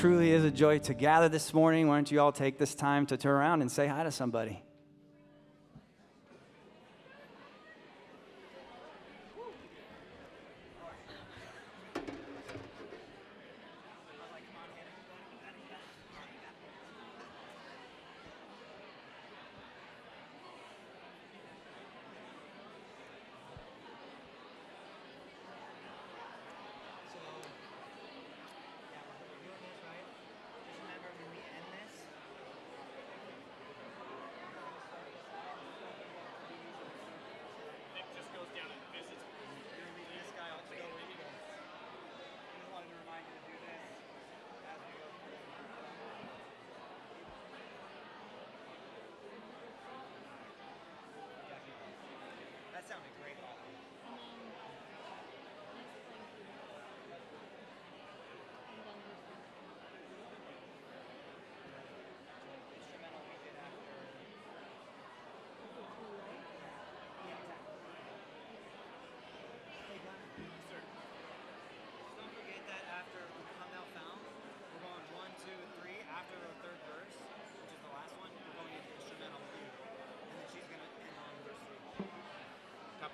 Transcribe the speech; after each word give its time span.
truly 0.00 0.32
is 0.32 0.44
a 0.44 0.50
joy 0.50 0.78
to 0.78 0.94
gather 0.94 1.28
this 1.28 1.52
morning. 1.52 1.86
Why 1.86 1.96
don't 1.96 2.10
you 2.10 2.22
all 2.22 2.32
take 2.32 2.56
this 2.56 2.74
time 2.74 3.04
to 3.08 3.18
turn 3.18 3.32
around 3.32 3.60
and 3.60 3.70
say 3.70 3.86
hi 3.86 4.02
to 4.02 4.10
somebody? 4.10 4.62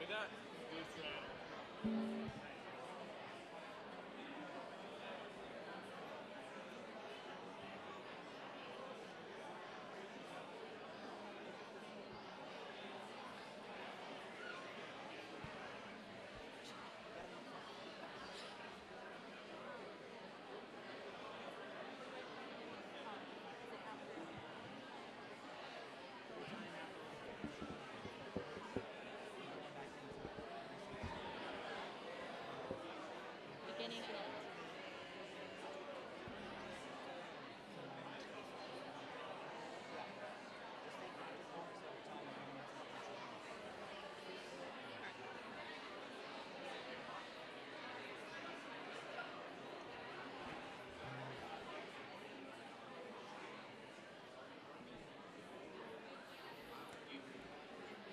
Look 0.08 0.14
that. 0.18 0.30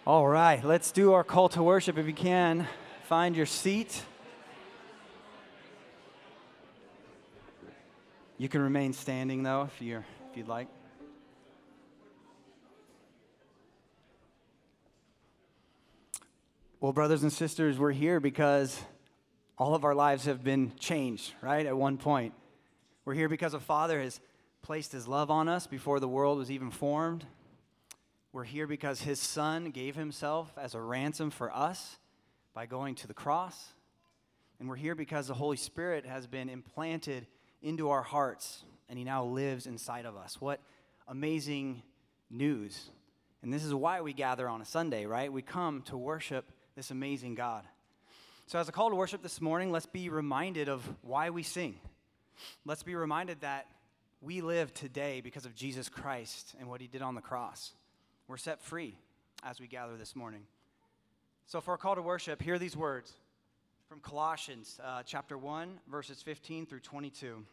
All 0.05 0.27
right, 0.27 0.61
let's 0.61 0.91
do 0.91 1.13
our 1.13 1.23
call 1.23 1.47
to 1.49 1.63
worship 1.63 1.97
if 1.97 2.05
you 2.05 2.13
can. 2.13 2.67
Find 3.05 3.37
your 3.37 3.45
seat. 3.45 4.03
You 8.43 8.49
can 8.49 8.61
remain 8.61 8.91
standing 8.91 9.41
though 9.41 9.69
if 9.73 9.81
you're 9.81 10.03
if 10.29 10.35
you'd 10.35 10.49
like. 10.49 10.67
Well, 16.81 16.91
brothers 16.91 17.23
and 17.23 17.31
sisters, 17.31 17.79
we're 17.79 17.93
here 17.93 18.19
because 18.19 18.81
all 19.57 19.75
of 19.75 19.85
our 19.85 19.95
lives 19.95 20.25
have 20.25 20.43
been 20.43 20.73
changed, 20.77 21.33
right? 21.41 21.65
At 21.65 21.77
one 21.77 21.97
point. 21.97 22.33
We're 23.05 23.13
here 23.13 23.29
because 23.29 23.53
a 23.53 23.61
Father 23.61 24.01
has 24.01 24.19
placed 24.61 24.91
his 24.91 25.07
love 25.07 25.31
on 25.31 25.47
us 25.47 25.65
before 25.65 26.01
the 26.01 26.09
world 26.09 26.37
was 26.37 26.51
even 26.51 26.69
formed. 26.69 27.25
We're 28.33 28.43
here 28.43 28.67
because 28.67 29.03
his 29.03 29.21
son 29.21 29.71
gave 29.71 29.95
himself 29.95 30.51
as 30.57 30.75
a 30.75 30.81
ransom 30.81 31.31
for 31.31 31.49
us 31.55 31.95
by 32.53 32.65
going 32.65 32.95
to 32.95 33.07
the 33.07 33.13
cross. 33.13 33.69
And 34.59 34.67
we're 34.67 34.75
here 34.75 34.95
because 34.95 35.27
the 35.27 35.33
Holy 35.33 35.55
Spirit 35.55 36.05
has 36.05 36.27
been 36.27 36.49
implanted 36.49 37.25
into 37.63 37.89
our 37.89 38.03
hearts 38.03 38.63
and 38.89 38.99
he 38.99 39.03
now 39.03 39.23
lives 39.23 39.65
inside 39.65 40.05
of 40.05 40.15
us. 40.15 40.39
What 40.39 40.59
amazing 41.07 41.81
news. 42.29 42.89
And 43.41 43.53
this 43.53 43.63
is 43.63 43.73
why 43.73 44.01
we 44.01 44.13
gather 44.13 44.47
on 44.47 44.61
a 44.61 44.65
Sunday, 44.65 45.05
right? 45.05 45.31
We 45.31 45.41
come 45.41 45.81
to 45.83 45.97
worship 45.97 46.51
this 46.75 46.91
amazing 46.91 47.35
God. 47.35 47.63
So, 48.47 48.59
as 48.59 48.67
a 48.67 48.71
call 48.71 48.89
to 48.89 48.95
worship 48.95 49.21
this 49.21 49.41
morning, 49.41 49.71
let's 49.71 49.85
be 49.85 50.09
reminded 50.09 50.67
of 50.69 50.87
why 51.01 51.29
we 51.29 51.43
sing. 51.43 51.79
Let's 52.65 52.83
be 52.83 52.95
reminded 52.95 53.41
that 53.41 53.67
we 54.21 54.41
live 54.41 54.73
today 54.73 55.21
because 55.21 55.45
of 55.45 55.55
Jesus 55.55 55.87
Christ 55.87 56.55
and 56.59 56.69
what 56.69 56.81
he 56.81 56.87
did 56.87 57.01
on 57.01 57.15
the 57.15 57.21
cross. 57.21 57.73
We're 58.27 58.37
set 58.37 58.61
free 58.61 58.97
as 59.43 59.59
we 59.59 59.67
gather 59.67 59.95
this 59.97 60.15
morning. 60.15 60.43
So, 61.47 61.61
for 61.61 61.73
a 61.73 61.77
call 61.77 61.95
to 61.95 62.01
worship, 62.01 62.41
hear 62.41 62.59
these 62.59 62.75
words 62.75 63.13
from 63.87 63.99
Colossians 63.99 64.79
uh, 64.83 65.03
chapter 65.05 65.37
1, 65.37 65.79
verses 65.89 66.21
15 66.21 66.65
through 66.65 66.79
22. 66.79 67.43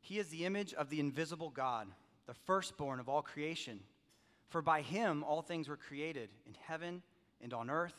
He 0.00 0.18
is 0.18 0.28
the 0.28 0.44
image 0.44 0.74
of 0.74 0.90
the 0.90 1.00
invisible 1.00 1.50
God, 1.50 1.88
the 2.26 2.34
firstborn 2.34 3.00
of 3.00 3.08
all 3.08 3.22
creation. 3.22 3.80
For 4.48 4.62
by 4.62 4.82
him 4.82 5.24
all 5.24 5.42
things 5.42 5.68
were 5.68 5.76
created, 5.76 6.30
in 6.46 6.54
heaven 6.66 7.02
and 7.40 7.52
on 7.52 7.70
earth, 7.70 7.94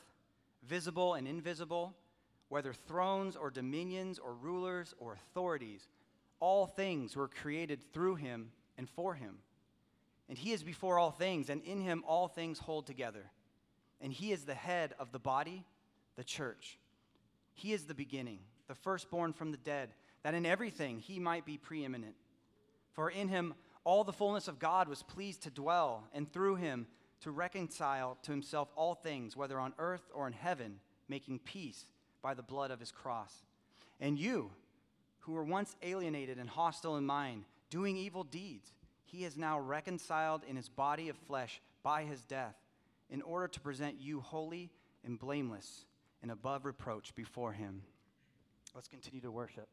visible 0.68 1.14
and 1.14 1.28
invisible, 1.28 1.96
whether 2.50 2.74
thrones 2.74 3.36
or 3.36 3.52
dominions 3.52 4.20
or 4.20 4.34
rulers 4.34 4.94
or 5.00 5.14
authorities. 5.14 5.88
All 6.40 6.66
things 6.66 7.16
were 7.16 7.28
created 7.28 7.82
through 7.94 8.16
him 8.16 8.52
and 8.78 8.90
for 8.90 9.14
him 9.14 9.40
and 10.30 10.38
he 10.38 10.54
is 10.54 10.62
before 10.62 11.00
all 11.00 11.10
things, 11.10 11.50
and 11.50 11.62
in 11.64 11.82
him 11.82 12.04
all 12.08 12.28
things 12.28 12.60
hold 12.60 12.86
together. 12.86 13.32
And 14.00 14.14
he 14.14 14.32
is 14.32 14.46
the 14.46 14.54
head 14.54 14.94
of 15.00 15.12
the 15.12 15.20
body, 15.20 15.66
the 16.20 16.24
church. 16.26 16.78
He 17.54 17.72
is 17.72 17.86
the 17.86 17.94
beginning, 17.94 18.40
the 18.68 18.76
firstborn 18.76 19.32
from 19.32 19.52
the 19.52 19.58
dead, 19.58 19.92
that 20.24 20.34
in 20.34 20.46
everything 20.46 21.00
he 21.00 21.18
might 21.18 21.46
be 21.46 21.58
preeminent. 21.58 22.16
For 22.92 23.10
in 23.10 23.30
him 23.30 23.54
all 23.86 24.04
the 24.04 24.12
fullness 24.12 24.50
of 24.50 24.60
God 24.60 24.90
was 24.90 25.02
pleased 25.02 25.44
to 25.44 25.50
dwell, 25.50 26.04
and 26.14 26.30
through 26.30 26.58
him 26.58 26.88
to 27.22 27.32
reconcile 27.32 28.18
to 28.24 28.32
himself 28.32 28.68
all 28.76 28.96
things, 28.96 29.38
whether 29.38 29.62
on 29.62 29.74
earth 29.80 30.12
or 30.14 30.28
in 30.28 30.34
heaven, 30.34 30.82
making 31.08 31.40
peace 31.40 31.86
by 32.22 32.34
the 32.34 32.44
blood 32.44 32.70
of 32.70 32.82
his 32.82 32.92
cross. 32.92 33.46
And 34.02 34.20
you, 34.20 34.52
who 35.20 35.32
were 35.32 35.46
once 35.46 35.78
alienated 35.82 36.38
and 36.38 36.50
hostile 36.50 36.98
in 36.98 37.06
mind, 37.06 37.46
doing 37.70 37.96
evil 37.96 38.26
deeds, 38.26 38.74
he 39.06 39.24
is 39.24 39.38
now 39.38 39.58
reconciled 39.58 40.42
in 40.50 40.58
his 40.58 40.68
body 40.68 41.08
of 41.08 41.16
flesh 41.16 41.62
by 41.82 42.04
his 42.04 42.26
death, 42.26 42.58
in 43.10 43.22
order 43.22 43.48
to 43.48 43.62
present 43.62 44.02
you 44.02 44.20
holy 44.20 44.70
and 45.06 45.18
blameless 45.18 45.86
and 46.22 46.32
above 46.32 46.66
reproach 46.66 47.16
before 47.16 47.54
him. 47.54 47.82
Let's 48.76 48.88
continue 48.88 49.22
to 49.22 49.32
worship. 49.32 49.68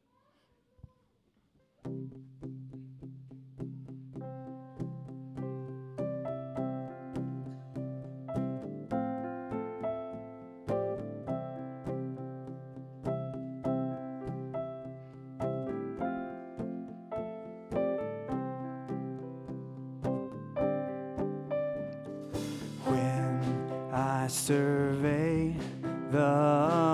The 26.36 26.85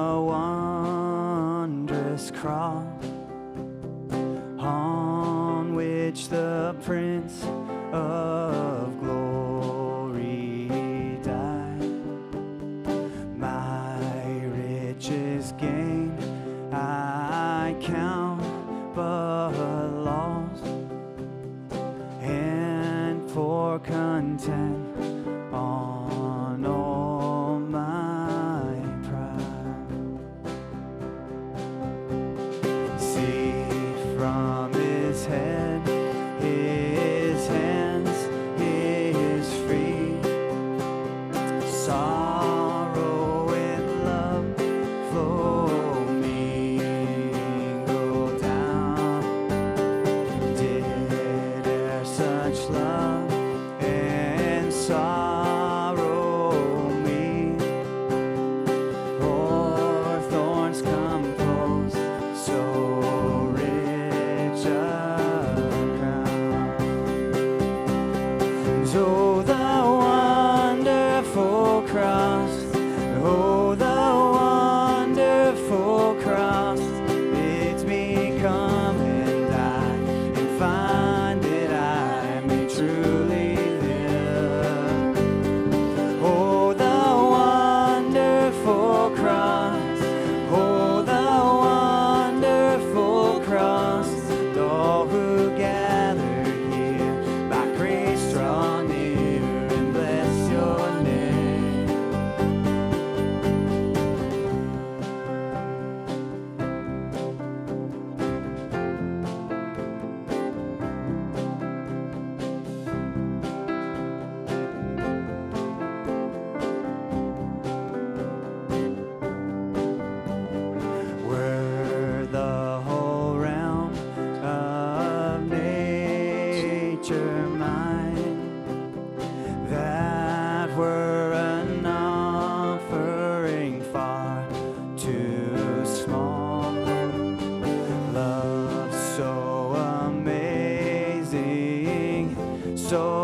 so 142.93 143.22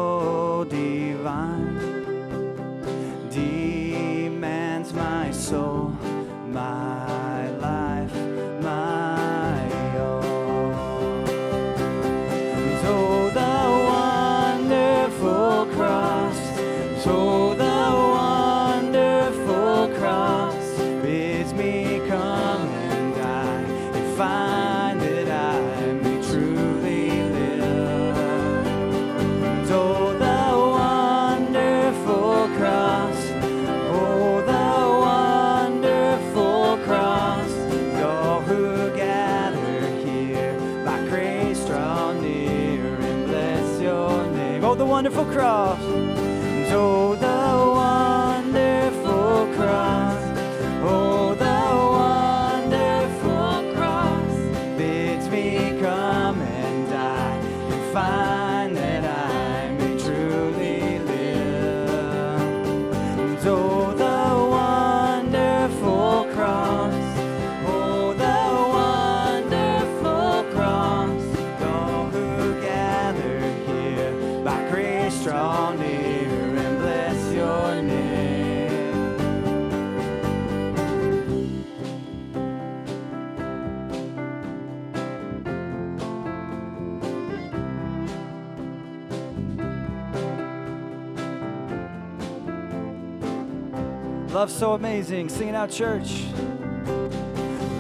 love 94.48 94.56
so 94.56 94.72
amazing. 94.72 95.28
singing 95.28 95.54
out, 95.54 95.70
church. 95.70 96.24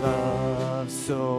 Love 0.02 0.90
so 0.90 1.37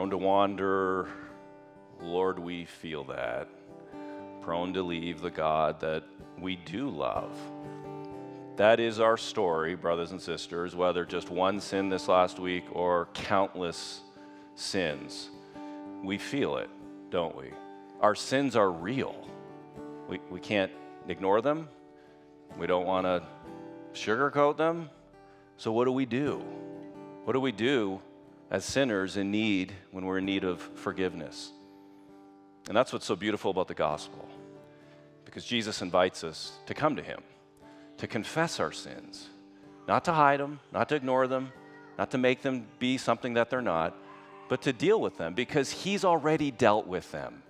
Prone 0.00 0.08
to 0.08 0.16
wander, 0.16 1.08
Lord, 2.00 2.38
we 2.38 2.64
feel 2.64 3.04
that. 3.04 3.48
Prone 4.40 4.72
to 4.72 4.82
leave 4.82 5.20
the 5.20 5.30
God 5.30 5.78
that 5.80 6.04
we 6.38 6.56
do 6.56 6.88
love. 6.88 7.36
That 8.56 8.80
is 8.80 8.98
our 8.98 9.18
story, 9.18 9.74
brothers 9.74 10.12
and 10.12 10.18
sisters, 10.18 10.74
whether 10.74 11.04
just 11.04 11.28
one 11.28 11.60
sin 11.60 11.90
this 11.90 12.08
last 12.08 12.38
week 12.38 12.64
or 12.72 13.08
countless 13.12 14.00
sins. 14.54 15.28
We 16.02 16.16
feel 16.16 16.56
it, 16.56 16.70
don't 17.10 17.36
we? 17.36 17.50
Our 18.00 18.14
sins 18.14 18.56
are 18.56 18.72
real. 18.72 19.28
We, 20.08 20.18
we 20.30 20.40
can't 20.40 20.72
ignore 21.08 21.42
them. 21.42 21.68
We 22.58 22.66
don't 22.66 22.86
want 22.86 23.04
to 23.04 23.22
sugarcoat 23.92 24.56
them. 24.56 24.88
So, 25.58 25.72
what 25.72 25.84
do 25.84 25.92
we 25.92 26.06
do? 26.06 26.38
What 27.24 27.34
do 27.34 27.40
we 27.40 27.52
do 27.52 28.00
as 28.50 28.64
sinners 28.64 29.16
in 29.16 29.30
need 29.30 29.72
when 29.92 30.04
we're 30.04 30.18
in 30.18 30.24
need 30.24 30.44
of 30.44 30.60
forgiveness? 30.60 31.52
And 32.68 32.76
that's 32.76 32.92
what's 32.92 33.06
so 33.06 33.16
beautiful 33.16 33.50
about 33.50 33.68
the 33.68 33.74
gospel, 33.74 34.28
because 35.24 35.44
Jesus 35.44 35.82
invites 35.82 36.24
us 36.24 36.58
to 36.66 36.74
come 36.74 36.96
to 36.96 37.02
Him, 37.02 37.20
to 37.98 38.06
confess 38.06 38.60
our 38.60 38.72
sins, 38.72 39.28
not 39.88 40.04
to 40.04 40.12
hide 40.12 40.40
them, 40.40 40.60
not 40.72 40.88
to 40.90 40.94
ignore 40.94 41.26
them, 41.26 41.52
not 41.98 42.10
to 42.10 42.18
make 42.18 42.42
them 42.42 42.66
be 42.78 42.98
something 42.98 43.34
that 43.34 43.50
they're 43.50 43.62
not, 43.62 43.96
but 44.48 44.62
to 44.62 44.72
deal 44.72 45.00
with 45.00 45.16
them 45.16 45.34
because 45.34 45.70
He's 45.70 46.04
already 46.04 46.50
dealt 46.50 46.86
with 46.86 47.10
them. 47.12 47.42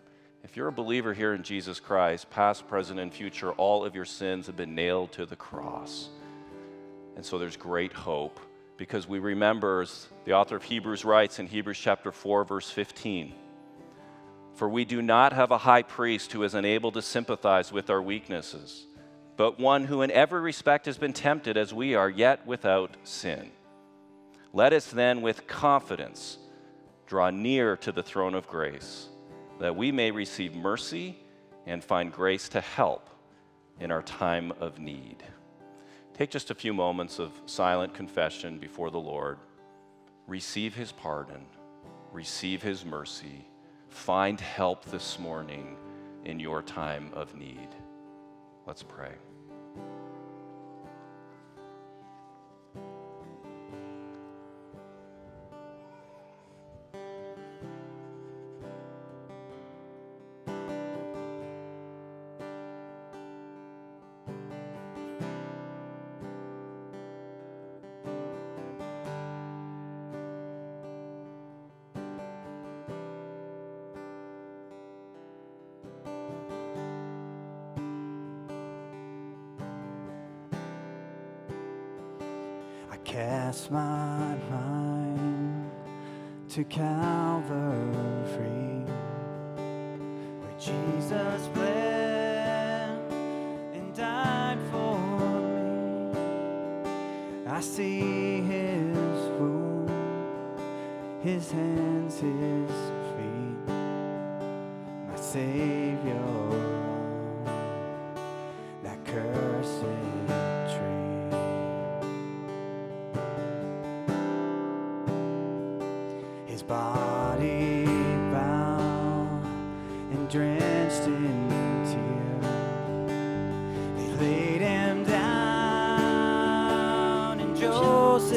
If 0.43 0.57
you're 0.57 0.69
a 0.69 0.73
believer 0.73 1.15
here 1.15 1.35
in 1.35 1.43
Jesus 1.43 1.81
Christ, 1.81 2.31
past, 2.31 2.67
present, 2.67 2.99
and 2.99 3.13
future, 3.13 3.53
all 3.53 3.85
of 3.85 3.95
your 3.95 4.05
sins 4.05 4.47
have 4.47 4.57
been 4.57 4.75
nailed 4.75 5.13
to 5.13 5.27
the 5.27 5.37
cross. 5.37 6.09
And 7.17 7.25
so 7.25 7.39
there's 7.39 7.57
great 7.57 7.93
hope 7.93 8.41
because 8.81 9.07
we 9.07 9.19
remember, 9.19 9.83
as 9.83 10.09
the 10.25 10.33
author 10.33 10.57
of 10.57 10.63
Hebrews 10.63 11.05
writes 11.05 11.39
in 11.39 11.47
Hebrews 11.47 11.79
chapter 11.79 12.11
4, 12.11 12.45
verse 12.45 12.71
15, 12.71 13.35
for 14.55 14.71
we 14.71 14.87
do 14.87 15.03
not 15.03 15.35
have 15.35 15.51
a 15.51 15.59
high 15.59 15.83
priest 15.83 16.33
who 16.33 16.43
is 16.45 16.55
unable 16.55 16.91
to 16.93 17.03
sympathize 17.03 17.71
with 17.71 17.91
our 17.91 18.01
weaknesses, 18.01 18.87
but 19.37 19.61
one 19.61 19.85
who 19.85 20.01
in 20.01 20.11
every 20.11 20.41
respect 20.41 20.87
has 20.87 20.97
been 20.97 21.13
tempted 21.13 21.59
as 21.59 21.75
we 21.75 21.95
are, 21.95 22.09
yet 22.09 22.47
without 22.47 22.97
sin. 23.05 23.51
Let 24.55 24.73
us 24.73 24.87
then 24.87 25.21
with 25.21 25.47
confidence 25.47 26.39
draw 27.07 27.29
near 27.29 27.77
to 27.77 27.93
the 27.93 28.03
throne 28.03 28.35
of 28.35 28.49
grace, 28.49 29.09
that 29.59 29.77
we 29.77 29.93
may 29.93 30.11
receive 30.11 30.55
mercy 30.55 31.19
and 31.67 31.85
find 31.85 32.11
grace 32.11 32.49
to 32.49 32.63
help 32.63 33.11
in 33.79 33.91
our 33.91 34.03
time 34.03 34.55
of 34.59 34.79
need. 34.79 35.23
Take 36.21 36.29
just 36.29 36.51
a 36.51 36.55
few 36.55 36.75
moments 36.75 37.19
of 37.19 37.33
silent 37.47 37.95
confession 37.95 38.59
before 38.59 38.91
the 38.91 39.01
Lord. 39.01 39.39
Receive 40.27 40.75
his 40.75 40.93
pardon, 40.93 41.47
receive 42.13 42.61
his 42.61 42.85
mercy, 42.85 43.47
find 43.89 44.39
help 44.39 44.85
this 44.85 45.19
morning 45.19 45.79
in 46.27 46.39
your 46.39 46.61
time 46.61 47.11
of 47.15 47.35
need. 47.35 47.69
Let's 48.67 48.83
pray. 48.83 49.15
Cast 83.51 83.73
my 83.73 84.37
mind 84.49 85.71
to 86.49 86.63
Calvary, 86.63 87.51
where 90.41 90.59
Jesus 90.61 91.49
bled 91.49 93.01
and 93.75 93.93
died 93.93 94.59
for 94.71 94.97
me. 95.57 96.21
I 97.49 97.61
see 97.61 98.41
His 98.43 99.19
wound, 99.41 99.91
His 101.21 101.51
hands, 101.51 102.21
His 102.21 102.71
feet, 103.17 103.75
my 105.09 105.17
Savior 105.17 106.70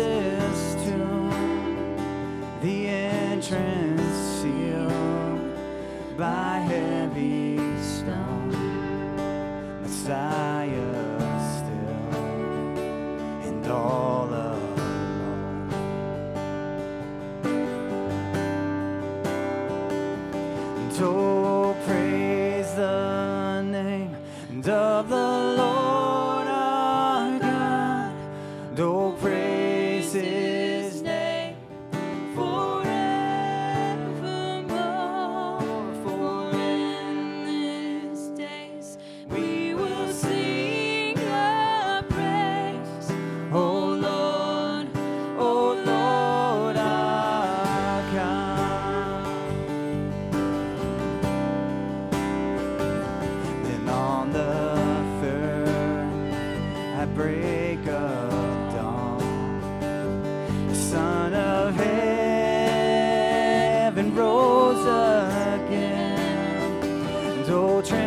Joseph's 0.04 0.84
tomb, 0.84 1.30
the 2.62 2.90
entrance 2.90 4.18
sealed 4.42 5.56
by 6.18 6.58
heavy 6.68 7.53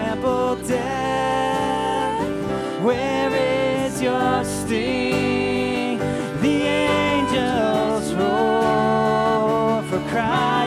trample 0.07 0.55
death, 0.69 2.21
where 2.83 3.35
is 3.35 4.01
your 4.01 4.45
sting? 4.45 5.99
The 6.43 6.63
angels 6.63 8.15
roar. 8.15 9.83
for 9.89 10.01
Christ 10.11 10.66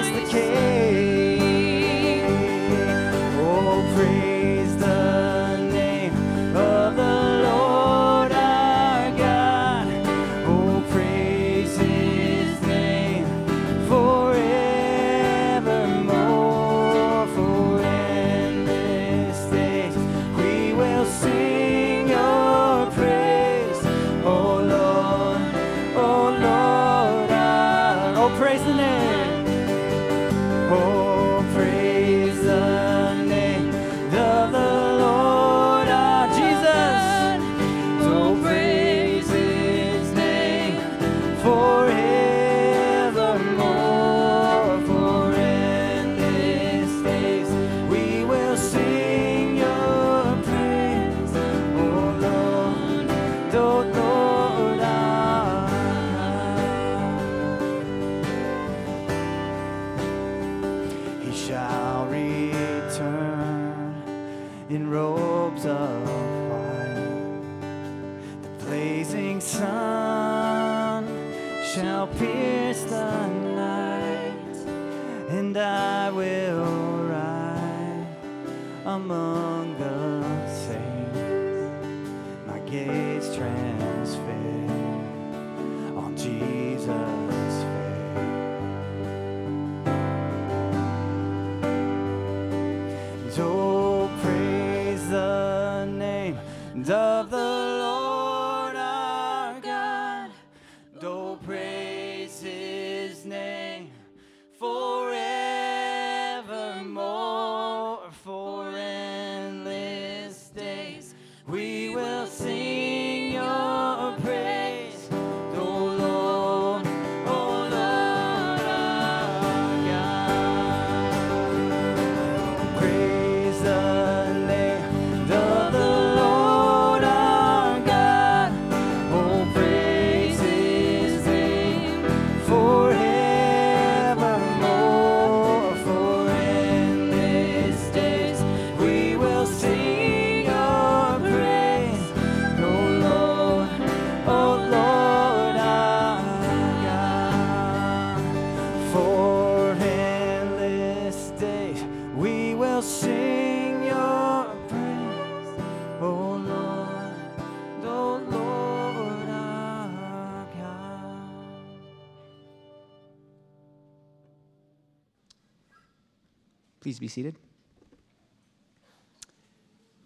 Please 166.99 167.05
be 167.05 167.07
seated. 167.07 167.35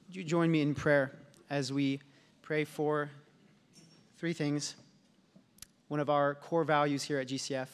Would 0.08 0.16
you 0.16 0.24
join 0.24 0.52
me 0.52 0.62
in 0.62 0.76
prayer 0.76 1.18
as 1.50 1.74
we 1.74 2.00
pray 2.44 2.66
for 2.66 3.10
three 4.18 4.34
things? 4.34 4.76
One 5.88 6.00
of 6.00 6.12
our 6.12 6.36
core 6.36 6.64
values 6.64 7.02
here 7.02 7.20
at 7.20 7.30
GCF, 7.30 7.68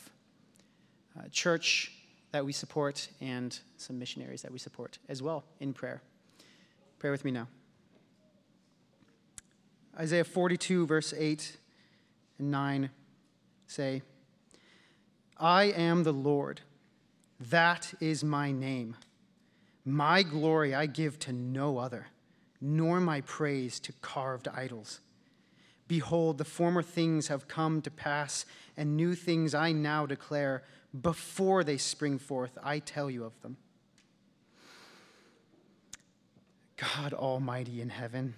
uh, 1.17 1.27
church 1.33 1.91
that 2.31 2.45
we 2.45 2.53
support, 2.53 3.09
and 3.19 3.59
some 3.75 3.99
missionaries 3.99 4.41
that 4.43 4.53
we 4.53 4.57
support 4.57 4.99
as 5.09 5.21
well 5.21 5.43
in 5.59 5.73
prayer. 5.73 6.01
Pray 6.97 7.09
with 7.09 7.25
me 7.25 7.31
now. 7.31 7.49
Isaiah 9.99 10.23
42, 10.23 10.85
verse 10.85 11.13
8 11.17 11.57
and 12.37 12.51
9 12.51 12.89
say, 13.67 14.01
I 15.37 15.63
am 15.65 16.03
the 16.03 16.13
Lord. 16.13 16.61
That 17.37 17.93
is 17.99 18.23
my 18.23 18.53
name. 18.53 18.95
My 19.85 20.23
glory 20.23 20.75
I 20.75 20.85
give 20.85 21.19
to 21.19 21.33
no 21.33 21.77
other, 21.77 22.07
nor 22.61 22.99
my 22.99 23.21
praise 23.21 23.79
to 23.81 23.93
carved 24.01 24.47
idols. 24.47 24.99
Behold, 25.87 26.37
the 26.37 26.45
former 26.45 26.83
things 26.83 27.29
have 27.29 27.47
come 27.47 27.81
to 27.81 27.91
pass, 27.91 28.45
and 28.77 28.95
new 28.95 29.15
things 29.15 29.55
I 29.55 29.71
now 29.71 30.05
declare. 30.05 30.63
Before 31.01 31.63
they 31.63 31.77
spring 31.77 32.19
forth, 32.19 32.57
I 32.63 32.79
tell 32.79 33.09
you 33.09 33.23
of 33.23 33.39
them. 33.41 33.57
God 36.77 37.13
Almighty 37.13 37.81
in 37.81 37.89
heaven, 37.89 38.35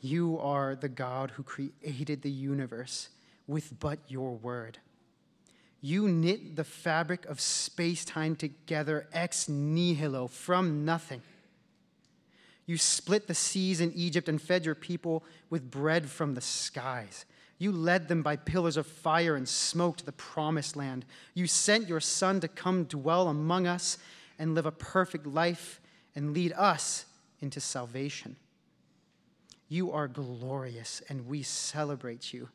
you 0.00 0.38
are 0.38 0.74
the 0.74 0.88
God 0.88 1.32
who 1.32 1.42
created 1.42 2.22
the 2.22 2.30
universe 2.30 3.08
with 3.46 3.78
but 3.78 3.98
your 4.08 4.34
word. 4.34 4.78
You 5.84 6.08
knit 6.08 6.54
the 6.54 6.64
fabric 6.64 7.26
of 7.26 7.40
space 7.40 8.04
time 8.04 8.36
together 8.36 9.08
ex 9.12 9.48
nihilo, 9.48 10.28
from 10.28 10.84
nothing. 10.84 11.22
You 12.66 12.78
split 12.78 13.26
the 13.26 13.34
seas 13.34 13.80
in 13.80 13.92
Egypt 13.92 14.28
and 14.28 14.40
fed 14.40 14.64
your 14.64 14.76
people 14.76 15.24
with 15.50 15.70
bread 15.70 16.08
from 16.08 16.34
the 16.34 16.40
skies. 16.40 17.24
You 17.58 17.72
led 17.72 18.06
them 18.06 18.22
by 18.22 18.36
pillars 18.36 18.76
of 18.76 18.86
fire 18.86 19.34
and 19.34 19.48
smoke 19.48 19.96
to 19.98 20.06
the 20.06 20.12
promised 20.12 20.76
land. 20.76 21.04
You 21.34 21.48
sent 21.48 21.88
your 21.88 22.00
Son 22.00 22.38
to 22.40 22.48
come 22.48 22.84
dwell 22.84 23.28
among 23.28 23.66
us 23.66 23.98
and 24.38 24.54
live 24.54 24.66
a 24.66 24.72
perfect 24.72 25.26
life 25.26 25.80
and 26.14 26.32
lead 26.32 26.52
us 26.52 27.06
into 27.40 27.60
salvation. 27.60 28.36
You 29.68 29.90
are 29.90 30.06
glorious, 30.06 31.02
and 31.08 31.26
we 31.26 31.42
celebrate 31.42 32.32
you. 32.32 32.48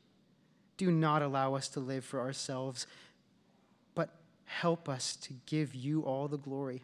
Do 0.78 0.92
not 0.92 1.22
allow 1.22 1.56
us 1.56 1.68
to 1.70 1.80
live 1.80 2.06
for 2.06 2.20
ourselves, 2.20 2.86
help 4.48 4.90
us 4.90 5.16
to 5.18 5.34
give 5.46 5.76
you 5.76 6.02
all 6.02 6.28
the 6.28 6.38
glory. 6.38 6.82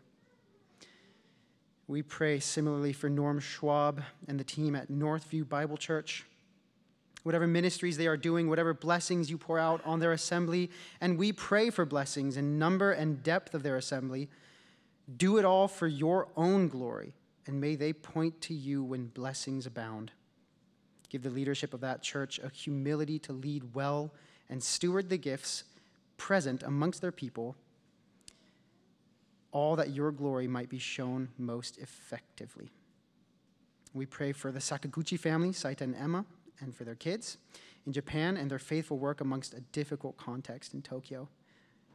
We 1.88 2.02
pray 2.02 2.40
similarly 2.40 2.94
for 2.94 3.10
Norm 3.10 3.40
Schwab 3.40 4.04
and 4.28 4.40
the 4.40 4.44
team 4.44 4.76
at 4.76 4.90
Northview 4.90 5.48
Bible 5.48 5.78
Church. 5.78 6.26
Whatever 7.24 7.48
ministries 7.48 7.98
they 7.98 8.08
are 8.08 8.18
doing, 8.18 8.50
whatever 8.50 8.74
blessings 8.74 9.30
you 9.30 9.38
pour 9.38 9.58
out 9.58 9.82
on 9.86 10.00
their 10.00 10.12
assembly, 10.12 10.70
and 11.00 11.18
we 11.18 11.32
pray 11.32 11.70
for 11.70 11.86
blessings 11.86 12.36
in 12.36 12.60
number 12.60 12.92
and 12.92 13.24
depth 13.24 13.54
of 13.54 13.64
their 13.64 13.78
assembly. 13.78 14.30
Do 15.18 15.38
it 15.38 15.46
all 15.46 15.70
for 15.70 15.88
your 15.88 16.28
own 16.36 16.68
glory, 16.68 17.14
and 17.48 17.62
may 17.62 17.76
they 17.76 17.94
point 17.94 18.42
to 18.42 18.54
you 18.54 18.84
when 18.84 19.08
blessings 19.08 19.66
abound. 19.66 20.12
Give 21.10 21.24
the 21.24 21.30
leadership 21.30 21.74
of 21.74 21.82
that 21.82 22.02
church 22.02 22.40
a 22.40 22.50
humility 22.50 23.20
to 23.20 23.34
lead 23.34 23.74
well 23.74 24.14
and 24.50 24.62
steward 24.62 25.10
the 25.10 25.18
gifts 25.18 25.64
present 26.24 26.64
amongst 26.64 27.02
their 27.02 27.12
people, 27.12 27.54
all 29.52 29.76
that 29.76 29.90
your 29.90 30.10
glory 30.10 30.48
might 30.48 30.70
be 30.70 30.80
shown 30.80 31.28
most 31.38 31.78
effectively. 31.80 32.70
We 33.94 34.06
pray 34.06 34.32
for 34.32 34.50
the 34.50 34.60
Sakaguchi 34.60 35.20
family, 35.20 35.50
Saita 35.50 35.82
and 35.82 35.94
Emma, 35.94 36.24
and 36.62 36.74
for 36.74 36.86
their 36.86 36.96
kids 36.96 37.40
in 37.86 37.92
Japan 37.92 38.38
and 38.38 38.50
their 38.50 38.58
faithful 38.58 38.98
work 38.98 39.20
amongst 39.20 39.54
a 39.54 39.60
difficult 39.74 40.16
context 40.16 40.74
in 40.74 40.82
Tokyo. 40.82 41.28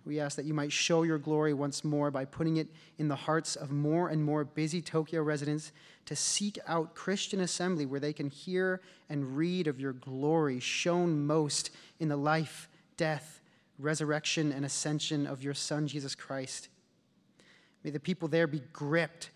We 0.05 0.21
ask 0.21 0.37
that 0.37 0.45
you 0.45 0.53
might 0.53 0.73
show 0.73 1.05
your 1.05 1.19
glory 1.19 1.55
once 1.55 1.83
more 1.83 2.11
by 2.11 2.27
putting 2.27 2.59
it 2.59 2.69
in 2.99 3.09
the 3.09 3.17
hearts 3.17 3.57
of 3.57 3.71
more 3.71 4.11
and 4.11 4.23
more 4.23 4.45
busy 4.45 4.83
Tokyo 4.83 5.23
residents 5.23 5.73
to 6.05 6.15
seek 6.15 6.59
out 6.67 6.95
Christian 6.95 7.41
assembly 7.41 7.87
where 7.87 7.99
they 7.99 8.13
can 8.13 8.29
hear 8.29 8.83
and 9.09 9.39
read 9.39 9.67
of 9.67 9.81
your 9.81 9.95
glory 9.95 10.61
shown 10.61 11.27
most 11.27 11.71
in 11.99 12.09
the 12.09 12.17
life, 12.19 12.69
death, 12.99 13.38
resurrection, 13.79 14.53
and 14.53 14.65
ascension 14.65 15.27
of 15.27 15.43
your 15.43 15.55
Son, 15.55 15.87
Jesus 15.87 16.15
Christ. 16.15 16.69
May 17.85 17.91
the 17.91 18.01
people 18.01 18.29
there 18.29 18.47
be 18.47 18.63
gripped 18.73 19.31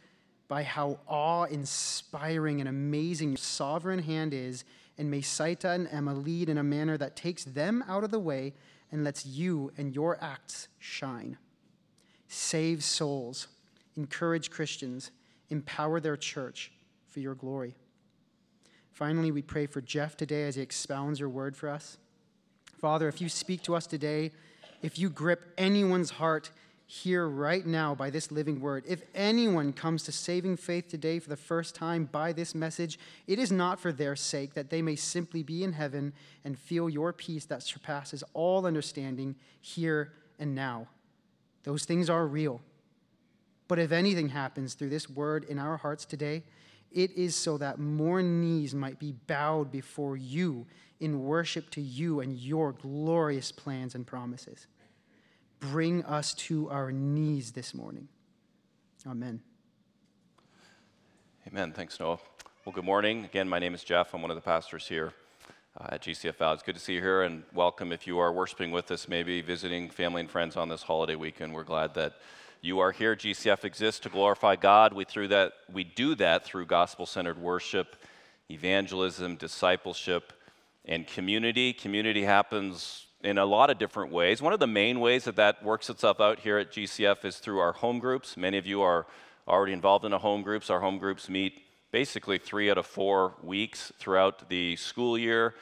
by 0.49 0.63
how 0.63 0.99
awe 1.07 1.45
inspiring 1.45 2.61
and 2.61 2.69
amazing 2.69 3.31
your 3.31 3.37
sovereign 3.39 4.01
hand 4.01 4.35
is, 4.35 4.65
and 4.99 5.11
may 5.11 5.21
Saita 5.21 5.75
and 5.75 5.89
Emma 5.91 6.13
lead 6.13 6.49
in 6.49 6.59
a 6.59 6.63
manner 6.63 6.99
that 6.99 7.17
takes 7.17 7.45
them 7.45 7.83
out 7.89 8.05
of 8.05 8.11
the 8.11 8.19
way 8.19 8.53
and 8.91 9.05
lets 9.05 9.25
you 9.25 9.73
and 9.79 9.95
your 9.95 10.23
acts 10.23 10.69
shine. 10.79 11.39
Save 12.29 12.85
souls, 12.85 13.49
encourage 13.97 14.51
Christians, 14.51 15.11
empower 15.49 16.01
their 16.01 16.17
church 16.17 16.73
for 17.09 17.21
your 17.21 17.35
glory. 17.35 17.75
Finally, 18.91 19.31
we 19.31 19.43
pray 19.43 19.67
for 19.67 19.81
Jeff 19.81 20.17
today 20.17 20.47
as 20.47 20.57
he 20.57 20.63
expounds 20.63 21.19
your 21.19 21.31
word 21.31 21.57
for 21.57 21.69
us. 21.69 21.97
Father, 22.83 23.07
if 23.07 23.21
you 23.21 23.29
speak 23.29 23.63
to 23.63 23.77
us 23.77 23.87
today, 23.87 24.33
if 24.83 24.99
you 24.99 25.09
grip 25.09 25.53
anyone's 25.57 26.11
heart 26.11 26.51
here 26.85 27.29
right 27.29 27.65
now 27.65 27.95
by 27.95 28.11
this 28.11 28.33
living 28.33 28.61
word, 28.61 28.83
if 28.89 29.05
anyone 29.15 29.73
comes 29.73 30.03
to 30.03 30.11
saving 30.11 30.57
faith 30.57 30.89
today 30.89 31.21
for 31.21 31.29
the 31.29 31.37
first 31.37 31.77
time 31.77 32.07
by 32.11 32.33
this 32.33 32.57
message, 32.57 32.99
it 33.29 33.39
is 33.39 33.53
not 33.53 33.79
for 33.79 33.93
their 33.93 34.17
sake 34.17 34.55
that 34.55 34.69
they 34.69 34.83
may 34.83 34.97
simply 34.97 35.45
be 35.45 35.63
in 35.63 35.75
heaven 35.75 36.13
and 36.45 36.59
feel 36.59 36.91
your 36.91 37.13
peace 37.13 37.45
that 37.45 37.63
surpasses 37.63 38.25
all 38.35 38.67
understanding 38.67 39.37
here 39.61 40.13
and 40.41 40.53
now. 40.53 40.89
Those 41.63 41.85
things 41.85 42.11
are 42.11 42.27
real. 42.27 42.61
But 43.69 43.79
if 43.79 43.93
anything 43.93 44.31
happens 44.31 44.75
through 44.75 44.91
this 44.91 45.09
word 45.09 45.45
in 45.45 45.61
our 45.61 45.77
hearts 45.77 46.05
today, 46.05 46.43
it 46.95 47.13
is 47.13 47.35
so 47.35 47.59
that 47.59 47.79
more 47.79 48.23
knees 48.23 48.75
might 48.75 48.99
be 48.99 49.13
bowed 49.27 49.71
before 49.71 50.17
you 50.17 50.67
in 51.01 51.23
worship 51.25 51.71
to 51.71 51.81
you 51.81 52.21
and 52.21 52.39
your 52.39 52.73
glorious 52.73 53.51
plans 53.51 53.95
and 53.95 54.07
promises 54.07 54.67
bring 55.63 56.05
us 56.05 56.35
to 56.35 56.69
our 56.71 56.91
knees 56.91 57.53
this 57.53 57.73
morning. 57.73 58.09
Amen. 59.07 59.41
Amen. 61.47 61.73
Thanks, 61.73 61.99
Noah. 62.01 62.19
Well, 62.65 62.73
good 62.73 62.85
morning. 62.85 63.25
Again, 63.25 63.49
my 63.49 63.61
name 63.61 63.73
is 63.73 63.85
Jeff. 63.85 64.13
I'm 64.13 64.23
one 64.23 64.31
of 64.33 64.37
the 64.37 64.43
pastors 64.43 64.89
here 64.89 65.13
uh, 65.81 65.87
at 65.91 66.03
GCFL. 66.03 66.55
It's 66.55 66.63
good 66.65 66.75
to 66.75 66.81
see 66.81 66.95
you 66.95 67.01
here 67.01 67.23
and 67.23 67.45
welcome 67.55 67.93
if 67.93 68.09
you 68.09 68.19
are 68.19 68.33
worshiping 68.33 68.73
with 68.73 68.91
us, 68.91 69.09
maybe 69.09 69.41
visiting 69.41 69.89
family 69.89 70.21
and 70.21 70.31
friends 70.31 70.57
on 70.57 70.69
this 70.69 70.83
holiday 70.83 71.15
weekend. 71.15 71.55
We're 71.55 71.63
glad 71.63 71.95
that 71.95 72.15
you 72.63 72.79
are 72.79 72.93
here. 72.93 73.17
GCF 73.17 73.65
exists 73.65 74.01
to 74.01 74.09
glorify 74.09 74.55
God. 74.55 74.93
We, 74.93 75.05
through 75.05 75.29
that, 75.29 75.53
we 75.71 75.83
do 75.83 76.15
that 76.15 76.45
through 76.45 76.67
gospel 76.67 77.07
centered 77.07 77.37
worship, 77.37 77.97
evangelism, 78.49 79.35
discipleship, 79.35 80.33
and 80.85 81.05
community. 81.05 81.73
Community 81.73 82.23
happens 82.23 83.07
in 83.25 83.37
a 83.39 83.45
lot 83.45 83.69
of 83.69 83.79
different 83.79 84.13
ways. 84.13 84.41
One 84.41 84.53
of 84.53 84.61
the 84.61 84.69
main 84.69 85.01
ways 85.01 85.25
that 85.25 85.37
that 85.37 85.65
works 85.65 85.91
itself 85.91 86.21
out 86.21 86.39
here 86.39 86.57
at 86.57 86.71
GCF 86.71 87.25
is 87.25 87.39
through 87.39 87.59
our 87.59 87.73
home 87.73 87.99
groups. 87.99 88.37
Many 88.37 88.59
of 88.59 88.67
you 88.67 88.81
are 88.81 89.07
already 89.49 89.73
involved 89.73 90.05
in 90.05 90.13
a 90.13 90.19
home 90.19 90.43
groups. 90.43 90.71
Our 90.71 90.81
home 90.81 90.99
groups 90.99 91.29
meet 91.29 91.63
basically 91.91 92.39
three 92.39 92.71
out 92.71 92.79
of 92.79 92.87
four 92.87 93.35
weeks 93.43 93.93
throughout 93.99 94.49
the 94.49 94.77
school 94.77 95.19
year. 95.19 95.55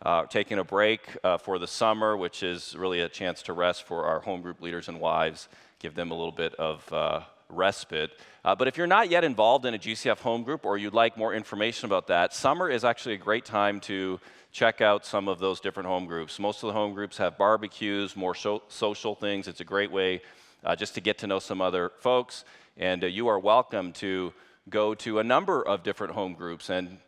Uh, 0.00 0.26
taking 0.26 0.58
a 0.58 0.64
break 0.64 1.16
uh, 1.24 1.38
for 1.38 1.58
the 1.58 1.66
summer, 1.66 2.16
which 2.16 2.44
is 2.44 2.76
really 2.76 3.00
a 3.00 3.08
chance 3.08 3.42
to 3.42 3.52
rest 3.52 3.82
for 3.82 4.04
our 4.04 4.20
home 4.20 4.42
group 4.42 4.60
leaders 4.60 4.88
and 4.88 5.00
wives, 5.00 5.48
give 5.78 5.94
them 5.94 6.10
a 6.10 6.14
little 6.14 6.32
bit 6.32 6.54
of 6.54 6.92
uh, 6.92 7.20
respite. 7.48 8.10
Uh, 8.44 8.54
but 8.54 8.68
if 8.68 8.76
you're 8.76 8.86
not 8.86 9.10
yet 9.10 9.24
involved 9.24 9.64
in 9.64 9.74
a 9.74 9.78
GCF 9.78 10.18
home 10.18 10.42
group 10.42 10.64
or 10.64 10.76
you'd 10.76 10.94
like 10.94 11.16
more 11.16 11.34
information 11.34 11.86
about 11.86 12.06
that, 12.08 12.34
summer 12.34 12.68
is 12.68 12.84
actually 12.84 13.14
a 13.14 13.18
great 13.18 13.44
time 13.44 13.80
to 13.80 14.20
check 14.52 14.80
out 14.80 15.04
some 15.04 15.28
of 15.28 15.38
those 15.38 15.60
different 15.60 15.88
home 15.88 16.06
groups. 16.06 16.38
Most 16.38 16.62
of 16.62 16.68
the 16.68 16.72
home 16.72 16.94
groups 16.94 17.16
have 17.18 17.38
barbecues, 17.38 18.16
more 18.16 18.34
so- 18.34 18.62
social 18.68 19.14
things. 19.14 19.48
It's 19.48 19.60
a 19.60 19.64
great 19.64 19.90
way 19.90 20.22
uh, 20.64 20.74
just 20.74 20.94
to 20.94 21.00
get 21.00 21.18
to 21.18 21.26
know 21.26 21.38
some 21.38 21.60
other 21.60 21.92
folks. 22.00 22.44
And 22.76 23.04
uh, 23.04 23.06
you 23.06 23.28
are 23.28 23.38
welcome 23.38 23.92
to 23.94 24.32
go 24.68 24.94
to 24.94 25.18
a 25.18 25.24
number 25.24 25.62
of 25.62 25.82
different 25.82 26.14
home 26.14 26.34
groups 26.34 26.70
and 26.70 26.98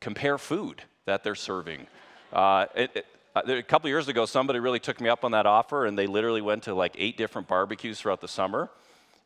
compare 0.00 0.38
food 0.38 0.82
that 1.04 1.24
they're 1.24 1.34
serving. 1.34 1.86
Uh, 2.32 2.66
it, 2.74 2.90
it, 2.94 3.06
a 3.44 3.62
couple 3.62 3.88
years 3.90 4.08
ago, 4.08 4.26
somebody 4.26 4.60
really 4.60 4.78
took 4.78 5.00
me 5.00 5.08
up 5.08 5.24
on 5.24 5.32
that 5.32 5.46
offer, 5.46 5.86
and 5.86 5.98
they 5.98 6.06
literally 6.06 6.42
went 6.42 6.62
to 6.64 6.74
like 6.74 6.94
eight 6.98 7.16
different 7.16 7.48
barbecues 7.48 8.00
throughout 8.00 8.20
the 8.20 8.28
summer. 8.28 8.70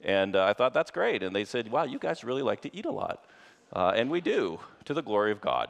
And 0.02 0.34
uh, 0.34 0.44
I 0.44 0.52
thought, 0.52 0.72
that's 0.72 0.90
great. 0.90 1.22
And 1.22 1.34
they 1.36 1.44
said, 1.44 1.70
wow, 1.70 1.84
you 1.84 1.98
guys 1.98 2.24
really 2.24 2.42
like 2.42 2.62
to 2.62 2.74
eat 2.74 2.86
a 2.86 2.90
lot. 2.90 3.24
Uh, 3.72 3.92
and 3.94 4.10
we 4.10 4.20
do, 4.20 4.58
to 4.86 4.94
the 4.94 5.02
glory 5.02 5.30
of 5.30 5.40
God. 5.40 5.68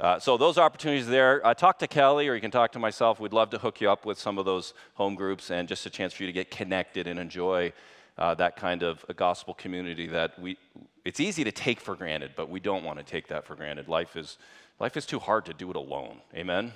Uh, 0.00 0.18
so 0.18 0.36
those 0.36 0.58
opportunities 0.58 1.06
there. 1.06 1.46
Uh, 1.46 1.54
talk 1.54 1.78
to 1.78 1.86
Kelly, 1.86 2.28
or 2.28 2.34
you 2.34 2.40
can 2.40 2.50
talk 2.50 2.72
to 2.72 2.78
myself. 2.78 3.20
We'd 3.20 3.32
love 3.32 3.50
to 3.50 3.58
hook 3.58 3.80
you 3.80 3.90
up 3.90 4.04
with 4.04 4.18
some 4.18 4.38
of 4.38 4.44
those 4.44 4.74
home 4.94 5.14
groups, 5.14 5.50
and 5.50 5.68
just 5.68 5.86
a 5.86 5.90
chance 5.90 6.12
for 6.12 6.22
you 6.22 6.26
to 6.26 6.32
get 6.32 6.50
connected 6.50 7.06
and 7.06 7.20
enjoy 7.20 7.72
uh, 8.18 8.34
that 8.34 8.56
kind 8.56 8.82
of 8.82 9.04
a 9.08 9.14
gospel 9.14 9.54
community 9.54 10.06
that 10.08 10.38
we. 10.40 10.58
It's 11.04 11.20
easy 11.20 11.44
to 11.44 11.52
take 11.52 11.80
for 11.80 11.94
granted, 11.94 12.32
but 12.36 12.48
we 12.48 12.58
don't 12.58 12.84
want 12.84 12.98
to 12.98 13.04
take 13.04 13.28
that 13.28 13.44
for 13.44 13.54
granted. 13.54 13.88
Life 13.88 14.16
is 14.16 14.38
life 14.80 14.96
is 14.96 15.06
too 15.06 15.18
hard 15.18 15.44
to 15.46 15.54
do 15.54 15.70
it 15.70 15.76
alone. 15.76 16.20
Amen. 16.34 16.72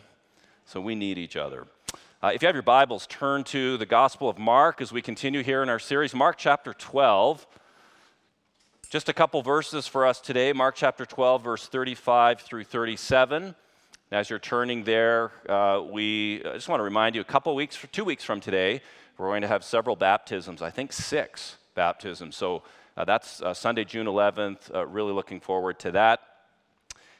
So 0.68 0.81
we 0.81 0.96
need 0.96 1.16
each 1.16 1.37
other. 1.37 1.64
Uh, 2.20 2.33
if 2.35 2.42
you 2.42 2.46
have 2.46 2.57
your 2.57 2.62
Bibles, 2.62 3.07
turn 3.07 3.44
to 3.44 3.76
the 3.76 3.87
Gospel 3.87 4.29
of 4.29 4.37
Mark 4.37 4.81
as 4.81 4.90
we 4.90 5.00
continue 5.00 5.44
here 5.44 5.62
in 5.62 5.68
our 5.68 5.79
series, 5.79 6.12
Mark 6.12 6.37
chapter 6.38 6.74
12. 6.74 7.46
Just 8.90 9.09
a 9.09 9.12
couple 9.12 9.42
verses 9.42 9.87
for 9.87 10.05
us 10.05 10.20
today 10.20 10.52
Mark 10.52 10.74
chapter 10.74 11.07
12, 11.07 11.44
verse 11.44 11.68
35 11.68 12.40
through 12.40 12.64
37. 12.64 13.55
As 14.11 14.29
you're 14.29 14.40
turning 14.40 14.83
there, 14.83 15.31
uh, 15.48 15.85
we 15.88 16.42
I 16.44 16.55
just 16.55 16.68
want 16.68 16.81
to 16.81 16.85
remind 16.85 17.14
you 17.14 17.20
a 17.20 17.24
couple 17.24 17.55
weeks, 17.55 17.79
two 17.92 18.05
weeks 18.05 18.24
from 18.24 18.40
today, 18.40 18.83
we're 19.18 19.29
going 19.29 19.42
to 19.42 19.48
have 19.48 19.62
several 19.62 19.94
baptisms, 19.94 20.62
I 20.62 20.70
think 20.70 20.92
six 20.92 21.59
baptisms. 21.76 22.35
So 22.35 22.64
uh, 22.96 23.05
that's 23.05 23.40
uh, 23.40 23.55
Sunday, 23.55 23.85
June 23.85 24.07
11th. 24.09 24.74
Uh, 24.74 24.85
really 24.88 25.12
looking 25.12 25.38
forward 25.38 25.79
to 25.79 25.92
that. 25.92 26.20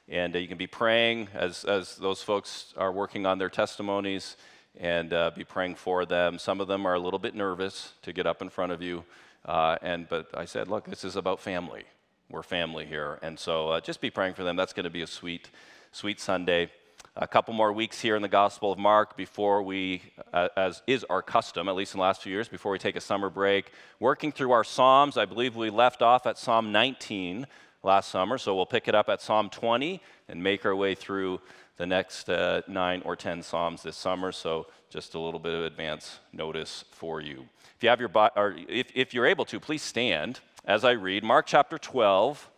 And 0.09 0.37
uh, 0.37 0.39
you 0.39 0.47
can 0.47 0.59
be 0.59 0.69
praying 0.69 1.29
as, 1.35 1.65
as 1.65 1.97
those 1.97 2.23
folks 2.23 2.73
are 2.77 2.93
working 2.93 3.27
on 3.27 3.39
their 3.39 3.49
testimonies 3.49 4.37
and 4.79 5.13
uh, 5.13 5.31
be 5.35 5.43
praying 5.43 5.75
for 5.75 6.05
them. 6.05 6.39
Some 6.39 6.61
of 6.61 6.69
them 6.69 6.87
are 6.87 6.95
a 6.95 6.99
little 6.99 7.19
bit 7.19 7.35
nervous 7.35 7.93
to 8.03 8.13
get 8.13 8.27
up 8.27 8.41
in 8.41 8.49
front 8.49 8.73
of 8.73 8.83
you. 8.83 9.05
Uh, 9.45 9.77
and 9.83 10.09
but 10.09 10.29
I 10.35 10.45
said, 10.45 10.69
look, 10.69 10.85
this 10.85 11.05
is 11.05 11.17
about 11.17 11.41
family. 11.41 11.85
We're 12.29 12.43
family 12.43 12.87
here, 12.87 13.21
and 13.23 13.39
so 13.39 13.69
uh, 13.71 13.81
just 13.81 14.01
be 14.01 14.11
praying 14.11 14.35
for 14.35 14.43
them. 14.43 14.57
That's 14.57 14.73
going 14.73 14.85
to 14.85 14.91
be 14.91 15.03
a 15.03 15.07
sweet, 15.07 15.49
sweet 15.93 16.19
Sunday. 16.21 16.71
A 17.15 17.27
couple 17.29 17.55
more 17.55 17.73
weeks 17.73 18.01
here 18.01 18.17
in 18.17 18.23
the 18.23 18.29
Gospel 18.29 18.73
of 18.73 18.79
Mark 18.79 19.17
before 19.17 19.63
we, 19.63 20.03
uh, 20.35 20.49
as 20.57 20.83
is 20.89 21.05
our 21.05 21.23
custom, 21.23 21.69
at 21.69 21.77
least 21.77 21.95
in 21.95 21.99
the 21.99 22.03
last 22.03 22.23
few 22.23 22.33
years, 22.33 22.49
before 22.49 22.73
we 22.73 22.79
take 22.79 22.97
a 22.97 23.01
summer 23.01 23.31
break, 23.31 23.71
working 24.01 24.33
through 24.33 24.51
our 24.51 24.65
Psalms. 24.65 25.17
I 25.17 25.25
believe 25.25 25.55
we 25.55 25.71
left 25.71 26.03
off 26.03 26.27
at 26.27 26.37
Psalm 26.37 26.73
19 26.73 27.47
last 27.87 28.11
summer, 28.11 28.37
so 28.37 28.55
we'll 28.55 28.67
pick 28.67 28.89
it 28.89 28.95
up 28.95 29.09
at 29.09 29.23
Psalm 29.23 29.49
20 29.49 30.03
and 30.29 30.43
make 30.43 30.67
our 30.67 30.75
way 30.75 30.95
through 30.95 31.41
the 31.77 31.87
next 31.87 32.29
uh, 32.29 32.63
nine 32.67 33.01
or 33.05 33.17
ten 33.17 33.43
Psalms 33.43 33.83
this 33.83 33.97
summer. 33.97 34.33
So 34.33 34.67
just 34.91 35.15
a 35.15 35.19
little 35.19 35.41
bit 35.41 35.55
of 35.55 35.65
advance 35.65 36.19
notice 36.33 36.85
for 36.91 37.21
you. 37.21 37.47
If 37.77 37.83
you 37.83 37.89
have 37.89 38.01
your, 38.01 38.11
or 38.35 38.57
if, 38.69 38.91
if 38.95 39.15
you're 39.15 39.27
able 39.27 39.45
to, 39.47 39.61
please 39.61 39.83
stand 39.83 40.41
as 40.65 40.85
I 40.85 40.93
read 40.93 41.23
Mark 41.23 41.47
chapter 41.47 41.79
12, 41.79 42.51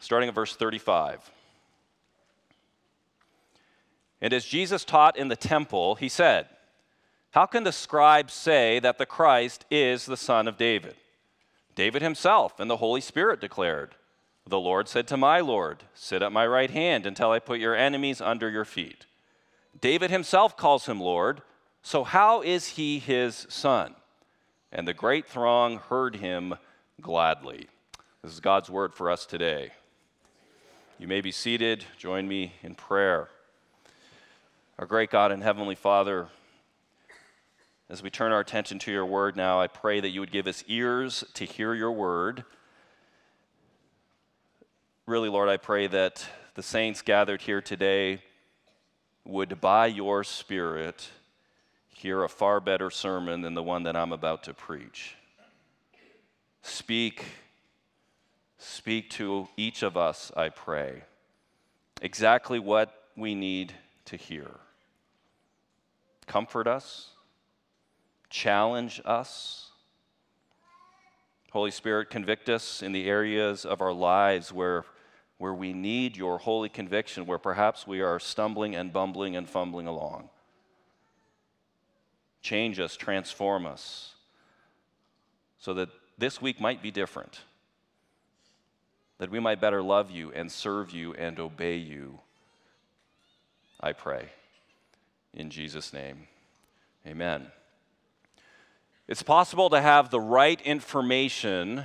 starting 0.00 0.28
at 0.28 0.34
verse 0.34 0.56
35. 0.56 1.30
And 4.22 4.32
as 4.32 4.46
Jesus 4.46 4.84
taught 4.84 5.18
in 5.18 5.28
the 5.28 5.36
temple, 5.36 5.96
he 5.96 6.08
said, 6.08 6.48
How 7.32 7.44
can 7.44 7.64
the 7.64 7.72
scribes 7.72 8.32
say 8.32 8.78
that 8.78 8.96
the 8.96 9.04
Christ 9.04 9.66
is 9.70 10.06
the 10.06 10.16
son 10.16 10.48
of 10.48 10.56
David? 10.56 10.94
David 11.74 12.02
himself 12.02 12.60
and 12.60 12.70
the 12.70 12.76
Holy 12.76 13.00
Spirit 13.00 13.40
declared, 13.40 13.94
The 14.46 14.60
Lord 14.60 14.88
said 14.88 15.08
to 15.08 15.16
my 15.16 15.40
Lord, 15.40 15.84
Sit 15.94 16.22
at 16.22 16.32
my 16.32 16.46
right 16.46 16.70
hand 16.70 17.06
until 17.06 17.30
I 17.30 17.38
put 17.38 17.58
your 17.58 17.74
enemies 17.74 18.20
under 18.20 18.48
your 18.48 18.64
feet. 18.64 19.06
David 19.80 20.10
himself 20.10 20.56
calls 20.56 20.86
him 20.86 21.00
Lord. 21.00 21.42
So, 21.82 22.04
how 22.04 22.40
is 22.40 22.68
he 22.70 22.98
his 22.98 23.46
son? 23.50 23.94
And 24.72 24.88
the 24.88 24.94
great 24.94 25.26
throng 25.26 25.78
heard 25.78 26.16
him 26.16 26.54
gladly. 27.00 27.68
This 28.22 28.32
is 28.32 28.40
God's 28.40 28.70
word 28.70 28.94
for 28.94 29.10
us 29.10 29.26
today. 29.26 29.72
You 30.98 31.08
may 31.08 31.20
be 31.20 31.32
seated. 31.32 31.84
Join 31.98 32.26
me 32.26 32.54
in 32.62 32.74
prayer. 32.74 33.28
Our 34.78 34.86
great 34.86 35.10
God 35.10 35.30
and 35.30 35.42
Heavenly 35.42 35.74
Father, 35.74 36.28
as 37.90 38.02
we 38.02 38.10
turn 38.10 38.32
our 38.32 38.40
attention 38.40 38.78
to 38.80 38.92
your 38.92 39.04
word 39.04 39.36
now, 39.36 39.60
I 39.60 39.66
pray 39.66 40.00
that 40.00 40.08
you 40.08 40.20
would 40.20 40.32
give 40.32 40.46
us 40.46 40.64
ears 40.66 41.22
to 41.34 41.44
hear 41.44 41.74
your 41.74 41.92
word. 41.92 42.44
Really, 45.06 45.28
Lord, 45.28 45.50
I 45.50 45.58
pray 45.58 45.86
that 45.88 46.26
the 46.54 46.62
saints 46.62 47.02
gathered 47.02 47.42
here 47.42 47.60
today 47.60 48.22
would, 49.24 49.60
by 49.60 49.86
your 49.86 50.24
Spirit, 50.24 51.10
hear 51.88 52.22
a 52.22 52.28
far 52.28 52.58
better 52.60 52.90
sermon 52.90 53.42
than 53.42 53.54
the 53.54 53.62
one 53.62 53.82
that 53.82 53.96
I'm 53.96 54.12
about 54.12 54.42
to 54.44 54.54
preach. 54.54 55.16
Speak, 56.62 57.24
speak 58.56 59.10
to 59.10 59.48
each 59.58 59.82
of 59.82 59.96
us, 59.96 60.32
I 60.34 60.48
pray, 60.48 61.02
exactly 62.00 62.58
what 62.58 62.94
we 63.14 63.34
need 63.34 63.74
to 64.06 64.16
hear. 64.16 64.50
Comfort 66.26 66.66
us, 66.66 67.10
challenge 68.34 69.00
us. 69.04 69.70
Holy 71.52 71.70
Spirit, 71.70 72.10
convict 72.10 72.48
us 72.48 72.82
in 72.82 72.90
the 72.90 73.08
areas 73.08 73.64
of 73.64 73.80
our 73.80 73.92
lives 73.92 74.52
where, 74.52 74.84
where 75.38 75.54
we 75.54 75.72
need 75.72 76.16
your 76.16 76.38
holy 76.38 76.68
conviction, 76.68 77.26
where 77.26 77.38
perhaps 77.38 77.86
we 77.86 78.00
are 78.00 78.18
stumbling 78.18 78.74
and 78.74 78.92
bumbling 78.92 79.36
and 79.36 79.48
fumbling 79.48 79.86
along. 79.86 80.30
Change 82.42 82.80
us, 82.80 82.96
transform 82.96 83.66
us, 83.66 84.14
so 85.56 85.72
that 85.74 85.90
this 86.18 86.42
week 86.42 86.60
might 86.60 86.82
be 86.82 86.90
different, 86.90 87.42
that 89.18 89.30
we 89.30 89.38
might 89.38 89.60
better 89.60 89.80
love 89.80 90.10
you 90.10 90.32
and 90.32 90.50
serve 90.50 90.90
you 90.90 91.14
and 91.14 91.38
obey 91.38 91.76
you. 91.76 92.18
I 93.80 93.92
pray. 93.92 94.30
In 95.32 95.50
Jesus' 95.50 95.92
name, 95.92 96.26
amen. 97.06 97.46
It's 99.06 99.22
possible 99.22 99.68
to 99.70 99.80
have 99.80 100.10
the 100.10 100.20
right 100.20 100.60
information, 100.62 101.84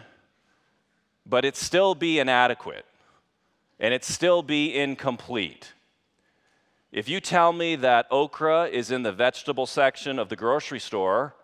but 1.26 1.44
it 1.44 1.56
still 1.56 1.96
be 1.96 2.20
inadequate 2.20 2.86
and 3.80 3.94
it 3.94 4.04
still 4.06 4.42
be 4.42 4.76
incomplete. 4.76 5.74
If 6.92 7.08
you 7.08 7.20
tell 7.20 7.54
me 7.54 7.76
that 7.78 8.08
okra 8.10 8.66
is 8.68 8.90
in 8.90 9.04
the 9.04 9.12
vegetable 9.12 9.66
section 9.66 10.18
of 10.18 10.30
the 10.30 10.36
grocery 10.36 10.80
store, 10.80 11.36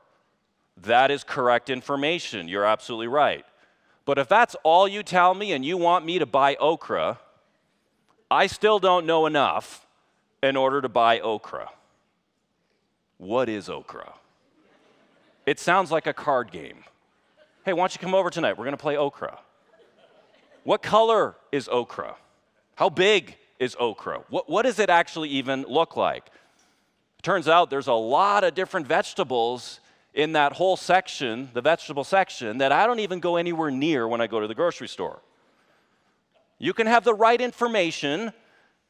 that 0.78 1.12
is 1.12 1.24
correct 1.24 1.70
information. 1.70 2.48
You're 2.48 2.66
absolutely 2.66 3.08
right. 3.08 3.46
But 4.06 4.18
if 4.18 4.28
that's 4.28 4.56
all 4.64 4.88
you 4.88 5.04
tell 5.04 5.34
me 5.34 5.52
and 5.52 5.66
you 5.66 5.78
want 5.78 6.06
me 6.06 6.20
to 6.20 6.26
buy 6.26 6.56
okra, 6.56 7.20
I 8.30 8.48
still 8.48 8.80
don't 8.80 9.06
know 9.06 9.26
enough 9.26 9.86
in 10.42 10.56
order 10.56 10.82
to 10.82 10.90
buy 10.90 11.20
okra. 11.20 11.70
What 13.18 13.50
is 13.50 13.70
okra? 13.70 14.14
It 15.46 15.60
sounds 15.60 15.92
like 15.92 16.08
a 16.08 16.14
card 16.14 16.52
game. 16.52 16.84
Hey, 17.66 17.74
why 17.74 17.82
don't 17.82 17.94
you 17.94 18.00
come 18.00 18.16
over 18.16 18.30
tonight? 18.30 18.58
We're 18.58 18.66
going 18.66 18.78
to 18.78 18.82
play 18.82 18.98
okra. 18.98 19.40
What 20.64 20.82
color 20.82 21.36
is 21.52 21.68
okra? 21.68 22.16
How 22.76 22.90
big 22.90 23.38
is 23.60 23.76
okra? 23.80 24.24
What, 24.30 24.50
what 24.50 24.64
does 24.64 24.80
it 24.80 24.90
actually 24.90 25.30
even 25.30 25.64
look 25.64 25.96
like? 25.96 26.30
Turns 27.22 27.48
out 27.48 27.70
there's 27.70 27.88
a 27.88 27.94
lot 27.94 28.44
of 28.44 28.54
different 28.56 28.88
vegetables 28.88 29.80
in 30.14 30.34
that 30.34 30.54
whole 30.54 30.78
section, 30.78 31.50
the 31.54 31.62
vegetable 31.62 32.04
section, 32.04 32.58
that 32.60 32.72
I 32.72 32.86
don't 32.88 33.00
even 33.00 33.20
go 33.20 33.36
anywhere 33.36 33.70
near 33.70 34.08
when 34.08 34.22
I 34.22 34.28
go 34.28 34.40
to 34.40 34.48
the 34.48 34.56
grocery 34.56 34.88
store. 34.88 35.20
You 36.58 36.74
can 36.74 36.88
have 36.88 37.04
the 37.04 37.14
right 37.14 37.40
information, 37.40 38.32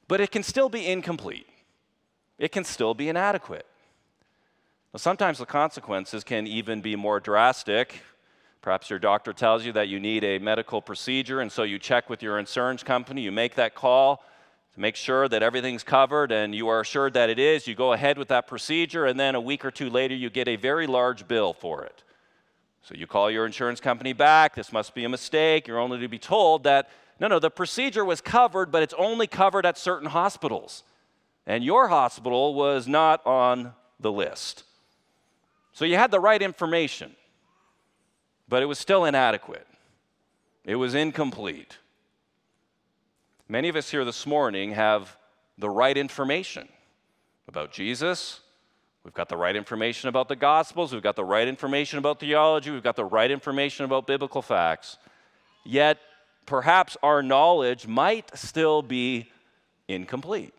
but 0.07 0.21
it 0.21 0.31
can 0.31 0.43
still 0.43 0.69
be 0.69 0.85
incomplete. 0.85 1.47
It 2.37 2.51
can 2.51 2.63
still 2.63 2.93
be 2.93 3.09
inadequate. 3.09 3.65
Sometimes 4.97 5.39
the 5.39 5.45
consequences 5.45 6.23
can 6.23 6.47
even 6.47 6.81
be 6.81 6.95
more 6.95 7.19
drastic. 7.19 8.01
Perhaps 8.61 8.89
your 8.89 8.99
doctor 8.99 9.33
tells 9.33 9.65
you 9.65 9.71
that 9.73 9.89
you 9.89 9.99
need 9.99 10.23
a 10.23 10.39
medical 10.39 10.81
procedure, 10.81 11.41
and 11.41 11.51
so 11.51 11.63
you 11.63 11.77
check 11.77 12.09
with 12.09 12.23
your 12.23 12.39
insurance 12.39 12.81
company, 12.81 13.21
you 13.21 13.31
make 13.31 13.55
that 13.55 13.75
call 13.75 14.23
to 14.73 14.79
make 14.79 14.95
sure 14.95 15.27
that 15.27 15.43
everything's 15.43 15.83
covered, 15.83 16.31
and 16.31 16.55
you 16.55 16.67
are 16.67 16.81
assured 16.81 17.13
that 17.13 17.29
it 17.29 17.39
is. 17.39 17.67
You 17.67 17.75
go 17.75 17.93
ahead 17.93 18.17
with 18.17 18.29
that 18.29 18.47
procedure, 18.47 19.05
and 19.05 19.19
then 19.19 19.35
a 19.35 19.41
week 19.41 19.65
or 19.65 19.71
two 19.71 19.89
later, 19.89 20.15
you 20.15 20.29
get 20.29 20.47
a 20.47 20.55
very 20.55 20.87
large 20.87 21.27
bill 21.27 21.53
for 21.53 21.83
it. 21.83 22.03
So 22.81 22.95
you 22.95 23.07
call 23.07 23.31
your 23.31 23.45
insurance 23.45 23.79
company 23.79 24.13
back, 24.13 24.55
this 24.55 24.71
must 24.71 24.93
be 24.93 25.03
a 25.05 25.09
mistake. 25.09 25.67
You're 25.67 25.79
only 25.79 25.99
to 25.99 26.07
be 26.07 26.19
told 26.19 26.63
that 26.63 26.89
no, 27.19 27.27
no, 27.27 27.39
the 27.39 27.49
procedure 27.49 28.03
was 28.03 28.19
covered, 28.19 28.71
but 28.71 28.83
it's 28.83 28.93
only 28.97 29.27
covered 29.27 29.65
at 29.65 29.77
certain 29.77 30.09
hospitals. 30.09 30.83
And 31.47 31.63
your 31.63 31.87
hospital 31.87 32.53
was 32.53 32.87
not 32.87 33.25
on 33.25 33.73
the 33.99 34.11
list. 34.11 34.63
So 35.75 35.83
you 35.83 35.97
had 35.97 36.09
the 36.09 36.21
right 36.21 36.41
information, 36.41 37.13
but 38.47 38.63
it 38.63 38.65
was 38.65 38.79
still 38.79 39.03
inadequate. 39.03 39.67
It 40.63 40.77
was 40.77 40.95
incomplete. 40.95 41.77
Many 43.49 43.67
of 43.67 43.75
us 43.75 43.91
here 43.91 44.05
this 44.05 44.25
morning 44.25 44.71
have 44.71 45.17
the 45.57 45.69
right 45.69 45.97
information 45.97 46.69
about 47.49 47.73
Jesus. 47.73 48.39
We've 49.03 49.13
got 49.13 49.27
the 49.27 49.35
right 49.35 49.53
information 49.53 50.07
about 50.07 50.29
the 50.29 50.37
Gospels. 50.37 50.93
We've 50.93 51.03
got 51.03 51.17
the 51.17 51.25
right 51.25 51.45
information 51.45 51.99
about 51.99 52.21
theology. 52.21 52.71
We've 52.71 52.81
got 52.81 52.95
the 52.95 53.03
right 53.03 53.29
information 53.29 53.83
about 53.83 54.07
biblical 54.07 54.41
facts. 54.41 54.97
Yet, 55.65 55.99
perhaps 56.45 56.95
our 57.03 57.21
knowledge 57.21 57.85
might 57.85 58.33
still 58.37 58.81
be 58.81 59.29
incomplete. 59.89 60.53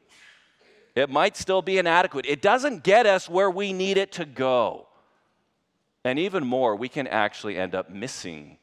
It 0.95 1.09
might 1.09 1.39
still 1.39 1.63
be 1.63 1.79
inadequate. 1.79 2.27
It 2.27 2.43
doesn't 2.43 2.85
get 2.85 3.07
us 3.07 3.31
where 3.31 3.51
we 3.51 3.73
need 3.73 3.97
it 3.97 4.13
to 4.13 4.27
go. 4.27 4.87
And 6.07 6.21
even 6.21 6.47
more, 6.47 6.77
we 6.77 6.89
can 6.89 7.09
actually 7.09 7.59
end 7.59 7.75
up 7.75 7.91
missing 7.91 8.59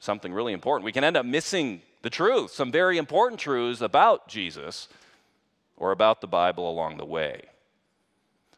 something 0.00 0.32
really 0.32 0.52
important. 0.52 0.84
We 0.84 0.90
can 0.90 1.04
end 1.04 1.16
up 1.16 1.24
missing 1.24 1.82
the 2.02 2.10
truth, 2.10 2.50
some 2.50 2.72
very 2.72 2.98
important 2.98 3.40
truths 3.40 3.80
about 3.80 4.26
Jesus 4.26 4.88
or 5.76 5.92
about 5.92 6.20
the 6.20 6.26
Bible 6.26 6.68
along 6.68 6.96
the 6.96 7.04
way. 7.04 7.42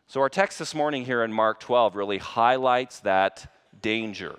So, 0.07 0.23
our 0.23 0.31
text 0.31 0.59
this 0.59 0.75
morning 0.75 1.05
here 1.05 1.23
in 1.23 1.31
Mark 1.31 1.61
12 1.61 1.95
really 1.95 2.17
highlights 2.17 3.01
that 3.01 3.53
danger. 3.83 4.39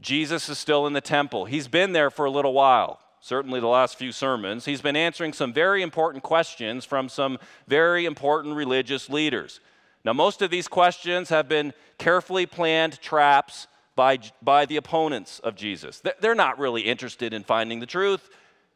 Jesus 0.00 0.48
is 0.48 0.58
still 0.58 0.88
in 0.88 0.94
the 0.94 1.00
temple. 1.00 1.44
He's 1.44 1.68
been 1.68 1.92
there 1.92 2.10
for 2.10 2.24
a 2.24 2.30
little 2.30 2.54
while, 2.54 2.98
certainly 3.20 3.60
the 3.60 3.68
last 3.68 3.96
few 3.96 4.10
sermons. 4.10 4.64
He's 4.64 4.82
been 4.82 4.96
answering 4.96 5.32
some 5.32 5.52
very 5.52 5.80
important 5.80 6.24
questions 6.24 6.84
from 6.84 7.08
some 7.08 7.38
very 7.68 8.04
important 8.04 8.56
religious 8.56 9.08
leaders. 9.08 9.60
Now, 10.04 10.12
most 10.12 10.42
of 10.42 10.50
these 10.50 10.68
questions 10.68 11.28
have 11.28 11.48
been 11.48 11.74
carefully 11.98 12.46
planned 12.46 13.00
traps 13.00 13.66
by, 13.94 14.18
by 14.40 14.64
the 14.64 14.76
opponents 14.76 15.40
of 15.40 15.56
Jesus. 15.56 16.02
They're 16.20 16.34
not 16.34 16.58
really 16.58 16.82
interested 16.82 17.34
in 17.34 17.44
finding 17.44 17.80
the 17.80 17.86
truth, 17.86 18.30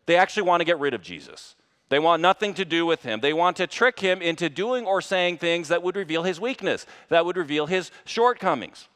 they 0.06 0.16
actually 0.16 0.42
want 0.42 0.60
to 0.60 0.66
get 0.66 0.78
rid 0.78 0.92
of 0.92 1.00
Jesus. 1.02 1.54
They 1.88 1.98
want 1.98 2.22
nothing 2.22 2.54
to 2.54 2.64
do 2.64 2.86
with 2.86 3.02
him. 3.02 3.20
They 3.20 3.32
want 3.32 3.56
to 3.58 3.66
trick 3.66 4.00
him 4.00 4.20
into 4.20 4.48
doing 4.48 4.84
or 4.84 5.00
saying 5.00 5.38
things 5.38 5.68
that 5.68 5.82
would 5.82 5.96
reveal 5.96 6.22
his 6.22 6.40
weakness, 6.40 6.86
that 7.08 7.24
would 7.24 7.36
reveal 7.36 7.66
his 7.66 7.90
shortcomings. 8.04 8.88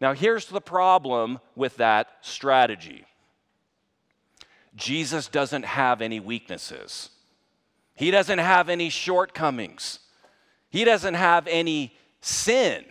Now, 0.00 0.12
here's 0.12 0.46
the 0.46 0.60
problem 0.60 1.40
with 1.56 1.76
that 1.78 2.08
strategy 2.20 3.04
Jesus 4.76 5.28
doesn't 5.28 5.64
have 5.64 6.00
any 6.00 6.20
weaknesses, 6.20 7.10
he 7.94 8.10
doesn't 8.10 8.38
have 8.38 8.68
any 8.68 8.90
shortcomings. 8.90 10.00
He 10.70 10.84
doesn't 10.84 11.14
have 11.14 11.46
any 11.46 11.94
sin. 12.20 12.84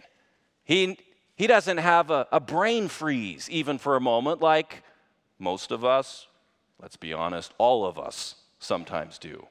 He, 0.64 0.98
he 1.36 1.48
doesn't 1.48 1.78
have 1.78 2.10
a, 2.10 2.28
a 2.32 2.40
brain 2.40 2.88
freeze, 2.88 3.50
even 3.50 3.78
for 3.78 3.96
a 3.96 4.02
moment, 4.02 4.42
like 4.42 4.84
most 5.40 5.72
of 5.72 5.86
us, 5.86 6.28
let's 6.82 6.98
be 6.98 7.14
honest, 7.14 7.54
all 7.58 7.86
of 7.86 8.00
us 8.00 8.36
sometimes 8.60 9.18
do. 9.18 9.46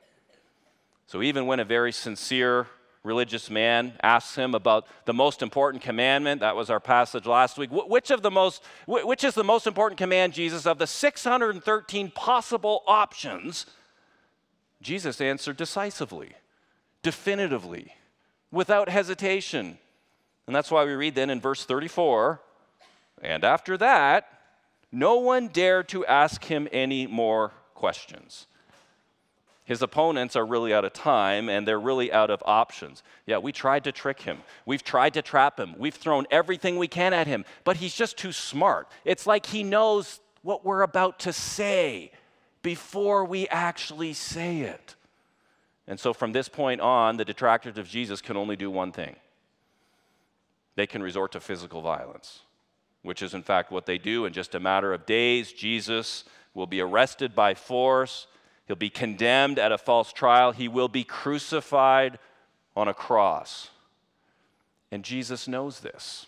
So 1.07 1.23
even 1.23 1.47
when 1.47 1.61
a 1.61 1.65
very 1.65 1.93
sincere 1.93 2.67
religious 3.05 3.49
man 3.49 3.93
asks 4.03 4.35
him 4.35 4.55
about 4.57 4.89
the 5.05 5.15
most 5.15 5.41
important 5.41 5.83
commandment, 5.83 6.41
that 6.41 6.57
was 6.57 6.69
our 6.69 6.81
passage 6.81 7.25
last 7.25 7.57
week, 7.57 7.71
which 7.71 8.11
of 8.11 8.23
the 8.23 8.31
most 8.31 8.65
which 8.87 9.23
is 9.23 9.35
the 9.35 9.45
most 9.45 9.69
important 9.69 9.97
command, 9.97 10.33
Jesus, 10.33 10.67
of 10.67 10.79
the 10.79 10.87
613 10.89 12.11
possible 12.11 12.83
options? 12.89 13.67
Jesus 14.83 15.21
answered 15.21 15.57
decisively, 15.57 16.33
definitively 17.03 17.95
without 18.51 18.89
hesitation. 18.89 19.79
And 20.47 20.55
that's 20.55 20.71
why 20.71 20.85
we 20.85 20.93
read 20.93 21.15
then 21.15 21.31
in 21.31 21.41
verse 21.41 21.65
34 21.65 22.41
and 23.23 23.45
after 23.45 23.77
that, 23.79 24.29
no 24.93 25.17
one 25.17 25.49
dared 25.49 25.89
to 25.91 26.05
ask 26.07 26.45
him 26.45 26.69
any 26.73 27.07
more 27.07 27.53
questions. 27.75 28.47
His 29.65 29.83
opponents 29.83 30.37
are 30.37 30.47
really 30.47 30.73
out 30.73 30.85
of 30.85 30.93
time 30.93 31.49
and 31.49 31.67
they're 31.67 31.81
really 31.81 32.13
out 32.13 32.31
of 32.31 32.41
options. 32.47 33.03
Yeah, 33.27 33.39
we 33.39 33.51
tried 33.51 33.85
to 33.85 33.93
trick 33.93 34.21
him. 34.21 34.39
We've 34.65 34.85
tried 34.85 35.15
to 35.15 35.23
trap 35.23 35.59
him. 35.59 35.75
We've 35.77 35.95
thrown 35.95 36.27
everything 36.31 36.77
we 36.77 36.87
can 36.87 37.13
at 37.13 37.27
him, 37.27 37.45
but 37.65 37.79
he's 37.79 37.95
just 37.95 38.17
too 38.17 38.31
smart. 38.31 38.87
It's 39.05 39.27
like 39.27 39.47
he 39.47 39.65
knows 39.65 40.21
what 40.43 40.65
we're 40.65 40.83
about 40.83 41.19
to 41.21 41.33
say 41.33 42.13
before 42.63 43.25
we 43.25 43.49
actually 43.49 44.13
say 44.13 44.61
it. 44.61 44.95
And 45.89 46.01
so 46.01 46.13
from 46.13 46.33
this 46.33 46.49
point 46.49 46.81
on, 46.81 47.17
the 47.17 47.25
detractors 47.25 47.79
of 47.79 47.89
Jesus 47.89 48.21
can 48.21 48.37
only 48.37 48.57
do 48.57 48.71
one 48.71 48.93
thing 48.93 49.17
they 50.75 50.87
can 50.87 51.03
resort 51.03 51.33
to 51.33 51.41
physical 51.41 51.81
violence, 51.81 52.41
which 53.03 53.23
is 53.23 53.33
in 53.33 53.43
fact 53.43 53.73
what 53.73 53.87
they 53.87 53.97
do. 53.97 54.27
In 54.27 54.35
just 54.35 54.55
a 54.55 54.61
matter 54.61 54.93
of 54.93 55.07
days, 55.07 55.53
Jesus 55.53 56.25
will 56.53 56.67
be 56.67 56.83
arrested 56.83 57.35
by 57.35 57.55
force, 57.55 58.27
he'll 58.67 58.77
be 58.77 58.91
condemned 58.91 59.59
at 59.59 59.73
a 59.73 59.79
false 59.79 60.13
trial, 60.13 60.53
he 60.53 60.69
will 60.69 60.89
be 60.89 61.03
crucified 61.03 62.19
on 62.77 62.89
a 62.89 62.95
cross. 62.95 63.71
And 64.93 65.03
Jesus 65.03 65.49
knows 65.49 65.81
this. 65.81 66.27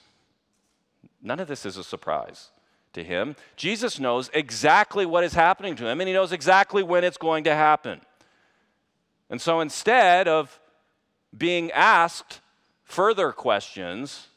None 1.22 1.40
of 1.40 1.48
this 1.48 1.66
is 1.66 1.76
a 1.76 1.84
surprise 1.84 2.50
to 2.94 3.04
him. 3.04 3.36
Jesus 3.56 4.00
knows 4.00 4.30
exactly 4.32 5.04
what 5.04 5.24
is 5.24 5.34
happening 5.34 5.76
to 5.76 5.86
him, 5.86 6.00
and 6.00 6.08
he 6.08 6.14
knows 6.14 6.32
exactly 6.32 6.82
when 6.82 7.04
it's 7.04 7.18
going 7.18 7.44
to 7.44 7.54
happen. 7.54 8.00
And 9.30 9.40
so 9.40 9.60
instead 9.60 10.26
of 10.26 10.60
being 11.36 11.70
asked 11.72 12.40
further 12.84 13.32
questions, 13.32 14.28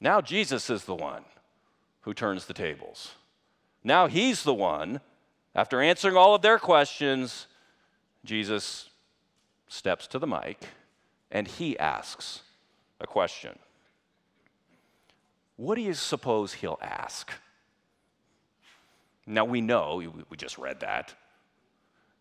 now 0.00 0.20
Jesus 0.20 0.68
is 0.68 0.84
the 0.84 0.94
one 0.94 1.24
who 2.02 2.12
turns 2.12 2.44
the 2.44 2.54
tables. 2.54 3.12
Now 3.82 4.06
he's 4.06 4.42
the 4.42 4.54
one, 4.54 5.00
after 5.54 5.80
answering 5.80 6.16
all 6.16 6.34
of 6.34 6.42
their 6.42 6.58
questions, 6.58 7.46
Jesus 8.24 8.90
steps 9.68 10.06
to 10.08 10.18
the 10.18 10.26
mic 10.26 10.68
and 11.30 11.48
he 11.48 11.78
asks 11.78 12.42
a 13.00 13.06
question. 13.06 13.58
What 15.56 15.76
do 15.76 15.82
you 15.82 15.94
suppose 15.94 16.54
he'll 16.54 16.78
ask? 16.82 17.32
Now 19.26 19.44
we 19.44 19.60
know, 19.60 20.02
we 20.28 20.36
just 20.36 20.58
read 20.58 20.80
that. 20.80 21.14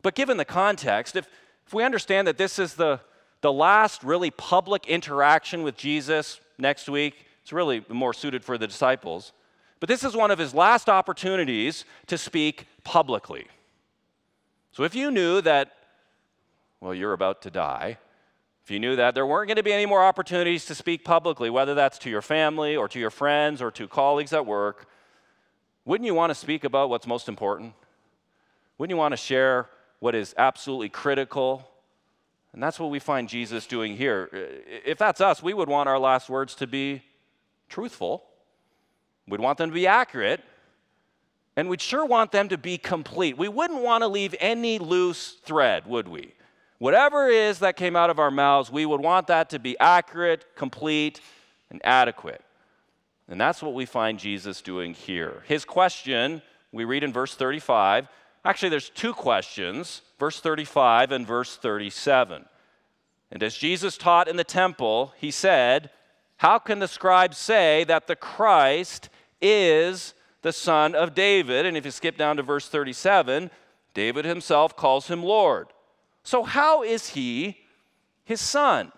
But 0.04 0.14
given 0.14 0.38
the 0.38 0.46
context, 0.46 1.16
if, 1.16 1.28
if 1.66 1.74
we 1.74 1.84
understand 1.84 2.28
that 2.28 2.38
this 2.38 2.60
is 2.60 2.76
the, 2.76 3.00
the 3.42 3.52
last 3.52 4.04
really 4.04 4.30
public 4.30 4.86
interaction 4.86 5.64
with 5.64 5.76
Jesus 5.76 6.40
next 6.60 6.88
week, 6.88 7.26
it's 7.42 7.52
really 7.52 7.84
more 7.90 8.14
suited 8.14 8.44
for 8.44 8.58
the 8.58 8.68
disciples. 8.68 9.32
But 9.80 9.90
this 9.90 10.04
is 10.04 10.16
one 10.16 10.30
of 10.30 10.38
his 10.38 10.54
last 10.54 10.88
opportunities 10.88 11.86
to 12.08 12.18
speak 12.18 12.68
publicly. 12.84 13.48
So 14.72 14.84
if 14.84 14.94
you 14.94 15.10
knew 15.10 15.42
that, 15.42 15.72
well, 16.80 16.94
you're 16.94 17.14
about 17.14 17.42
to 17.44 17.50
die, 17.50 17.98
if 18.64 18.72
you 18.72 18.80
knew 18.80 18.96
that 18.96 19.14
there 19.14 19.26
weren't 19.26 19.48
going 19.48 19.58
to 19.58 19.64
be 19.64 19.74
any 19.74 19.86
more 19.86 20.02
opportunities 20.02 20.66
to 20.66 20.76
speak 20.76 21.04
publicly, 21.04 21.50
whether 21.50 21.76
that's 21.76 21.98
to 22.00 22.10
your 22.10 22.22
family 22.22 22.78
or 22.78 22.88
to 22.88 23.00
your 23.00 23.10
friends 23.10 23.62
or 23.62 23.72
to 23.72 23.88
colleagues 23.90 24.32
at 24.32 24.46
work, 24.46 24.88
wouldn't 25.84 26.06
you 26.06 26.14
want 26.14 26.30
to 26.30 26.36
speak 26.36 26.64
about 26.64 26.90
what's 26.90 27.06
most 27.06 27.28
important? 27.28 27.74
Wouldn't 28.78 28.92
you 28.92 28.98
want 28.98 29.12
to 29.12 29.18
share 29.18 29.68
what 30.04 30.16
is 30.16 30.36
absolutely 30.38 30.90
critical? 30.90 31.66
And 32.52 32.62
that's 32.62 32.78
what 32.78 32.90
we 32.90 33.00
find 33.00 33.30
Jesus 33.30 33.66
doing 33.66 33.96
here. 33.96 34.30
If 34.86 34.98
that's 34.98 35.22
us, 35.22 35.42
we 35.42 35.54
would 35.54 35.70
want 35.70 35.88
our 35.88 35.98
last 35.98 36.30
words 36.30 36.56
to 36.56 36.68
be 36.68 37.04
truthful, 37.70 38.26
we'd 39.30 39.40
want 39.40 39.58
them 39.58 39.70
to 39.70 39.74
be 39.74 39.88
accurate, 39.88 40.42
and 41.56 41.70
we'd 41.70 41.80
sure 41.80 42.06
want 42.06 42.34
them 42.34 42.50
to 42.50 42.58
be 42.58 42.78
complete. 42.78 43.38
We 43.38 43.48
wouldn't 43.48 43.82
want 43.82 44.02
to 44.02 44.10
leave 44.10 44.36
any 44.42 44.78
loose 44.78 45.38
thread, 45.46 45.88
would 45.88 46.10
we? 46.10 46.34
Whatever 46.80 47.30
it 47.30 47.36
is 47.36 47.60
that 47.60 47.78
came 47.78 47.96
out 47.96 48.10
of 48.10 48.20
our 48.20 48.30
mouths, 48.30 48.70
we 48.70 48.86
would 48.86 49.00
want 49.00 49.28
that 49.28 49.50
to 49.52 49.58
be 49.58 49.80
accurate, 49.80 50.44
complete, 50.58 51.22
and 51.72 51.80
adequate. 51.86 52.44
And 53.30 53.40
that's 53.40 53.64
what 53.64 53.74
we 53.74 53.86
find 53.86 54.20
Jesus 54.20 54.62
doing 54.62 54.96
here. 54.96 55.44
His 55.48 55.64
question, 55.64 56.42
we 56.74 56.84
read 56.84 57.06
in 57.06 57.14
verse 57.14 57.36
35. 57.36 58.10
Actually, 58.46 58.70
there's 58.70 58.90
two 58.90 59.14
questions, 59.14 60.02
verse 60.20 60.40
35 60.40 61.12
and 61.12 61.26
verse 61.26 61.56
37. 61.56 62.46
And 63.32 63.44
as 63.44 63.56
Jesus 63.56 63.98
taught 63.98 64.28
in 64.28 64.36
the 64.36 64.44
temple, 64.44 65.14
he 65.18 65.32
said, 65.32 65.90
How 66.38 66.60
can 66.60 66.80
the 66.80 66.88
scribes 66.88 67.38
say 67.38 67.84
that 67.86 68.08
the 68.08 68.16
Christ 68.16 69.10
is 69.42 70.14
the 70.42 70.52
son 70.52 70.94
of 70.94 71.16
David? 71.16 71.66
And 71.66 71.78
if 71.78 71.86
you 71.86 71.92
skip 71.92 72.18
down 72.18 72.38
to 72.38 72.44
verse 72.44 72.68
37, 72.68 73.50
David 73.94 74.26
himself 74.26 74.76
calls 74.76 75.08
him 75.08 75.24
Lord. 75.24 75.68
So, 76.24 76.44
how 76.44 76.84
is 76.84 77.10
he 77.10 77.58
his 78.26 78.42
son? 78.42 78.92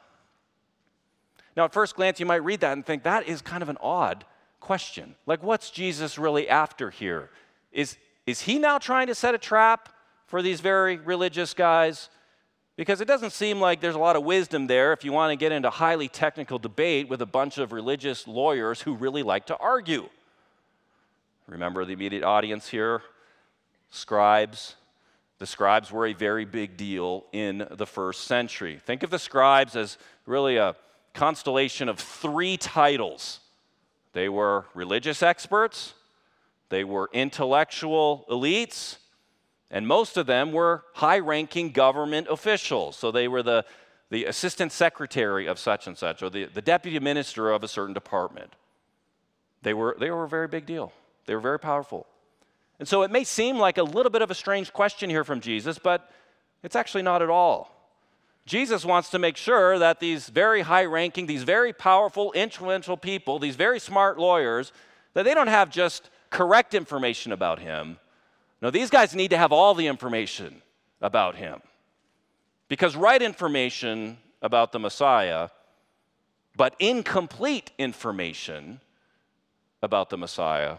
Now, 1.55 1.65
at 1.65 1.73
first 1.73 1.95
glance, 1.95 2.19
you 2.19 2.25
might 2.25 2.43
read 2.43 2.59
that 2.61 2.73
and 2.73 2.85
think 2.85 3.03
that 3.03 3.27
is 3.27 3.41
kind 3.41 3.63
of 3.63 3.69
an 3.69 3.77
odd 3.79 4.25
question. 4.59 5.15
Like, 5.25 5.43
what's 5.43 5.69
Jesus 5.69 6.17
really 6.17 6.49
after 6.49 6.89
here? 6.89 7.29
Is, 7.71 7.97
is 8.25 8.41
he 8.41 8.59
now 8.59 8.77
trying 8.77 9.07
to 9.07 9.15
set 9.15 9.35
a 9.35 9.37
trap 9.37 9.89
for 10.27 10.41
these 10.41 10.61
very 10.61 10.97
religious 10.97 11.53
guys? 11.53 12.09
Because 12.75 12.99
it 12.99 13.05
doesn't 13.05 13.31
seem 13.31 13.61
like 13.61 13.79
there's 13.79 13.95
a 13.95 13.99
lot 13.99 14.15
of 14.15 14.23
wisdom 14.23 14.67
there 14.67 14.91
if 14.91 15.05
you 15.05 15.13
want 15.13 15.31
to 15.31 15.35
get 15.35 15.51
into 15.51 15.69
highly 15.69 16.07
technical 16.07 16.59
debate 16.59 17.07
with 17.07 17.21
a 17.21 17.25
bunch 17.25 17.57
of 17.57 17.71
religious 17.71 18.27
lawyers 18.27 18.81
who 18.81 18.95
really 18.95 19.23
like 19.23 19.45
to 19.45 19.57
argue. 19.57 20.09
Remember 21.47 21.85
the 21.85 21.93
immediate 21.93 22.23
audience 22.23 22.67
here? 22.67 23.01
Scribes, 23.91 24.75
the 25.37 25.45
scribes 25.45 25.91
were 25.91 26.07
a 26.07 26.13
very 26.13 26.43
big 26.43 26.75
deal 26.75 27.25
in 27.31 27.67
the 27.71 27.85
first 27.85 28.25
century. 28.25 28.79
Think 28.83 29.03
of 29.03 29.09
the 29.09 29.19
scribes 29.19 29.75
as 29.75 29.97
really 30.25 30.57
a 30.57 30.75
constellation 31.13 31.87
of 31.87 31.99
three 31.99 32.57
titles 32.57 33.39
they 34.13 34.29
were 34.29 34.65
religious 34.73 35.21
experts, 35.21 35.93
they 36.69 36.83
were 36.83 37.09
intellectual 37.13 38.25
elites, 38.29 38.97
and 39.69 39.87
most 39.87 40.17
of 40.17 40.25
them 40.25 40.51
were 40.51 40.83
high 40.93 41.19
ranking 41.19 41.71
government 41.71 42.27
officials. 42.29 42.95
So 42.97 43.11
they 43.11 43.27
were 43.27 43.43
the, 43.43 43.65
the 44.09 44.25
assistant 44.25 44.71
secretary 44.71 45.47
of 45.47 45.59
such 45.59 45.87
and 45.87 45.97
such, 45.97 46.23
or 46.23 46.29
the, 46.29 46.45
the 46.45 46.61
deputy 46.61 46.99
minister 46.99 47.51
of 47.51 47.63
a 47.63 47.67
certain 47.67 47.93
department. 47.93 48.53
They 49.61 49.73
were, 49.73 49.95
they 49.99 50.11
were 50.11 50.25
a 50.25 50.29
very 50.29 50.47
big 50.47 50.65
deal, 50.65 50.93
they 51.25 51.35
were 51.35 51.41
very 51.41 51.59
powerful. 51.59 52.07
And 52.77 52.87
so 52.87 53.03
it 53.03 53.11
may 53.11 53.23
seem 53.23 53.57
like 53.57 53.77
a 53.77 53.83
little 53.83 54.09
bit 54.09 54.21
of 54.21 54.29
a 54.29 54.35
strange 54.35 54.73
question 54.73 55.09
here 55.09 55.23
from 55.23 55.39
Jesus, 55.39 55.79
but 55.79 56.11
it's 56.61 56.75
actually 56.75 57.03
not 57.03 57.21
at 57.21 57.29
all. 57.29 57.71
Jesus 58.45 58.85
wants 58.85 59.09
to 59.09 59.19
make 59.19 59.37
sure 59.37 59.79
that 59.79 59.99
these 59.99 60.27
very 60.29 60.61
high 60.61 60.85
ranking, 60.85 61.25
these 61.25 61.43
very 61.43 61.73
powerful, 61.73 62.31
influential 62.33 62.97
people, 62.97 63.39
these 63.39 63.55
very 63.55 63.79
smart 63.79 64.19
lawyers, 64.19 64.71
that 65.13 65.23
they 65.23 65.33
don't 65.33 65.47
have 65.47 65.69
just 65.71 66.09
correct 66.29 66.73
information 66.73 67.31
about 67.31 67.59
him. 67.59 67.97
No, 68.61 68.71
these 68.71 68.89
guys 68.89 69.15
need 69.15 69.29
to 69.29 69.37
have 69.37 69.51
all 69.51 69.73
the 69.73 69.87
information 69.87 70.61
about 71.01 71.35
him. 71.35 71.61
Because 72.67 72.95
right 72.95 73.21
information 73.21 74.17
about 74.41 74.71
the 74.71 74.79
Messiah, 74.79 75.49
but 76.55 76.75
incomplete 76.79 77.71
information 77.77 78.79
about 79.81 80.09
the 80.09 80.17
Messiah 80.17 80.77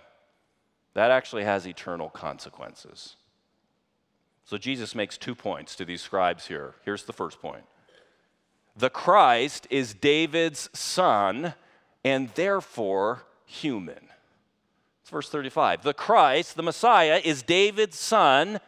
that 0.97 1.11
actually 1.11 1.45
has 1.45 1.67
eternal 1.67 2.09
consequences. 2.09 3.17
So 4.47 4.57
Jesus 4.57 4.95
makes 4.95 5.19
two 5.19 5.35
points 5.35 5.77
to 5.77 5.85
these 5.85 6.01
scribes 6.01 6.47
here. 6.47 6.75
Here's 6.87 7.05
the 7.05 7.13
first 7.13 7.43
point 7.43 7.65
The 8.77 8.89
Christ 8.89 9.67
is 9.69 9.93
David's 9.93 10.71
son 10.73 11.53
and 12.03 12.31
therefore 12.35 13.25
human. 13.45 14.06
It's 15.07 15.13
verse 15.13 15.29
35. 15.29 15.85
The 15.85 15.95
Christ, 15.95 16.57
the 16.57 16.65
Messiah, 16.65 17.21
is 17.25 17.45
David's 17.45 17.97
son 17.97 18.59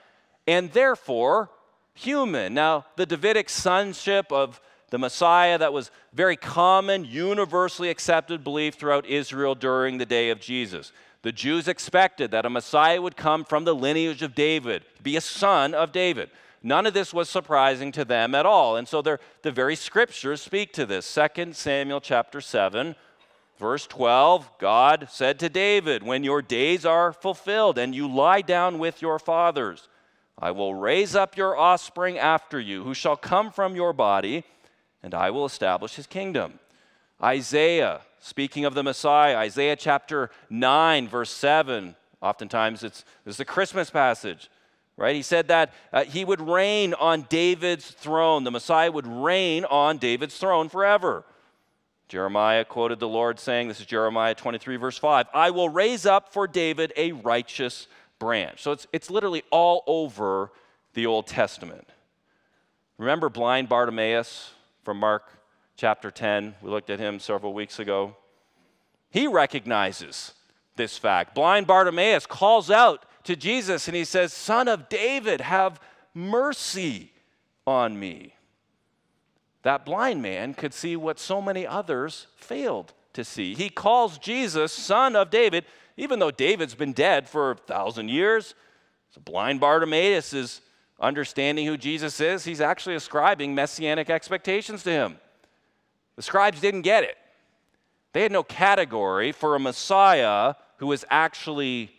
and 0.46 0.70
therefore 0.70 1.50
human. 1.94 2.54
Now, 2.54 2.86
the 2.94 3.06
Davidic 3.06 3.48
sonship 3.48 4.30
of 4.30 4.60
the 4.90 4.98
Messiah, 4.98 5.58
that 5.58 5.72
was 5.72 5.90
very 6.12 6.36
common, 6.36 7.04
universally 7.04 7.90
accepted 7.90 8.44
belief 8.44 8.76
throughout 8.76 9.04
Israel 9.04 9.56
during 9.56 9.98
the 9.98 10.06
day 10.06 10.30
of 10.30 10.38
Jesus. 10.38 10.92
The 11.22 11.32
Jews 11.32 11.66
expected 11.66 12.30
that 12.30 12.46
a 12.46 12.50
Messiah 12.50 13.02
would 13.02 13.16
come 13.16 13.44
from 13.44 13.64
the 13.64 13.74
lineage 13.74 14.22
of 14.22 14.36
David, 14.36 14.84
be 15.02 15.16
a 15.16 15.20
son 15.20 15.74
of 15.74 15.90
David. 15.90 16.30
None 16.62 16.86
of 16.86 16.94
this 16.94 17.12
was 17.12 17.28
surprising 17.28 17.90
to 17.90 18.04
them 18.04 18.36
at 18.36 18.46
all. 18.46 18.76
And 18.76 18.86
so 18.86 19.02
the 19.02 19.18
very 19.42 19.74
scriptures 19.74 20.40
speak 20.40 20.72
to 20.74 20.86
this. 20.86 21.18
2 21.34 21.52
Samuel 21.52 22.00
chapter 22.00 22.40
7, 22.40 22.94
verse 23.58 23.86
12, 23.86 24.50
God 24.58 25.08
said 25.10 25.38
to 25.40 25.48
David, 25.48 26.02
When 26.02 26.24
your 26.24 26.42
days 26.42 26.86
are 26.86 27.12
fulfilled 27.12 27.78
and 27.78 27.94
you 27.94 28.08
lie 28.08 28.40
down 28.40 28.78
with 28.78 29.02
your 29.02 29.18
fathers, 29.18 29.88
I 30.38 30.52
will 30.52 30.74
raise 30.74 31.16
up 31.16 31.36
your 31.36 31.56
offspring 31.56 32.18
after 32.18 32.60
you, 32.60 32.84
who 32.84 32.94
shall 32.94 33.16
come 33.16 33.50
from 33.50 33.74
your 33.74 33.92
body, 33.92 34.44
and 35.02 35.14
I 35.14 35.30
will 35.30 35.44
establish 35.44 35.96
his 35.96 36.06
kingdom. 36.06 36.60
Isaiah 37.22 38.02
speaking 38.20 38.64
of 38.64 38.74
the 38.74 38.82
Messiah, 38.82 39.36
Isaiah 39.36 39.76
chapter 39.76 40.30
9, 40.50 41.08
verse 41.08 41.30
7. 41.30 41.94
Oftentimes 42.20 42.82
it's, 42.82 43.04
it's 43.24 43.36
the 43.36 43.44
Christmas 43.44 43.90
passage, 43.90 44.50
right? 44.96 45.14
He 45.14 45.22
said 45.22 45.48
that 45.48 45.72
uh, 45.92 46.04
he 46.04 46.24
would 46.24 46.40
reign 46.40 46.94
on 46.94 47.22
David's 47.28 47.90
throne. 47.90 48.44
The 48.44 48.50
Messiah 48.50 48.90
would 48.90 49.06
reign 49.06 49.64
on 49.64 49.98
David's 49.98 50.36
throne 50.36 50.68
forever. 50.68 51.24
Jeremiah 52.08 52.64
quoted 52.64 53.00
the 53.00 53.08
Lord 53.08 53.38
saying, 53.38 53.68
This 53.68 53.80
is 53.80 53.86
Jeremiah 53.86 54.34
23, 54.34 54.76
verse 54.76 54.98
5 54.98 55.26
I 55.34 55.50
will 55.50 55.68
raise 55.68 56.06
up 56.06 56.32
for 56.32 56.46
David 56.46 56.92
a 56.96 57.12
righteous 57.12 57.86
branch. 58.18 58.62
So 58.62 58.72
it's, 58.72 58.86
it's 58.92 59.10
literally 59.10 59.42
all 59.50 59.84
over 59.86 60.50
the 60.94 61.06
Old 61.06 61.26
Testament. 61.26 61.86
Remember 62.96 63.28
blind 63.28 63.68
Bartimaeus 63.68 64.52
from 64.84 64.98
Mark 64.98 65.30
chapter 65.76 66.10
10. 66.10 66.54
We 66.62 66.70
looked 66.70 66.90
at 66.90 66.98
him 66.98 67.20
several 67.20 67.52
weeks 67.52 67.78
ago. 67.78 68.16
He 69.10 69.26
recognizes 69.26 70.32
this 70.76 70.98
fact. 70.98 71.34
Blind 71.34 71.66
Bartimaeus 71.66 72.26
calls 72.26 72.70
out 72.70 73.04
to 73.24 73.36
Jesus 73.36 73.86
and 73.86 73.96
he 73.96 74.04
says, 74.04 74.32
Son 74.32 74.66
of 74.66 74.88
David, 74.88 75.42
have 75.42 75.80
mercy 76.14 77.12
on 77.66 77.98
me. 78.00 78.32
That 79.62 79.84
blind 79.84 80.22
man 80.22 80.54
could 80.54 80.72
see 80.72 80.96
what 80.96 81.18
so 81.18 81.40
many 81.42 81.66
others 81.66 82.26
failed 82.36 82.92
to 83.12 83.24
see. 83.24 83.54
He 83.54 83.68
calls 83.68 84.18
Jesus 84.18 84.72
son 84.72 85.16
of 85.16 85.30
David, 85.30 85.64
even 85.96 86.18
though 86.18 86.30
David's 86.30 86.74
been 86.74 86.92
dead 86.92 87.28
for 87.28 87.50
a 87.50 87.56
thousand 87.56 88.08
years. 88.08 88.54
So 89.10 89.20
blind 89.20 89.60
Bartimaeus 89.60 90.32
is 90.32 90.60
understanding 91.00 91.66
who 91.66 91.76
Jesus 91.76 92.20
is. 92.20 92.44
He's 92.44 92.60
actually 92.60 92.94
ascribing 92.94 93.54
messianic 93.54 94.10
expectations 94.10 94.82
to 94.84 94.90
him. 94.90 95.16
The 96.16 96.22
scribes 96.22 96.60
didn't 96.60 96.82
get 96.82 97.04
it. 97.04 97.16
They 98.12 98.22
had 98.22 98.32
no 98.32 98.42
category 98.42 99.32
for 99.32 99.54
a 99.54 99.60
Messiah 99.60 100.54
who 100.78 100.86
was 100.86 101.04
actually 101.10 101.90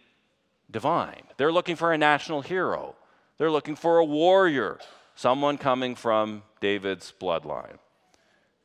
divine. 0.72 1.24
They're 1.38 1.52
looking 1.52 1.76
for 1.76 1.94
a 1.94 1.98
national 1.98 2.42
hero, 2.42 2.96
they're 3.38 3.52
looking 3.52 3.76
for 3.76 4.00
a 4.00 4.06
warrior, 4.06 4.80
someone 5.20 5.58
coming 5.58 5.96
from 5.96 6.42
David's 6.62 7.14
bloodline. 7.20 7.78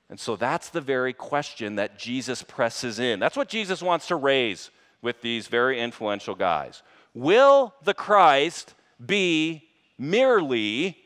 And 0.09 0.21
so 0.21 0.37
that's 0.37 0.69
the 0.69 0.81
very 0.81 1.13
question 1.13 1.75
that 1.75 1.99
Jesus 1.99 2.45
presses 2.45 3.01
in. 3.01 3.19
That's 3.19 3.37
what 3.37 3.49
Jesus 3.49 3.83
wants 3.83 4.07
to 4.07 4.15
raise 4.15 4.71
with 5.03 5.21
these 5.21 5.49
very 5.49 5.81
influential 5.81 6.37
guys. 6.37 6.85
Will 7.13 7.75
the 7.83 7.93
Christ 7.93 8.75
be 9.05 9.65
merely 9.99 10.97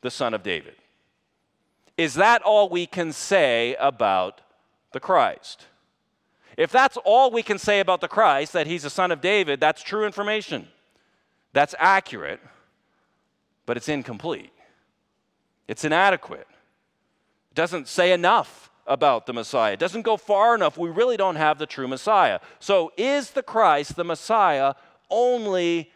the 0.00 0.10
Son 0.10 0.34
of 0.34 0.42
David? 0.42 0.74
Is 1.96 2.14
that 2.14 2.42
all 2.42 2.68
we 2.68 2.86
can 2.86 3.12
say 3.12 3.76
about 3.78 4.40
the 4.90 4.98
Christ? 4.98 5.66
If 6.56 6.72
that's 6.72 6.96
all 7.04 7.30
we 7.30 7.44
can 7.44 7.58
say 7.58 7.78
about 7.78 8.00
the 8.00 8.08
Christ, 8.08 8.52
that 8.54 8.66
he's 8.66 8.84
a 8.84 8.90
son 8.90 9.12
of 9.12 9.20
David, 9.20 9.60
that's 9.60 9.84
true 9.84 10.04
information. 10.04 10.66
That's 11.52 11.76
accurate, 11.78 12.40
but 13.66 13.76
it's 13.76 13.88
incomplete. 13.88 14.50
It's 15.68 15.84
inadequate. 15.84 16.46
It 17.50 17.54
doesn't 17.54 17.88
say 17.88 18.12
enough 18.12 18.70
about 18.86 19.26
the 19.26 19.32
Messiah. 19.32 19.72
It 19.72 19.78
doesn't 19.78 20.02
go 20.02 20.16
far 20.16 20.54
enough. 20.54 20.76
We 20.76 20.90
really 20.90 21.16
don't 21.16 21.36
have 21.36 21.58
the 21.58 21.66
true 21.66 21.88
Messiah. 21.88 22.40
So, 22.58 22.92
is 22.96 23.30
the 23.30 23.42
Christ, 23.42 23.96
the 23.96 24.04
Messiah, 24.04 24.74
only 25.10 25.90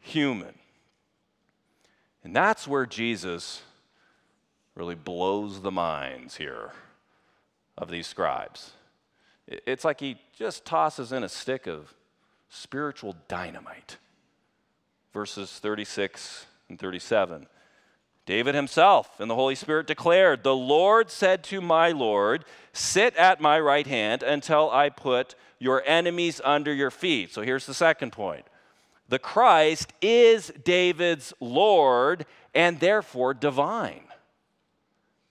human? 0.00 0.54
And 2.22 2.34
that's 2.34 2.66
where 2.66 2.86
Jesus 2.86 3.62
really 4.74 4.94
blows 4.94 5.60
the 5.60 5.70
minds 5.70 6.36
here 6.36 6.72
of 7.76 7.90
these 7.90 8.06
scribes. 8.06 8.72
It's 9.46 9.84
like 9.84 10.00
he 10.00 10.16
just 10.36 10.64
tosses 10.64 11.12
in 11.12 11.22
a 11.22 11.28
stick 11.28 11.66
of 11.66 11.94
spiritual 12.48 13.16
dynamite. 13.28 13.98
Verses 15.12 15.58
36 15.58 16.46
and 16.68 16.78
37. 16.78 17.46
David 18.26 18.54
himself 18.54 19.20
and 19.20 19.30
the 19.30 19.34
Holy 19.34 19.54
Spirit 19.54 19.86
declared, 19.86 20.42
The 20.42 20.54
Lord 20.54 21.10
said 21.10 21.44
to 21.44 21.60
my 21.60 21.90
Lord, 21.90 22.44
Sit 22.72 23.14
at 23.16 23.40
my 23.40 23.60
right 23.60 23.86
hand 23.86 24.22
until 24.22 24.70
I 24.70 24.88
put 24.88 25.34
your 25.58 25.82
enemies 25.86 26.40
under 26.42 26.72
your 26.72 26.90
feet. 26.90 27.32
So 27.32 27.42
here's 27.42 27.66
the 27.66 27.74
second 27.74 28.12
point 28.12 28.46
the 29.08 29.18
Christ 29.18 29.92
is 30.00 30.52
David's 30.64 31.34
Lord 31.40 32.24
and 32.54 32.80
therefore 32.80 33.34
divine. 33.34 34.04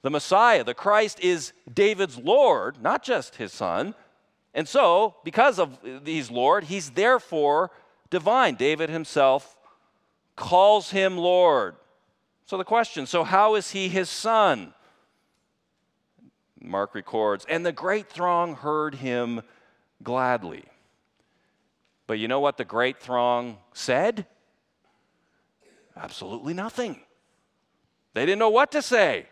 The 0.04 0.10
Messiah, 0.10 0.64
the 0.64 0.74
Christ, 0.74 1.20
is 1.22 1.54
David's 1.74 2.18
Lord, 2.18 2.82
not 2.82 3.04
just 3.04 3.36
his 3.36 3.54
son. 3.54 3.96
And 4.54 4.68
so, 4.68 5.16
because 5.24 5.58
of 5.58 5.80
he's 6.06 6.30
Lord, 6.30 6.66
he's 6.66 6.92
therefore 6.92 7.72
divine. 8.12 8.56
David 8.56 8.90
himself 8.90 9.58
calls 10.36 10.92
him 10.92 11.18
Lord. 11.18 11.76
So 12.46 12.58
the 12.58 12.64
question 12.64 13.06
so, 13.06 13.24
how 13.24 13.56
is 13.56 13.72
he 13.72 13.90
his 13.90 14.10
son? 14.10 14.74
Mark 16.60 16.96
records, 16.96 17.46
and 17.50 17.66
the 17.66 17.74
great 17.74 18.10
throng 18.10 18.56
heard 18.56 18.96
him 18.96 19.42
gladly. 20.02 20.64
But 22.08 22.20
you 22.20 22.28
know 22.28 22.40
what 22.40 22.58
the 22.58 22.66
great 22.66 23.00
throng 23.00 23.58
said? 23.74 24.26
Absolutely 25.96 26.54
nothing. 26.54 27.02
They 28.14 28.26
didn't 28.26 28.40
know 28.40 28.50
what 28.50 28.72
to 28.72 28.82
say. 28.82 29.28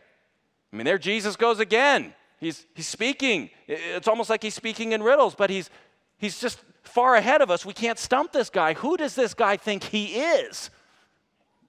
I 0.72 0.76
mean, 0.76 0.86
there 0.86 0.98
Jesus 0.98 1.36
goes 1.36 1.60
again. 1.60 2.14
He's, 2.40 2.66
he's 2.74 2.88
speaking. 2.88 3.50
It's 3.68 4.08
almost 4.08 4.30
like 4.30 4.42
he's 4.42 4.56
speaking 4.56 4.94
in 4.94 5.04
riddles, 5.04 5.36
but 5.36 5.50
he's, 5.50 5.70
he's 6.18 6.40
just 6.40 6.60
far 6.84 7.16
ahead 7.16 7.42
of 7.42 7.52
us. 7.52 7.66
We 7.66 7.74
can't 7.74 8.00
stump 8.00 8.32
this 8.32 8.50
guy. 8.50 8.74
Who 8.74 8.98
does 8.98 9.16
this 9.16 9.34
guy 9.34 9.58
think 9.58 9.84
he 9.84 10.16
is? 10.16 10.70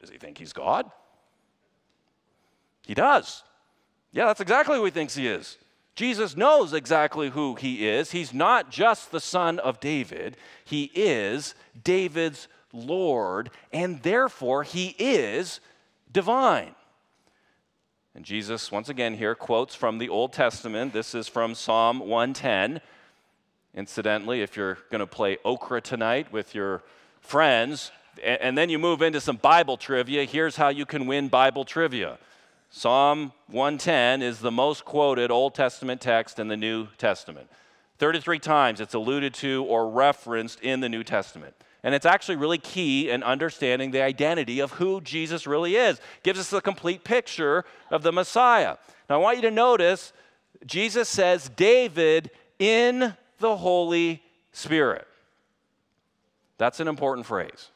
Does 0.01 0.11
he 0.11 0.19
think 0.19 0.39
he's 0.39 0.53
God? 0.53 0.91
He 2.87 2.95
does. 2.95 3.43
Yeah, 4.13 4.27
that's 4.27 4.41
exactly 4.41 4.77
who 4.77 4.85
he 4.85 4.91
thinks 4.91 5.15
he 5.15 5.27
is. 5.27 5.59
Jesus 5.95 6.37
knows 6.37 6.73
exactly 6.73 7.31
who 7.31 7.55
he 7.55 7.87
is. 7.87 8.13
He's 8.13 8.33
not 8.33 8.71
just 8.71 9.11
the 9.11 9.21
son 9.21 9.59
of 9.59 9.81
David, 9.81 10.37
he 10.65 10.91
is 10.95 11.55
David's 11.85 12.49
Lord, 12.73 13.51
and 13.73 14.03
therefore 14.03 14.63
he 14.63 14.95
is 14.99 15.61
divine. 16.11 16.75
And 18.15 18.25
Jesus, 18.25 18.71
once 18.71 18.89
again, 18.89 19.15
here 19.15 19.35
quotes 19.35 19.75
from 19.75 19.99
the 19.99 20.09
Old 20.09 20.33
Testament. 20.33 20.93
This 20.93 21.15
is 21.15 21.29
from 21.29 21.55
Psalm 21.55 21.99
110. 22.01 22.81
Incidentally, 23.75 24.43
if 24.43 24.55
you're 24.57 24.79
going 24.91 25.01
to 25.01 25.07
play 25.07 25.39
okra 25.45 25.81
tonight 25.81 26.31
with 26.31 26.55
your 26.55 26.83
friends, 27.21 27.91
and 28.23 28.57
then 28.57 28.69
you 28.69 28.79
move 28.79 29.01
into 29.01 29.21
some 29.21 29.37
Bible 29.37 29.79
trivia, 29.79 30.25
here's 30.25 30.57
how 30.57 30.69
you 30.69 30.85
can 30.85 31.07
win 31.07 31.29
Bible 31.29 31.65
trivia. 31.65 32.19
Psalm 32.75 33.35
110 33.49 34.23
is 34.23 34.39
the 34.39 34.51
most 34.51 34.87
quoted 34.87 35.31
Old 35.31 35.55
Testament 35.55 36.01
text 36.01 36.39
in 36.39 36.49
the 36.49 36.57
New 36.57 36.89
Testament. 36.97 37.51
33 37.99 38.39
times 38.39 38.81
it's 38.81 38.95
alluded 38.95 39.35
to 39.35 39.63
or 39.65 39.91
referenced 39.91 40.59
in 40.61 40.81
the 40.81 40.89
New 40.89 41.05
Testament. 41.05 41.55
And 41.83 41.95
it's 41.95 42.07
actually 42.07 42.37
really 42.37 42.57
key 42.57 43.11
in 43.11 43.23
understanding 43.23 43.91
the 43.91 44.01
identity 44.01 44.59
of 44.59 44.73
who 44.73 45.03
Jesus 45.03 45.47
really 45.47 45.77
is. 45.77 46.01
Gives 46.23 46.41
us 46.41 46.51
a 46.55 46.63
complete 46.63 47.05
picture 47.05 47.67
of 47.91 48.03
the 48.03 48.11
Messiah. 48.11 48.79
Now, 49.11 49.17
I 49.17 49.19
want 49.19 49.37
you 49.37 49.43
to 49.43 49.51
notice 49.51 50.15
Jesus 50.65 51.11
says, 51.11 51.51
David 51.55 52.31
in 52.59 53.15
the 53.39 53.57
Holy 53.59 54.23
Spirit. 54.53 55.07
That's 56.57 56.81
an 56.81 56.89
important 56.89 57.27
phrase. 57.27 57.71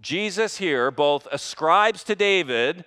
Jesus 0.00 0.58
here 0.58 0.92
both 0.92 1.26
ascribes 1.32 2.04
to 2.04 2.14
David 2.14 2.84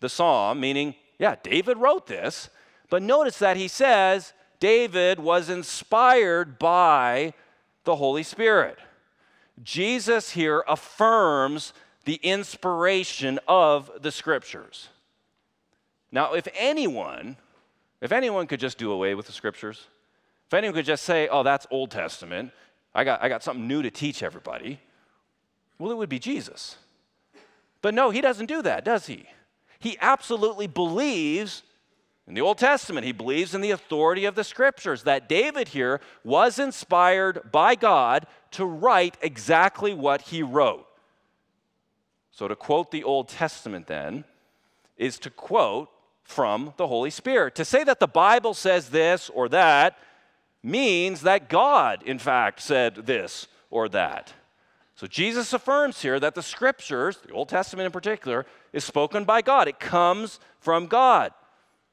the 0.00 0.08
psalm, 0.08 0.60
meaning, 0.60 0.94
yeah, 1.18 1.36
David 1.42 1.78
wrote 1.78 2.06
this, 2.06 2.50
but 2.90 3.02
notice 3.02 3.38
that 3.38 3.56
he 3.56 3.68
says 3.68 4.32
David 4.60 5.18
was 5.18 5.48
inspired 5.48 6.58
by 6.58 7.34
the 7.84 7.96
Holy 7.96 8.22
Spirit. 8.22 8.78
Jesus 9.62 10.30
here 10.30 10.64
affirms 10.68 11.72
the 12.04 12.16
inspiration 12.16 13.38
of 13.48 13.90
the 14.00 14.12
scriptures. 14.12 14.88
Now, 16.12 16.34
if 16.34 16.46
anyone, 16.56 17.36
if 18.00 18.12
anyone 18.12 18.46
could 18.46 18.60
just 18.60 18.78
do 18.78 18.92
away 18.92 19.14
with 19.14 19.26
the 19.26 19.32
scriptures, 19.32 19.88
if 20.46 20.54
anyone 20.54 20.74
could 20.74 20.84
just 20.84 21.04
say, 21.04 21.28
oh, 21.28 21.42
that's 21.42 21.66
Old 21.70 21.90
Testament, 21.90 22.52
I 22.94 23.04
got, 23.04 23.22
I 23.22 23.28
got 23.28 23.42
something 23.42 23.66
new 23.66 23.82
to 23.82 23.90
teach 23.90 24.22
everybody, 24.22 24.80
well, 25.78 25.90
it 25.90 25.96
would 25.96 26.08
be 26.08 26.18
Jesus. 26.18 26.76
But 27.82 27.94
no, 27.94 28.10
he 28.10 28.20
doesn't 28.20 28.46
do 28.46 28.62
that, 28.62 28.84
does 28.84 29.06
he? 29.06 29.26
He 29.78 29.96
absolutely 30.00 30.66
believes 30.66 31.62
in 32.26 32.34
the 32.34 32.40
Old 32.40 32.58
Testament, 32.58 33.06
he 33.06 33.12
believes 33.12 33.54
in 33.54 33.60
the 33.60 33.70
authority 33.70 34.24
of 34.24 34.34
the 34.34 34.42
scriptures, 34.42 35.04
that 35.04 35.28
David 35.28 35.68
here 35.68 36.00
was 36.24 36.58
inspired 36.58 37.52
by 37.52 37.76
God 37.76 38.26
to 38.52 38.64
write 38.64 39.16
exactly 39.22 39.94
what 39.94 40.22
he 40.22 40.42
wrote. 40.42 40.86
So, 42.32 42.48
to 42.48 42.56
quote 42.56 42.90
the 42.90 43.04
Old 43.04 43.28
Testament 43.28 43.86
then, 43.86 44.24
is 44.96 45.18
to 45.20 45.30
quote 45.30 45.88
from 46.24 46.74
the 46.76 46.88
Holy 46.88 47.10
Spirit. 47.10 47.54
To 47.54 47.64
say 47.64 47.84
that 47.84 48.00
the 48.00 48.08
Bible 48.08 48.54
says 48.54 48.90
this 48.90 49.30
or 49.30 49.48
that 49.50 49.96
means 50.62 51.20
that 51.20 51.48
God, 51.48 52.02
in 52.02 52.18
fact, 52.18 52.60
said 52.60 53.06
this 53.06 53.46
or 53.70 53.88
that. 53.90 54.32
So 54.96 55.06
Jesus 55.06 55.52
affirms 55.52 56.00
here 56.00 56.18
that 56.18 56.34
the 56.34 56.42
scriptures, 56.42 57.18
the 57.18 57.32
Old 57.32 57.50
Testament 57.50 57.84
in 57.86 57.92
particular, 57.92 58.46
is 58.72 58.82
spoken 58.82 59.24
by 59.24 59.42
God. 59.42 59.68
It 59.68 59.78
comes 59.78 60.40
from 60.58 60.86
God. 60.86 61.32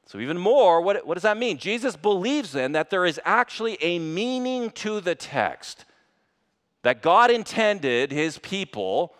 So, 0.06 0.18
even 0.18 0.36
more, 0.36 0.82
what, 0.82 1.06
what 1.06 1.14
does 1.14 1.22
that 1.22 1.38
mean? 1.38 1.56
Jesus 1.56 1.96
believes 1.96 2.52
then 2.52 2.72
that 2.72 2.90
there 2.90 3.06
is 3.06 3.18
actually 3.24 3.78
a 3.82 3.98
meaning 3.98 4.70
to 4.70 5.00
the 5.00 5.14
text 5.14 5.86
that 6.82 7.00
God 7.00 7.30
intended 7.30 8.12
his 8.12 8.38
people 8.38 9.14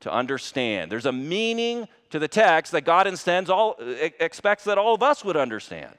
to 0.00 0.12
understand. 0.12 0.92
There's 0.92 1.06
a 1.06 1.12
meaning 1.12 1.88
to 2.10 2.18
the 2.18 2.28
text 2.28 2.72
that 2.72 2.82
God 2.82 3.06
intends 3.06 3.48
all, 3.48 3.76
expects 4.20 4.64
that 4.64 4.76
all 4.76 4.94
of 4.94 5.02
us 5.02 5.24
would 5.24 5.36
understand. 5.36 5.94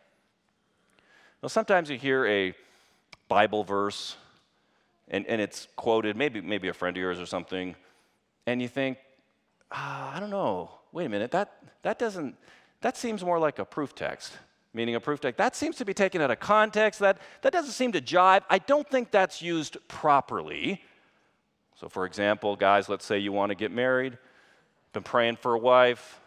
Now, 1.42 1.48
sometimes 1.48 1.90
you 1.90 1.98
hear 1.98 2.26
a 2.28 2.54
Bible 3.28 3.64
verse 3.64 4.16
and, 5.10 5.26
and 5.28 5.42
it's 5.42 5.68
quoted, 5.76 6.16
maybe, 6.16 6.42
maybe 6.42 6.68
a 6.68 6.74
friend 6.74 6.96
of 6.96 7.02
yours 7.02 7.20
or 7.20 7.26
something, 7.26 7.76
and 8.46 8.62
you 8.62 8.68
think, 8.68 8.98
ah, 9.72 10.16
I 10.16 10.20
don't 10.20 10.30
know, 10.30 10.72
wait 10.92 11.06
a 11.06 11.10
minute, 11.10 11.32
that, 11.32 11.58
that 11.82 12.00
doesn't, 12.00 12.36
that 12.82 12.98
seems 12.98 13.24
more 13.24 13.40
like 13.40 13.60
a 13.60 13.66
proof 13.66 13.96
text. 13.96 14.34
meaning 14.74 14.96
a 14.96 15.00
proof 15.00 15.20
text. 15.20 15.38
That 15.38 15.56
seems 15.56 15.78
to 15.78 15.86
be 15.86 15.94
taken 15.94 16.22
out 16.22 16.32
of 16.32 16.40
context. 16.40 17.00
That, 17.00 17.18
that 17.42 17.52
doesn't 17.52 17.72
seem 17.72 17.92
to 17.94 18.02
jive. 18.02 18.42
I 18.50 18.60
don't 18.60 18.88
think 18.88 19.12
that's 19.12 19.42
used 19.42 19.78
properly. 19.88 20.84
So, 21.76 21.90
for 21.90 22.06
example, 22.06 22.56
guys, 22.56 22.90
let's 22.90 23.06
say 23.06 23.18
you 23.18 23.32
want 23.32 23.50
to 23.50 23.56
get 23.56 23.72
married, 23.72 24.18
been 24.94 25.04
praying 25.04 25.38
for 25.38 25.54
a 25.54 25.60
wife, 25.60 26.20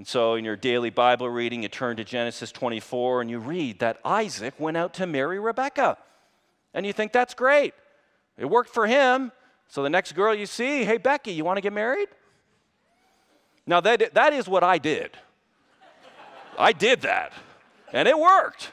and 0.00 0.08
so 0.08 0.34
in 0.36 0.46
your 0.46 0.56
daily 0.56 0.88
Bible 0.88 1.28
reading, 1.28 1.62
you 1.62 1.68
turn 1.68 1.98
to 1.98 2.04
Genesis 2.04 2.50
24 2.50 3.20
and 3.20 3.28
you 3.30 3.38
read 3.38 3.80
that 3.80 3.98
Isaac 4.02 4.54
went 4.58 4.78
out 4.78 4.94
to 4.94 5.06
marry 5.06 5.38
Rebekah. 5.38 5.98
And 6.72 6.86
you 6.86 6.94
think 6.94 7.12
that's 7.12 7.34
great. 7.34 7.74
It 8.36 8.46
worked 8.46 8.70
for 8.70 8.86
him. 8.86 9.32
So 9.68 9.82
the 9.82 9.90
next 9.90 10.12
girl 10.12 10.34
you 10.34 10.46
see, 10.46 10.84
hey, 10.84 10.96
Becky, 10.96 11.32
you 11.32 11.44
want 11.44 11.56
to 11.56 11.60
get 11.60 11.72
married? 11.72 12.08
Now, 13.66 13.80
that, 13.80 14.14
that 14.14 14.32
is 14.32 14.48
what 14.48 14.64
I 14.64 14.78
did. 14.78 15.16
I 16.58 16.72
did 16.72 17.02
that, 17.02 17.32
and 17.92 18.08
it 18.08 18.18
worked. 18.18 18.72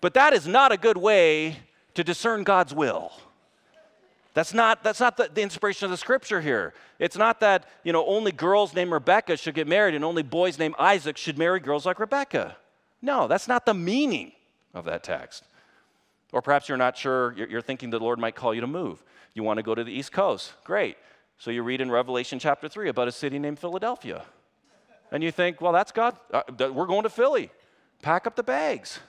But 0.00 0.14
that 0.14 0.32
is 0.32 0.46
not 0.46 0.70
a 0.72 0.76
good 0.76 0.96
way 0.96 1.56
to 1.94 2.04
discern 2.04 2.44
God's 2.44 2.72
will. 2.72 3.12
That's 4.34 4.54
not, 4.54 4.84
that's 4.84 5.00
not 5.00 5.16
the, 5.16 5.28
the, 5.34 5.42
inspiration 5.42 5.86
of 5.86 5.90
the 5.90 5.96
scripture 5.96 6.40
here. 6.40 6.72
It's 7.00 7.16
not 7.16 7.40
that, 7.40 7.64
you 7.82 7.92
know, 7.92 8.06
only 8.06 8.30
girls 8.30 8.72
named 8.72 8.92
Rebecca 8.92 9.36
should 9.36 9.56
get 9.56 9.66
married 9.66 9.94
and 9.94 10.04
only 10.04 10.22
boys 10.22 10.60
named 10.60 10.76
Isaac 10.78 11.16
should 11.16 11.36
marry 11.36 11.58
girls 11.58 11.84
like 11.84 11.98
Rebecca. 11.98 12.56
No, 13.02 13.26
that's 13.26 13.48
not 13.48 13.66
the 13.66 13.74
meaning 13.74 14.30
of 14.74 14.84
that 14.84 15.02
text. 15.02 15.42
Or 16.32 16.42
perhaps 16.42 16.68
you're 16.68 16.78
not 16.78 16.96
sure, 16.96 17.32
you're, 17.32 17.62
thinking 17.62 17.90
the 17.90 17.98
Lord 17.98 18.18
might 18.18 18.34
call 18.34 18.54
you 18.54 18.60
to 18.60 18.66
move. 18.66 19.02
You 19.34 19.42
want 19.42 19.56
to 19.56 19.62
go 19.62 19.74
to 19.74 19.82
the 19.82 19.92
East 19.92 20.12
Coast. 20.12 20.52
Great. 20.64 20.96
So 21.38 21.50
you 21.50 21.62
read 21.62 21.80
in 21.80 21.90
Revelation 21.90 22.38
chapter 22.38 22.68
3 22.68 22.88
about 22.90 23.08
a 23.08 23.12
city 23.12 23.38
named 23.38 23.58
Philadelphia. 23.58 24.24
And 25.10 25.22
you 25.22 25.30
think, 25.30 25.60
well, 25.60 25.72
that's 25.72 25.92
God. 25.92 26.16
Uh, 26.30 26.42
we're 26.58 26.86
going 26.86 27.04
to 27.04 27.10
Philly. 27.10 27.50
Pack 28.02 28.26
up 28.26 28.36
the 28.36 28.42
bags. 28.42 29.00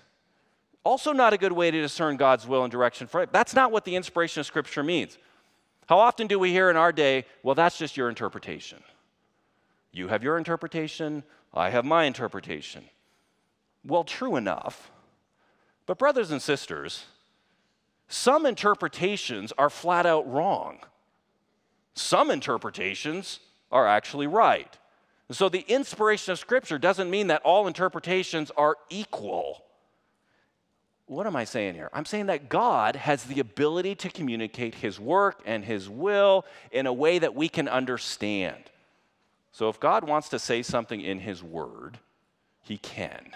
Also, 0.83 1.11
not 1.11 1.33
a 1.33 1.37
good 1.37 1.51
way 1.51 1.71
to 1.71 1.81
discern 1.81 2.15
God's 2.15 2.47
will 2.47 2.63
and 2.63 2.71
direction 2.71 3.05
for 3.05 3.21
it. 3.21 3.33
That's 3.33 3.53
not 3.53 3.71
what 3.71 3.83
the 3.83 3.95
inspiration 3.95 4.39
of 4.39 4.45
Scripture 4.45 4.83
means. 4.83 5.17
How 5.87 5.99
often 5.99 6.27
do 6.27 6.39
we 6.39 6.51
hear 6.51 6.69
in 6.69 6.77
our 6.77 6.91
day, 6.91 7.25
well, 7.43 7.55
that's 7.55 7.77
just 7.77 7.97
your 7.97 8.09
interpretation? 8.09 8.81
You 9.91 10.07
have 10.07 10.23
your 10.23 10.37
interpretation, 10.37 11.23
I 11.53 11.69
have 11.71 11.83
my 11.83 12.05
interpretation. 12.05 12.85
Well, 13.83 14.03
true 14.03 14.35
enough. 14.35 14.91
But, 15.89 15.97
brothers 15.97 16.29
and 16.29 16.39
sisters, 16.39 17.05
some 18.07 18.45
interpretations 18.45 19.51
are 19.57 19.71
flat 19.71 20.05
out 20.05 20.31
wrong. 20.31 20.81
Some 21.95 22.29
interpretations 22.29 23.39
are 23.71 23.87
actually 23.87 24.27
right. 24.27 24.71
so 25.31 25.49
the 25.49 25.65
inspiration 25.67 26.31
of 26.31 26.37
Scripture 26.37 26.77
doesn't 26.77 27.09
mean 27.09 27.25
that 27.27 27.41
all 27.41 27.65
interpretations 27.65 28.51
are 28.55 28.77
equal. 28.91 29.63
What 31.07 31.25
am 31.25 31.35
I 31.35 31.43
saying 31.43 31.73
here? 31.73 31.89
I'm 31.91 32.05
saying 32.05 32.27
that 32.27 32.49
God 32.49 32.95
has 32.95 33.23
the 33.23 33.39
ability 33.39 33.95
to 33.95 34.11
communicate 34.11 34.75
His 34.75 34.99
work 34.99 35.41
and 35.43 35.65
His 35.65 35.89
will 35.89 36.45
in 36.69 36.85
a 36.85 36.93
way 36.93 37.17
that 37.17 37.33
we 37.33 37.49
can 37.49 37.67
understand. 37.67 38.61
So 39.51 39.69
if 39.69 39.79
God 39.79 40.07
wants 40.07 40.29
to 40.29 40.37
say 40.37 40.61
something 40.61 41.01
in 41.01 41.21
His 41.21 41.41
Word, 41.41 41.97
He 42.61 42.77
can, 42.77 43.31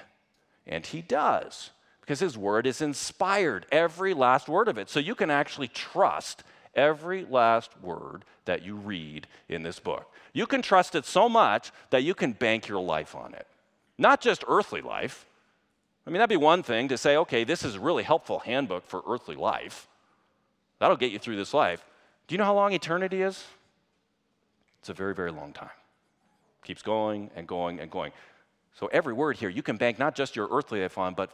and 0.68 0.86
He 0.86 1.01
does 1.01 1.72
because 2.04 2.20
his 2.20 2.38
word 2.38 2.68
is 2.68 2.82
inspired, 2.82 3.66
every 3.72 4.14
last 4.14 4.49
word 4.49 4.68
of 4.68 4.78
it. 4.78 4.89
So 4.89 4.99
you 4.99 5.16
can 5.16 5.30
actually 5.30 5.70
trust 5.70 6.43
every 6.76 7.24
last 7.24 7.72
word 7.82 8.26
that 8.43 8.62
you 8.62 8.76
read 8.76 9.26
in 9.47 9.64
this 9.64 9.80
book. 9.80 10.12
You 10.34 10.45
can 10.45 10.62
trust 10.62 10.95
it 10.95 11.06
so 11.06 11.30
much 11.30 11.72
that 11.91 12.04
you 12.04 12.14
can 12.14 12.34
bank 12.34 12.68
your 12.68 12.82
life 12.82 13.16
on 13.16 13.34
it. 13.34 13.47
Not 13.97 14.20
just 14.20 14.43
earthly 14.49 14.82
life. 14.82 15.26
I 16.06 16.10
mean, 16.10 16.20
that'd 16.20 16.30
be 16.30 16.36
one 16.36 16.62
thing 16.62 16.89
to 16.89 16.97
say, 16.97 17.16
okay, 17.16 17.45
this 17.45 17.64
is 17.64 17.76
a 17.76 17.80
really 17.80 18.04
helpful 18.04 18.39
handbook 18.39 18.86
for 18.86 19.01
earthly 19.08 19.38
life. 19.38 19.88
That'll 20.80 20.97
get 20.97 21.14
you 21.14 21.20
through 21.20 21.38
this 21.38 21.54
life. 21.54 21.86
Do 22.28 22.34
you 22.34 22.38
know 22.38 22.43
how 22.43 22.56
long 22.56 22.74
eternity 22.74 23.22
is? 23.22 23.45
It's 24.82 24.89
a 24.89 24.93
very, 24.93 25.16
very 25.16 25.32
long 25.32 25.54
time. 25.54 25.70
Keeps 26.66 26.82
going 26.82 27.32
and 27.34 27.47
going 27.47 27.80
and 27.80 27.89
going. 27.89 28.12
So 28.78 28.88
every 28.88 29.14
word 29.14 29.38
here, 29.38 29.47
you 29.47 29.64
can 29.64 29.78
bank 29.78 29.99
not 29.99 30.16
just 30.16 30.36
your 30.36 30.49
earthly 30.51 30.82
life 30.82 30.97
on, 30.97 31.14
but 31.14 31.32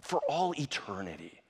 for 0.00 0.20
all 0.28 0.54
eternity. 0.58 1.40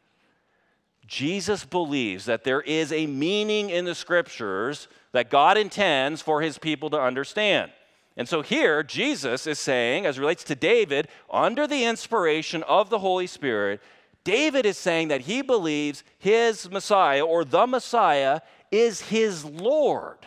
Jesus 1.07 1.65
believes 1.65 2.27
that 2.27 2.45
there 2.45 2.61
is 2.61 2.93
a 2.93 3.07
meaning 3.07 3.71
in 3.71 3.87
the 3.87 3.95
scriptures 3.95 4.89
that 5.13 5.31
God 5.31 5.57
intends 5.57 6.21
for 6.21 6.43
his 6.43 6.59
people 6.59 6.91
to 6.91 7.01
understand. 7.01 7.73
And 8.17 8.29
so 8.29 8.43
here, 8.43 8.83
Jesus 8.83 9.47
is 9.47 9.59
saying, 9.59 10.05
as 10.05 10.19
relates 10.19 10.45
to 10.45 10.55
David, 10.55 11.09
under 11.31 11.67
the 11.67 11.85
inspiration 11.85 12.63
of 12.65 12.91
the 12.91 12.99
Holy 12.99 13.27
Spirit, 13.27 13.81
David 14.25 14.67
is 14.67 14.77
saying 14.77 15.09
that 15.09 15.23
he 15.23 15.41
believes 15.41 16.05
his 16.19 16.71
Messiah 16.71 17.25
or 17.25 17.45
the 17.45 17.67
Messiah 17.67 18.41
is 18.71 19.01
his 19.01 19.45
Lord 19.45 20.19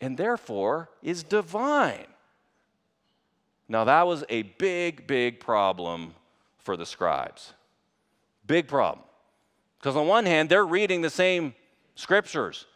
and 0.00 0.16
therefore 0.16 0.88
is 1.02 1.22
divine. 1.22 2.06
Now, 3.68 3.84
that 3.84 4.06
was 4.06 4.24
a 4.28 4.42
big, 4.42 5.06
big 5.06 5.40
problem 5.40 6.14
for 6.68 6.76
the 6.76 6.84
scribes. 6.84 7.54
Big 8.46 8.68
problem. 8.68 9.02
Because 9.78 9.96
on 9.96 10.06
one 10.06 10.26
hand, 10.26 10.50
they're 10.50 10.66
reading 10.66 11.00
the 11.00 11.08
same 11.08 11.54
scriptures 11.94 12.66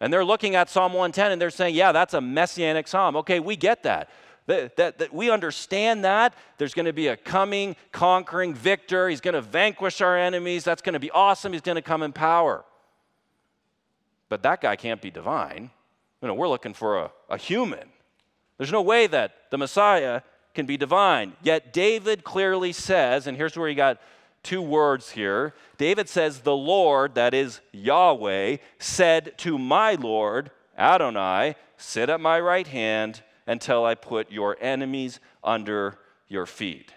and 0.00 0.10
they're 0.10 0.24
looking 0.24 0.54
at 0.54 0.70
Psalm 0.70 0.94
110 0.94 1.32
and 1.32 1.38
they're 1.38 1.50
saying, 1.50 1.74
yeah, 1.74 1.92
that's 1.92 2.14
a 2.14 2.20
messianic 2.22 2.88
psalm. 2.88 3.14
Okay, 3.16 3.40
we 3.40 3.56
get 3.56 3.82
that. 3.82 4.08
That, 4.46 4.76
that, 4.76 4.98
that 5.00 5.12
we 5.12 5.30
understand 5.30 6.02
that. 6.06 6.32
There's 6.56 6.72
going 6.72 6.86
to 6.86 6.94
be 6.94 7.08
a 7.08 7.16
coming, 7.18 7.76
conquering 7.92 8.54
victor. 8.54 9.10
He's 9.10 9.20
going 9.20 9.34
to 9.34 9.42
vanquish 9.42 10.00
our 10.00 10.16
enemies. 10.16 10.64
That's 10.64 10.80
going 10.80 10.94
to 10.94 10.98
be 10.98 11.10
awesome. 11.10 11.52
He's 11.52 11.60
going 11.60 11.76
to 11.76 11.82
come 11.82 12.02
in 12.02 12.14
power. 12.14 12.64
But 14.30 14.42
that 14.44 14.62
guy 14.62 14.76
can't 14.76 15.02
be 15.02 15.10
divine. 15.10 15.70
You 16.22 16.28
know, 16.28 16.32
we're 16.32 16.48
looking 16.48 16.72
for 16.72 17.00
a, 17.00 17.10
a 17.28 17.36
human. 17.36 17.90
There's 18.56 18.72
no 18.72 18.80
way 18.80 19.08
that 19.08 19.50
the 19.50 19.58
Messiah 19.58 20.22
can 20.54 20.66
be 20.66 20.76
divine. 20.76 21.32
Yet 21.42 21.72
David 21.72 22.24
clearly 22.24 22.72
says, 22.72 23.26
and 23.26 23.36
here's 23.36 23.56
where 23.56 23.68
he 23.68 23.74
got 23.74 24.00
two 24.42 24.62
words 24.62 25.10
here. 25.10 25.54
David 25.78 26.08
says, 26.08 26.40
The 26.40 26.56
Lord, 26.56 27.14
that 27.14 27.34
is 27.34 27.60
Yahweh, 27.72 28.58
said 28.78 29.36
to 29.38 29.58
my 29.58 29.94
Lord, 29.94 30.50
Adonai, 30.76 31.56
sit 31.76 32.08
at 32.08 32.20
my 32.20 32.40
right 32.40 32.66
hand 32.66 33.22
until 33.46 33.84
I 33.84 33.94
put 33.94 34.30
your 34.30 34.56
enemies 34.60 35.20
under 35.42 35.98
your 36.28 36.46
feet. 36.46 36.92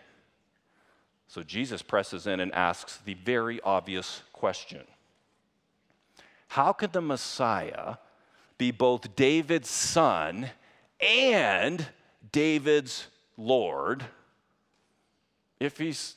So 1.28 1.44
Jesus 1.44 1.82
presses 1.82 2.28
in 2.28 2.40
and 2.40 2.54
asks 2.54 2.98
the 2.98 3.16
very 3.16 3.60
obvious 3.62 4.22
question 4.32 4.84
How 6.50 6.72
could 6.72 6.94
the 6.94 7.02
Messiah 7.02 7.96
be 8.58 8.72
both 8.72 9.16
David's 9.16 9.70
son 9.70 10.50
and 11.02 11.86
David's 12.32 13.08
Lord 13.38 14.06
if 15.60 15.78
he's 15.78 16.16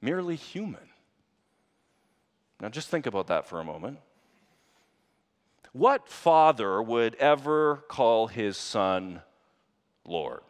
merely 0.00 0.36
human? 0.36 0.88
Now, 2.60 2.68
just 2.68 2.88
think 2.88 3.06
about 3.06 3.26
that 3.26 3.46
for 3.46 3.60
a 3.60 3.64
moment. 3.64 3.98
What 5.72 6.08
father 6.08 6.80
would 6.82 7.14
ever 7.16 7.84
call 7.88 8.28
his 8.28 8.56
son 8.56 9.20
Lord? 10.06 10.40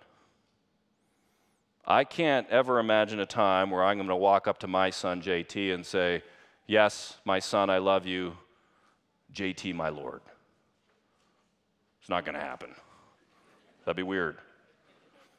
I 1.85 2.05
can't 2.05 2.49
ever 2.49 2.79
imagine 2.79 3.21
a 3.21 3.27
time 3.27 3.71
where 3.71 3.85
I'm 3.85 3.97
going 3.97 4.09
to 4.09 4.17
walk 4.17 4.47
up 4.47 4.59
to 4.61 4.69
my 4.69 4.91
son 4.91 5.23
JT 5.23 5.75
and 5.75 5.85
say, 5.85 6.23
Yes, 6.67 7.17
my 7.25 7.39
son, 7.39 7.71
I 7.71 7.79
love 7.79 8.07
you. 8.07 8.37
JT, 9.33 9.75
my 9.75 9.89
Lord. 9.89 10.21
It's 12.01 12.09
not 12.09 12.25
going 12.25 12.35
to 12.35 12.41
happen. 12.41 12.71
That'd 13.85 13.97
be 13.97 14.03
weird. 14.03 14.39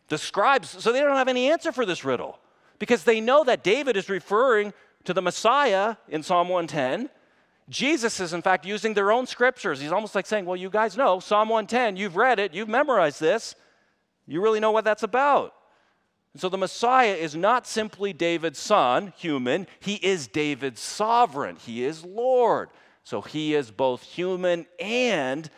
The 0.08 0.18
scribes, 0.18 0.70
so 0.70 0.92
they 0.92 1.00
don't 1.02 1.18
have 1.18 1.28
any 1.28 1.52
answer 1.52 1.72
for 1.72 1.86
this 1.86 2.06
riddle 2.06 2.40
because 2.80 3.04
they 3.04 3.20
know 3.20 3.44
that 3.44 3.64
David 3.64 3.98
is 3.98 4.10
referring 4.10 4.74
to 5.04 5.14
the 5.14 5.22
Messiah 5.22 5.96
in 6.08 6.24
Psalm 6.24 6.50
110. 6.50 7.10
Jesus 7.70 8.20
is, 8.20 8.34
in 8.34 8.42
fact, 8.42 8.66
using 8.66 8.94
their 8.94 9.12
own 9.12 9.26
scriptures. 9.26 9.82
He's 9.82 9.92
almost 9.92 10.16
like 10.16 10.26
saying, 10.26 10.46
Well, 10.46 10.56
you 10.56 10.70
guys 10.70 10.96
know 10.96 11.20
Psalm 11.20 11.50
110, 11.50 11.98
you've 11.98 12.16
read 12.16 12.40
it, 12.40 12.54
you've 12.54 12.70
memorized 12.70 13.20
this, 13.20 13.56
you 14.26 14.42
really 14.42 14.60
know 14.60 14.72
what 14.72 14.86
that's 14.86 15.04
about. 15.04 15.54
And 16.34 16.42
so 16.42 16.50
the 16.50 16.58
Messiah 16.58 17.16
is 17.16 17.36
not 17.36 17.66
simply 17.66 18.14
David's 18.14 18.60
son, 18.60 19.14
human, 19.18 19.68
he 19.80 19.96
is 19.96 20.28
David's 20.28 20.82
sovereign, 20.82 21.56
he 21.56 21.84
is 21.84 22.06
Lord. 22.06 22.70
So 23.04 23.22
he 23.22 23.56
is 23.56 23.72
both 23.72 24.04
human 24.04 24.66
and 24.80 25.50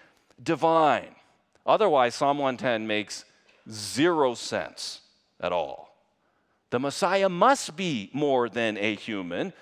divine. 0.41 1.16
Otherwise, 1.66 2.14
Psalm 2.14 2.38
110 2.38 2.86
makes 2.86 3.26
zero 3.70 4.34
sense 4.34 5.01
at 5.39 5.51
all. 5.51 5.95
The 6.70 6.80
Messiah 6.80 7.30
must 7.30 7.76
be 7.76 8.09
more 8.13 8.49
than 8.49 8.78
a 8.78 8.95
human. 8.95 9.53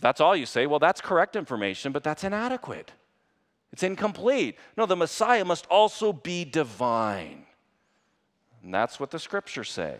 That's 0.00 0.20
all 0.20 0.36
you 0.36 0.46
say, 0.46 0.66
well, 0.66 0.78
that's 0.78 1.00
correct 1.00 1.36
information, 1.36 1.92
but 1.92 2.02
that's 2.02 2.24
inadequate. 2.24 2.92
It's 3.72 3.82
incomplete. 3.82 4.56
No, 4.76 4.86
the 4.86 4.96
Messiah 4.96 5.44
must 5.44 5.66
also 5.66 6.12
be 6.12 6.44
divine. 6.44 7.44
And 8.62 8.74
that's 8.74 8.98
what 8.98 9.10
the 9.10 9.18
scriptures 9.18 9.70
say. 9.70 9.96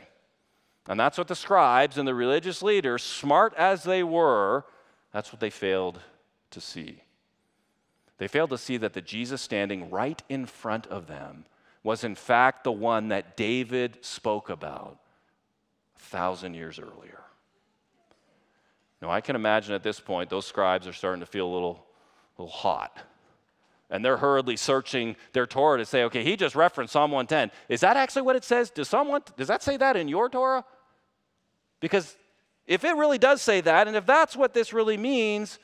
And 0.88 0.98
that's 0.98 1.18
what 1.18 1.28
the 1.28 1.34
scribes 1.34 1.98
and 1.98 2.06
the 2.06 2.14
religious 2.14 2.62
leaders, 2.62 3.02
smart 3.02 3.54
as 3.56 3.82
they 3.82 4.02
were, 4.02 4.64
that's 5.12 5.32
what 5.32 5.40
they 5.40 5.50
failed 5.50 6.00
to 6.50 6.60
see. 6.60 7.02
They 8.18 8.28
failed 8.28 8.50
to 8.50 8.58
see 8.58 8.76
that 8.78 8.92
the 8.92 9.00
Jesus 9.00 9.42
standing 9.42 9.90
right 9.90 10.22
in 10.28 10.46
front 10.46 10.86
of 10.86 11.06
them 11.06 11.44
was, 11.86 12.02
in 12.02 12.16
fact, 12.16 12.64
the 12.64 12.72
one 12.72 13.08
that 13.10 13.36
David 13.36 13.96
spoke 14.00 14.50
about 14.50 14.98
a 15.94 16.00
thousand 16.00 16.54
years 16.54 16.80
earlier. 16.80 17.20
Now, 19.00 19.10
I 19.10 19.20
can 19.20 19.36
imagine 19.36 19.72
at 19.72 19.84
this 19.84 20.00
point, 20.00 20.28
those 20.28 20.46
scribes 20.46 20.88
are 20.88 20.92
starting 20.92 21.20
to 21.20 21.26
feel 21.26 21.46
a 21.46 21.54
little, 21.54 21.86
a 22.36 22.42
little 22.42 22.52
hot. 22.52 22.98
And 23.88 24.04
they're 24.04 24.16
hurriedly 24.16 24.56
searching 24.56 25.14
their 25.32 25.46
Torah 25.46 25.78
to 25.78 25.84
say, 25.84 26.02
okay, 26.02 26.24
he 26.24 26.34
just 26.34 26.56
referenced 26.56 26.92
Psalm 26.92 27.12
110. 27.12 27.56
Is 27.68 27.82
that 27.82 27.96
actually 27.96 28.22
what 28.22 28.34
it 28.34 28.42
says? 28.42 28.68
Does, 28.70 28.88
someone, 28.88 29.22
does 29.36 29.46
that 29.46 29.62
say 29.62 29.76
that 29.76 29.96
in 29.96 30.08
your 30.08 30.28
Torah? 30.28 30.64
Because 31.78 32.16
if 32.66 32.82
it 32.82 32.96
really 32.96 33.18
does 33.18 33.40
say 33.40 33.60
that, 33.60 33.86
and 33.86 33.96
if 33.96 34.04
that's 34.04 34.34
what 34.34 34.54
this 34.54 34.72
really 34.72 34.96
means, 34.96 35.60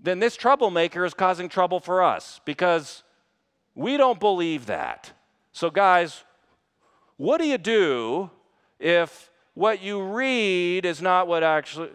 then 0.00 0.18
this 0.18 0.34
troublemaker 0.34 1.04
is 1.04 1.14
causing 1.14 1.48
trouble 1.48 1.78
for 1.78 2.02
us 2.02 2.40
because 2.44 3.04
we 3.78 3.96
don't 3.96 4.18
believe 4.18 4.66
that. 4.66 5.12
So, 5.52 5.70
guys, 5.70 6.24
what 7.16 7.40
do 7.40 7.46
you 7.46 7.58
do 7.58 8.28
if 8.80 9.30
what 9.54 9.80
you 9.80 10.02
read 10.02 10.84
is 10.84 11.00
not 11.00 11.28
what 11.28 11.44
actually. 11.44 11.90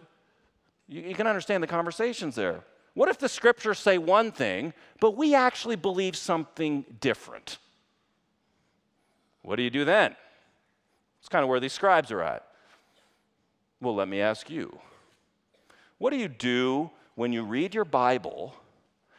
You, 0.88 1.02
you, 1.02 1.14
can 1.14 1.26
understand 1.26 1.62
the 1.62 1.66
conversations 1.66 2.34
there. 2.36 2.64
What 2.94 3.10
if 3.10 3.18
the 3.18 3.28
scriptures 3.28 3.78
say 3.78 3.98
one 3.98 4.32
thing, 4.32 4.72
but 4.98 5.14
we 5.14 5.34
actually 5.34 5.76
believe 5.76 6.16
something 6.16 6.86
different? 7.00 7.58
What 9.42 9.56
do 9.56 9.62
you 9.62 9.70
do 9.70 9.84
then? 9.84 10.16
It's 11.20 11.28
kind 11.28 11.42
of 11.42 11.50
where 11.50 11.60
these 11.60 11.74
scribes 11.74 12.10
are 12.10 12.22
at. 12.22 12.46
Well, 13.80 13.94
let 13.94 14.08
me 14.08 14.22
ask 14.22 14.48
you 14.48 14.78
what 15.98 16.10
do 16.10 16.16
you 16.16 16.28
do 16.28 16.90
when 17.14 17.34
you 17.34 17.42
read 17.44 17.74
your 17.74 17.84
Bible 17.84 18.54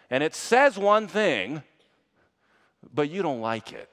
and 0.09 0.23
it 0.23 0.33
says 0.33 0.77
one 0.79 1.07
thing, 1.07 1.61
but 2.93 3.09
you 3.09 3.21
don't 3.21 3.41
like 3.41 3.73
it? 3.73 3.89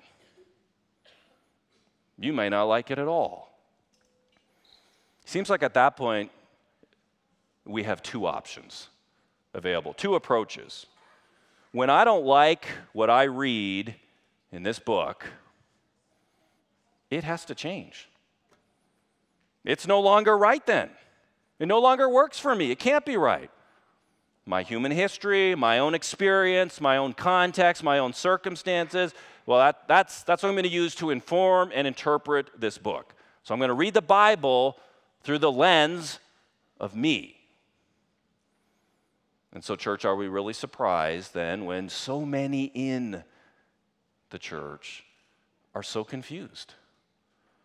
You 2.19 2.33
may 2.33 2.49
not 2.49 2.65
like 2.65 2.91
it 2.91 2.99
at 2.99 3.09
all. 3.09 3.59
Seems 5.25 5.51
like 5.51 5.63
at 5.63 5.75
that 5.75 5.97
point, 5.97 6.31
we 7.65 7.85
have 7.85 8.03
two 8.03 8.27
options 8.27 8.89
available, 9.55 9.95
two 9.95 10.15
approaches. 10.15 10.87
When 11.73 11.91
I 11.91 12.05
don't 12.05 12.25
like 12.25 12.67
what 12.93 13.09
I 13.09 13.25
read 13.25 13.95
in 14.51 14.63
this 14.63 14.79
book, 14.79 15.27
it 17.11 17.25
has 17.25 17.45
to 17.47 17.55
change. 17.55 18.09
It's 19.65 19.87
no 19.87 20.01
longer 20.01 20.37
right 20.37 20.65
then. 20.67 20.91
It 21.59 21.67
no 21.67 21.81
longer 21.81 22.09
works 22.09 22.39
for 22.39 22.55
me. 22.55 22.71
It 22.71 22.79
can't 22.79 23.05
be 23.05 23.17
right. 23.17 23.51
My 24.45 24.63
human 24.63 24.91
history, 24.91 25.55
my 25.55 25.79
own 25.79 25.95
experience, 25.95 26.81
my 26.81 26.97
own 26.97 27.13
context, 27.13 27.83
my 27.83 27.99
own 27.99 28.13
circumstances, 28.13 29.15
well, 29.47 29.59
that, 29.59 29.89
that's, 29.89 30.23
that's 30.23 30.43
what 30.43 30.49
I'm 30.49 30.55
going 30.55 30.65
to 30.65 30.71
use 30.71 30.95
to 30.97 31.11
inform 31.11 31.71
and 31.75 31.87
interpret 31.87 32.49
this 32.59 32.79
book. 32.79 33.15
So 33.43 33.55
I'm 33.55 33.61
going 33.61 33.69
to 33.69 33.75
read 33.75 33.95
the 33.95 34.03
Bible 34.03 34.79
through 35.23 35.39
the 35.39 35.51
lens 35.51 36.19
of 36.79 36.95
me. 36.95 37.37
And 39.53 39.63
so, 39.63 39.77
church, 39.77 40.05
are 40.05 40.17
we 40.17 40.29
really 40.29 40.55
surprised 40.55 41.35
then 41.35 41.65
when 41.65 41.89
so 41.89 42.25
many 42.25 42.65
in 42.75 43.23
the 44.31 44.39
church 44.39 45.05
are 45.75 45.83
so 45.83 46.05
confused 46.05 46.75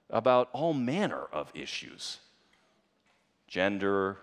about 0.09 0.49
all 0.53 0.73
manner 0.73 1.28
of 1.32 1.51
issues 1.53 2.19
gender, 3.47 4.17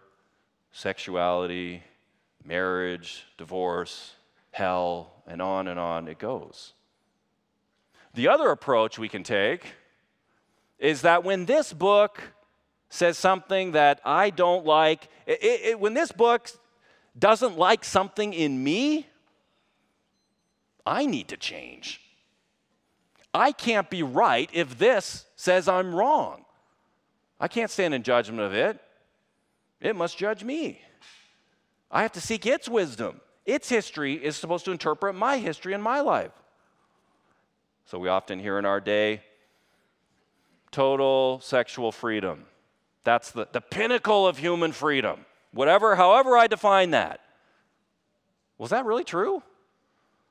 sexuality, 0.72 1.82
marriage, 2.44 3.24
divorce, 3.38 4.14
hell, 4.50 5.22
and 5.26 5.40
on 5.40 5.68
and 5.68 5.80
on 5.80 6.08
it 6.08 6.18
goes? 6.18 6.72
The 8.14 8.28
other 8.28 8.50
approach 8.50 8.98
we 8.98 9.08
can 9.08 9.24
take 9.24 9.64
is 10.78 11.02
that 11.02 11.24
when 11.24 11.46
this 11.46 11.72
book 11.72 12.20
says 12.88 13.18
something 13.18 13.72
that 13.72 14.00
I 14.04 14.30
don't 14.30 14.64
like, 14.64 15.08
it, 15.26 15.42
it, 15.42 15.80
when 15.80 15.94
this 15.94 16.12
book 16.12 16.48
doesn't 17.18 17.58
like 17.58 17.84
something 17.84 18.32
in 18.32 18.62
me, 18.62 19.06
I 20.86 21.06
need 21.06 21.28
to 21.28 21.36
change. 21.36 22.00
I 23.32 23.50
can't 23.50 23.90
be 23.90 24.02
right 24.02 24.48
if 24.52 24.78
this 24.78 25.26
says 25.34 25.66
I'm 25.66 25.94
wrong. 25.94 26.44
I 27.40 27.48
can't 27.48 27.70
stand 27.70 27.94
in 27.94 28.04
judgment 28.04 28.40
of 28.40 28.54
it. 28.54 28.78
It 29.80 29.96
must 29.96 30.16
judge 30.16 30.44
me. 30.44 30.80
I 31.90 32.02
have 32.02 32.12
to 32.12 32.20
seek 32.20 32.46
its 32.46 32.68
wisdom. 32.68 33.20
Its 33.46 33.68
history 33.68 34.14
is 34.14 34.36
supposed 34.36 34.64
to 34.64 34.72
interpret 34.72 35.14
my 35.14 35.38
history 35.38 35.74
and 35.74 35.82
my 35.82 36.00
life. 36.00 36.32
So 37.86 37.98
we 37.98 38.08
often 38.08 38.38
hear 38.38 38.58
in 38.58 38.64
our 38.64 38.80
day 38.80 39.22
total 40.70 41.40
sexual 41.40 41.92
freedom. 41.92 42.46
That's 43.04 43.30
the, 43.30 43.46
the 43.52 43.60
pinnacle 43.60 44.26
of 44.26 44.38
human 44.38 44.72
freedom. 44.72 45.26
Whatever, 45.52 45.94
however 45.94 46.36
I 46.36 46.46
define 46.46 46.90
that. 46.90 47.20
Was 48.58 48.70
that 48.70 48.84
really 48.84 49.04
true? 49.04 49.42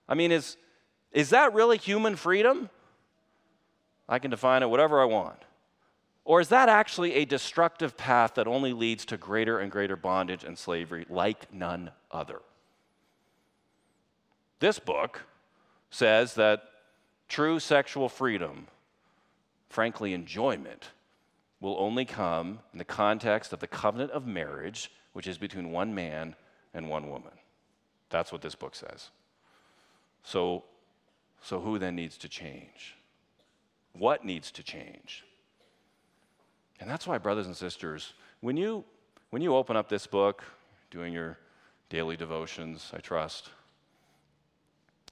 I 0.10 0.16
mean, 0.16 0.32
is, 0.32 0.58
is 1.12 1.30
that 1.30 1.54
really 1.54 1.78
human 1.78 2.16
freedom? 2.16 2.70
I 4.10 4.20
can 4.20 4.32
define 4.32 4.64
it 4.64 4.70
whatever 4.70 5.02
I 5.02 5.06
want. 5.06 5.38
Or 6.26 6.40
is 6.40 6.50
that 6.50 6.70
actually 6.70 7.16
a 7.16 7.26
destructive 7.26 7.98
path 7.98 8.36
that 8.36 8.48
only 8.48 8.72
leads 8.72 9.06
to 9.06 9.18
greater 9.18 9.60
and 9.60 9.72
greater 9.72 9.96
bondage 9.96 10.44
and 10.44 10.58
slavery 10.58 11.06
like 11.10 11.54
none 11.54 11.92
other? 12.12 12.42
This 14.60 14.80
book 14.80 15.24
says 15.90 16.36
that 16.36 16.64
true 17.28 17.60
sexual 17.60 18.08
freedom, 18.08 18.68
frankly, 19.70 20.14
enjoyment, 20.14 20.90
will 21.60 21.76
only 21.78 22.06
come 22.06 22.60
in 22.72 22.78
the 22.78 22.86
context 22.86 23.52
of 23.52 23.60
the 23.60 23.68
covenant 23.68 24.12
of 24.12 24.26
marriage, 24.26 24.92
which 25.12 25.28
is 25.28 25.38
between 25.38 25.72
one 25.72 25.94
man 25.94 26.36
and 26.74 26.90
one 26.90 27.10
woman. 27.10 27.32
That's 28.10 28.32
what 28.32 28.42
this 28.42 28.56
book 28.56 28.76
says. 28.76 29.10
So, 30.24 30.64
so 31.42 31.60
who 31.60 31.80
then 31.80 31.96
needs 31.96 32.18
to 32.20 32.30
change? 32.30 32.96
What 33.92 34.24
needs 34.24 34.52
to 34.52 34.64
change? 34.64 35.26
And 36.84 36.92
that's 36.92 37.08
why, 37.08 37.18
brothers 37.18 37.46
and 37.46 37.56
sisters, 37.56 38.12
when 38.42 38.58
you, 38.58 38.84
when 39.30 39.42
you 39.42 39.56
open 39.56 39.78
up 39.78 39.88
this 39.88 40.06
book, 40.06 40.44
doing 40.92 41.14
your 41.14 41.38
daily 41.88 42.18
devotions, 42.18 42.92
I 42.94 42.98
trust, 42.98 43.52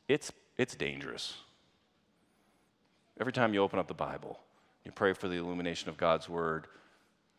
it's, 0.10 0.34
it's 0.58 0.76
dangerous. 0.76 1.38
Every 3.22 3.32
time 3.32 3.54
you 3.54 3.62
open 3.62 3.80
up 3.80 3.88
the 3.88 3.94
Bible, 3.94 4.38
you 4.84 4.92
pray 4.92 5.14
for 5.14 5.30
the 5.30 5.36
illumination 5.36 5.88
of 5.88 5.96
God's 5.96 6.28
word. 6.28 6.68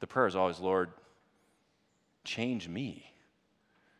The 0.00 0.06
prayer 0.06 0.26
is 0.26 0.34
always, 0.34 0.60
Lord, 0.60 0.92
change 2.24 2.70
me, 2.70 3.12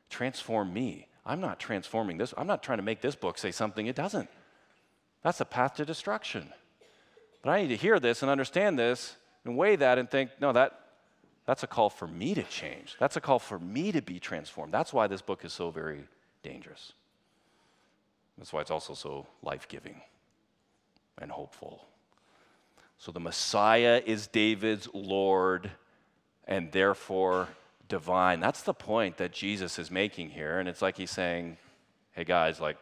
transform 0.09 0.73
me. 0.73 1.09
I'm 1.27 1.43
not 1.43 1.61
transforming 1.61 2.17
this. 2.17 2.33
I'm 2.39 2.47
not 2.47 2.63
trying 2.63 2.79
to 2.79 2.83
make 2.83 3.03
this 3.03 3.17
book 3.17 3.37
say 3.37 3.53
something 3.53 3.87
it 3.87 3.97
doesn't. 3.97 4.31
That's 5.23 5.43
a 5.43 5.45
path 5.45 5.75
to 5.75 5.85
destruction. 5.85 6.49
But 7.43 7.51
I 7.51 7.61
need 7.61 7.69
to 7.69 7.77
hear 7.77 8.01
this 8.01 8.23
and 8.23 8.31
understand 8.31 8.79
this 8.79 9.17
and 9.45 9.57
weigh 9.57 9.77
that 9.77 9.99
and 9.99 10.11
think, 10.11 10.31
no, 10.41 10.53
that, 10.53 10.79
that's 11.47 11.63
a 11.63 11.67
call 11.67 11.91
for 11.91 12.07
me 12.07 12.35
to 12.35 12.43
change. 12.45 12.97
That's 12.99 13.17
a 13.17 13.21
call 13.21 13.39
for 13.39 13.59
me 13.59 13.93
to 13.93 14.01
be 14.01 14.21
transformed. 14.21 14.73
That's 14.73 14.93
why 14.93 15.07
this 15.07 15.23
book 15.23 15.45
is 15.45 15.53
so 15.53 15.71
very 15.71 16.05
dangerous. 16.43 16.93
That's 18.39 18.53
why 18.53 18.61
it's 18.61 18.71
also 18.71 18.95
so 18.95 19.27
life 19.43 19.69
giving 19.69 20.01
and 21.19 21.31
hopeful. 21.31 21.85
So 22.99 23.13
the 23.13 23.21
Messiah 23.21 24.01
is 24.05 24.27
David's 24.27 24.89
Lord 24.95 25.71
and 26.47 26.71
therefore 26.73 27.49
divine. 27.89 28.41
That's 28.41 28.63
the 28.63 28.75
point 28.75 29.17
that 29.19 29.33
Jesus 29.33 29.79
is 29.79 29.91
making 29.91 30.31
here. 30.31 30.59
And 30.59 30.69
it's 30.69 30.81
like 30.81 30.97
he's 30.97 31.11
saying, 31.11 31.57
hey 32.13 32.25
guys, 32.25 32.61
like 32.61 32.77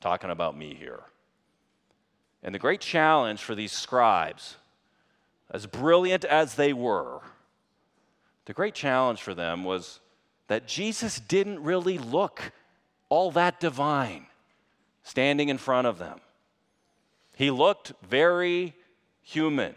talking 0.00 0.30
about 0.30 0.56
me 0.56 0.74
here. 0.74 1.00
And 2.42 2.54
the 2.54 2.58
great 2.58 2.80
challenge 2.80 3.42
for 3.42 3.54
these 3.54 3.72
scribes, 3.72 4.56
as 5.50 5.66
brilliant 5.66 6.24
as 6.24 6.54
they 6.54 6.72
were, 6.72 7.20
the 8.46 8.52
great 8.52 8.74
challenge 8.74 9.22
for 9.22 9.34
them 9.34 9.64
was 9.64 10.00
that 10.48 10.66
Jesus 10.66 11.20
didn't 11.20 11.62
really 11.62 11.98
look 11.98 12.52
all 13.08 13.30
that 13.32 13.60
divine 13.60 14.26
standing 15.02 15.48
in 15.48 15.58
front 15.58 15.86
of 15.86 15.98
them. 15.98 16.20
He 17.36 17.50
looked 17.50 17.92
very 18.08 18.74
human. 19.22 19.74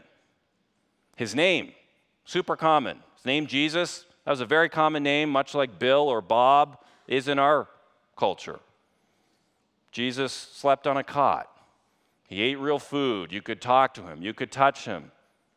His 1.15 1.35
name, 1.35 1.73
super 2.25 2.55
common. 2.55 2.99
His 3.17 3.25
name, 3.25 3.47
Jesus, 3.47 4.05
that 4.25 4.31
was 4.31 4.41
a 4.41 4.45
very 4.45 4.69
common 4.69 5.03
name, 5.03 5.29
much 5.29 5.53
like 5.53 5.79
Bill 5.79 6.07
or 6.07 6.21
Bob 6.21 6.77
is 7.07 7.27
in 7.27 7.39
our 7.39 7.67
culture. 8.15 8.59
Jesus 9.91 10.31
slept 10.31 10.87
on 10.87 10.97
a 10.97 11.03
cot. 11.03 11.49
He 12.27 12.41
ate 12.41 12.59
real 12.59 12.79
food. 12.79 13.31
You 13.31 13.41
could 13.41 13.61
talk 13.61 13.95
to 13.95 14.03
him, 14.03 14.21
you 14.21 14.33
could 14.33 14.51
touch 14.51 14.85
him. 14.85 15.11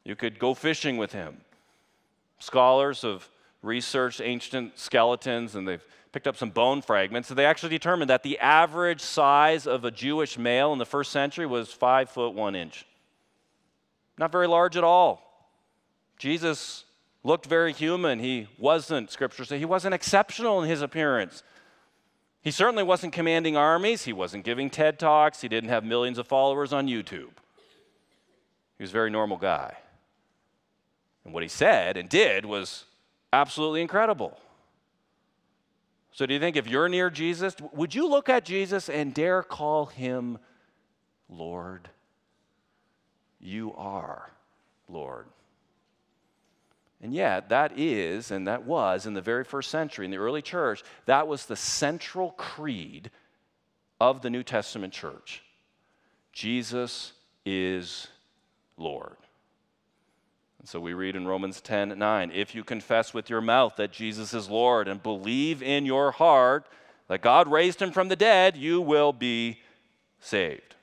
You 0.05 0.17
could 0.17 0.39
go 0.39 0.55
fishing 0.55 0.97
with 0.97 1.13
him. 1.13 1.41
Scholars 2.39 3.03
have 3.03 3.29
researched 3.63 4.21
ancient 4.21 4.79
skeletons 4.79 5.55
and 5.55 5.67
they've 5.67 5.85
picked 6.13 6.27
up 6.27 6.37
some 6.37 6.51
bone 6.51 6.83
fragments, 6.83 7.31
and 7.31 7.39
they 7.39 7.47
actually 7.47 7.71
determined 7.71 8.11
that 8.11 8.23
the 8.23 8.39
average 8.39 9.01
size 9.01 9.67
of 9.67 9.85
a 9.85 9.91
Jewish 9.91 10.37
male 10.37 10.73
in 10.73 10.79
the 10.79 10.85
first 10.85 11.11
century 11.11 11.47
was 11.47 11.73
five 11.73 12.11
foot 12.11 12.35
one 12.35 12.55
inch. 12.55 12.87
Not 14.19 14.31
very 14.31 14.47
large 14.47 14.77
at 14.77 14.85
all. 14.85 15.23
Jesus 16.19 16.85
looked 17.25 17.47
very 17.47 17.73
human. 17.73 18.19
He 18.19 18.47
wasn't, 18.59 19.11
scripture 19.11 19.45
says, 19.45 19.59
he 19.59 19.65
wasn't 19.65 19.95
exceptional 19.95 20.63
in 20.63 20.69
his 20.69 20.83
appearance. 20.83 21.43
He 22.43 22.51
certainly 22.51 22.83
wasn't 22.83 23.13
commanding 23.13 23.57
armies. 23.57 24.05
He 24.05 24.13
wasn't 24.13 24.45
giving 24.45 24.69
TED 24.69 24.99
Talks. 24.99 25.41
He 25.41 25.49
didn't 25.49 25.71
have 25.71 25.85
millions 25.85 26.19
of 26.19 26.27
followers 26.27 26.73
on 26.73 26.89
YouTube. 26.89 27.31
He 28.77 28.83
was 28.83 28.91
a 28.91 28.93
very 28.93 29.11
normal 29.11 29.37
guy. 29.37 29.77
And 31.25 31.33
what 31.33 31.43
he 31.43 31.49
said 31.49 31.97
and 31.97 32.09
did 32.09 32.45
was 32.45 32.85
absolutely 33.33 33.83
incredible. 33.83 34.39
So, 36.13 36.27
do 36.27 36.35
you 36.35 36.41
think 36.41 36.57
if 36.57 36.69
you're 36.69 36.89
near 36.89 37.09
Jesus, 37.09 37.57
would 37.73 37.95
you 37.95 38.09
look 38.09 38.29
at 38.29 38.45
Jesus 38.45 38.89
and 38.89 39.15
dare 39.15 39.43
call 39.43 39.87
him 39.87 40.39
Lord? 41.29 41.89
You 43.41 43.73
are 43.75 44.31
Lord. 44.89 45.27
And 47.01 47.13
yet, 47.13 47.49
that 47.49 47.77
is, 47.77 48.31
and 48.31 48.47
that 48.47 48.65
was 48.65 49.07
in 49.07 49.15
the 49.15 49.21
very 49.21 49.43
first 49.43 49.71
century, 49.71 50.05
in 50.05 50.11
the 50.13 50.19
early 50.19 50.43
church, 50.43 50.85
that 51.07 51.27
was 51.27 51.47
the 51.47 51.57
central 51.57 52.31
creed 52.33 53.11
of 54.01 54.23
the 54.23 54.31
New 54.31 54.45
Testament 54.45 54.93
church. 54.93 55.43
Jesus 56.33 57.13
is 57.45 58.07
Lord. 58.77 59.17
And 60.63 60.69
so 60.69 60.79
we 60.79 60.95
read 60.95 61.17
in 61.17 61.27
Romans 61.27 61.61
10 61.61 61.99
9, 61.99 62.31
if 62.33 62.55
you 62.55 62.63
confess 62.63 63.13
with 63.13 63.29
your 63.29 63.41
mouth 63.41 63.75
that 63.77 63.91
Jesus 63.91 64.33
is 64.33 64.49
Lord 64.49 64.87
and 64.87 65.03
believe 65.03 65.61
in 65.61 65.85
your 65.85 66.13
heart 66.13 66.67
that 67.09 67.21
God 67.21 67.51
raised 67.51 67.83
him 67.83 67.91
from 67.91 68.09
the 68.09 68.17
dead, 68.17 68.57
you 68.57 68.81
will 68.81 69.13
be 69.13 69.59
saved. 70.21 70.77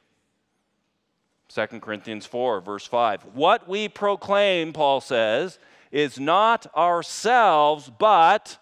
2 1.48 1.66
Corinthians 1.80 2.26
4, 2.26 2.60
verse 2.60 2.86
5. 2.86 3.22
What 3.34 3.70
we 3.70 3.88
proclaim, 3.88 4.74
Paul 4.74 5.00
says, 5.00 5.58
is 5.92 6.20
not 6.20 6.68
ourselves, 6.76 7.90
but 7.98 8.58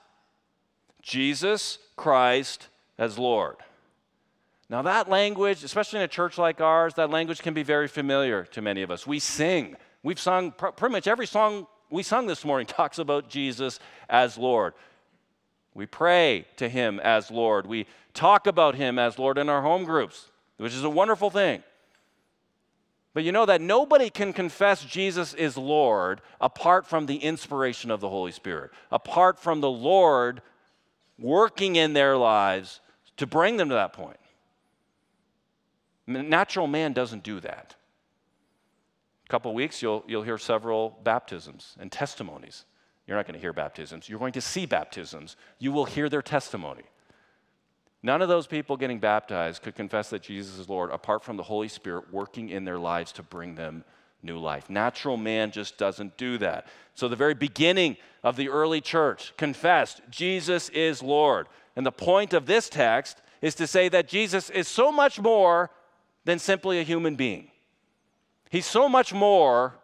Jesus 1.01 1.79
Christ 1.95 2.67
as 2.99 3.17
Lord. 3.17 3.57
Now, 4.69 4.83
that 4.83 5.09
language, 5.09 5.63
especially 5.63 5.97
in 5.99 6.03
a 6.03 6.09
church 6.09 6.37
like 6.37 6.61
ours, 6.61 6.93
that 6.93 7.09
language 7.09 7.41
can 7.41 7.55
be 7.55 7.63
very 7.63 7.87
familiar 7.87 8.43
to 8.45 8.61
many 8.61 8.83
of 8.83 8.91
us. 8.91 9.07
We 9.07 9.19
sing. 9.19 9.75
We've 10.07 10.17
sung, 10.17 10.53
pretty 10.53 10.93
much 10.93 11.05
every 11.05 11.27
song 11.27 11.67
we 11.89 12.01
sung 12.01 12.27
this 12.27 12.45
morning 12.45 12.65
talks 12.65 12.97
about 12.97 13.27
Jesus 13.27 13.77
as 14.09 14.37
Lord. 14.37 14.73
We 15.73 15.85
pray 15.85 16.45
to 16.55 16.69
Him 16.69 17.01
as 17.01 17.29
Lord. 17.29 17.67
We 17.67 17.87
talk 18.13 18.47
about 18.47 18.75
Him 18.75 18.97
as 18.97 19.19
Lord 19.19 19.37
in 19.37 19.49
our 19.49 19.61
home 19.61 19.83
groups, 19.83 20.31
which 20.55 20.73
is 20.73 20.85
a 20.85 20.89
wonderful 20.89 21.29
thing. 21.29 21.61
But 23.13 23.25
you 23.25 23.33
know 23.33 23.45
that 23.47 23.59
nobody 23.59 24.09
can 24.09 24.31
confess 24.31 24.81
Jesus 24.81 25.33
is 25.33 25.57
Lord 25.57 26.21
apart 26.39 26.87
from 26.87 27.05
the 27.05 27.17
inspiration 27.17 27.91
of 27.91 27.99
the 27.99 28.07
Holy 28.07 28.31
Spirit, 28.31 28.71
apart 28.89 29.37
from 29.37 29.59
the 29.59 29.69
Lord 29.69 30.41
working 31.19 31.75
in 31.75 31.91
their 31.91 32.15
lives 32.15 32.79
to 33.17 33.27
bring 33.27 33.57
them 33.57 33.67
to 33.67 33.75
that 33.75 33.91
point. 33.91 34.21
Natural 36.07 36.65
man 36.65 36.93
doesn't 36.93 37.23
do 37.23 37.41
that. 37.41 37.75
Couple 39.29 39.53
weeks, 39.53 39.81
you'll, 39.81 40.03
you'll 40.07 40.23
hear 40.23 40.37
several 40.37 40.97
baptisms 41.03 41.75
and 41.79 41.91
testimonies. 41.91 42.65
You're 43.05 43.17
not 43.17 43.25
going 43.25 43.35
to 43.35 43.41
hear 43.41 43.53
baptisms. 43.53 44.07
You're 44.07 44.19
going 44.19 44.33
to 44.33 44.41
see 44.41 44.65
baptisms. 44.65 45.35
You 45.59 45.71
will 45.71 45.85
hear 45.85 46.09
their 46.09 46.21
testimony. 46.21 46.83
None 48.03 48.21
of 48.21 48.29
those 48.29 48.47
people 48.47 48.77
getting 48.77 48.99
baptized 48.99 49.63
could 49.63 49.75
confess 49.75 50.09
that 50.11 50.21
Jesus 50.21 50.59
is 50.59 50.69
Lord 50.69 50.91
apart 50.91 51.23
from 51.23 51.35
the 51.35 51.43
Holy 51.43 51.67
Spirit 51.67 52.11
working 52.11 52.49
in 52.49 52.63
their 52.63 52.77
lives 52.77 53.11
to 53.13 53.23
bring 53.23 53.55
them 53.55 53.83
new 54.23 54.37
life. 54.37 54.69
Natural 54.69 55.17
man 55.17 55.51
just 55.51 55.77
doesn't 55.77 56.17
do 56.17 56.37
that. 56.37 56.67
So, 56.95 57.07
the 57.07 57.15
very 57.15 57.33
beginning 57.33 57.97
of 58.23 58.35
the 58.35 58.49
early 58.49 58.81
church 58.81 59.33
confessed 59.37 60.01
Jesus 60.09 60.69
is 60.69 61.03
Lord. 61.03 61.47
And 61.75 61.85
the 61.85 61.91
point 61.91 62.33
of 62.33 62.45
this 62.45 62.69
text 62.69 63.21
is 63.41 63.55
to 63.55 63.67
say 63.67 63.89
that 63.89 64.07
Jesus 64.07 64.49
is 64.49 64.67
so 64.67 64.91
much 64.91 65.19
more 65.19 65.69
than 66.25 66.39
simply 66.39 66.79
a 66.79 66.83
human 66.83 67.15
being. 67.15 67.51
He's 68.49 68.65
so 68.65 68.87
much 68.87 69.13
more 69.13 69.75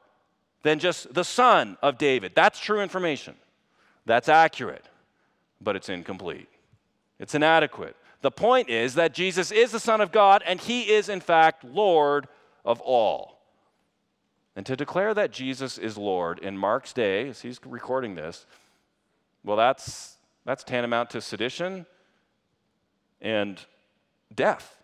than 0.64 0.80
just 0.80 1.14
the 1.14 1.24
son 1.24 1.78
of 1.82 1.98
David. 1.98 2.34
That's 2.36 2.60
true 2.60 2.82
information. 2.82 3.36
That's 4.06 4.30
accurate, 4.30 4.86
but 5.62 5.76
it's 5.76 5.90
incomplete. 5.90 6.50
It's 7.20 7.36
inadequate. 7.36 7.96
The 8.22 8.32
point 8.32 8.70
is 8.70 8.96
that 8.96 9.14
Jesus 9.14 9.52
is 9.52 9.72
the 9.72 9.80
Son 9.80 10.02
of 10.02 10.12
God 10.12 10.44
and 10.46 10.60
he 10.60 10.92
is, 10.92 11.10
in 11.10 11.20
fact, 11.20 11.64
Lord 11.64 12.28
of 12.66 12.80
all. 12.82 13.42
And 14.56 14.66
to 14.66 14.76
declare 14.76 15.14
that 15.14 15.32
Jesus 15.32 15.78
is 15.78 15.98
Lord 15.98 16.40
in 16.40 16.58
Mark's 16.58 16.94
day, 16.94 17.30
as 17.30 17.42
he's 17.42 17.60
recording 17.66 18.16
this, 18.16 18.46
well, 19.44 19.58
that's, 19.58 20.18
that's 20.46 20.64
tantamount 20.64 21.10
to 21.12 21.22
sedition 21.22 21.86
and 23.20 23.60
death. 24.34 24.82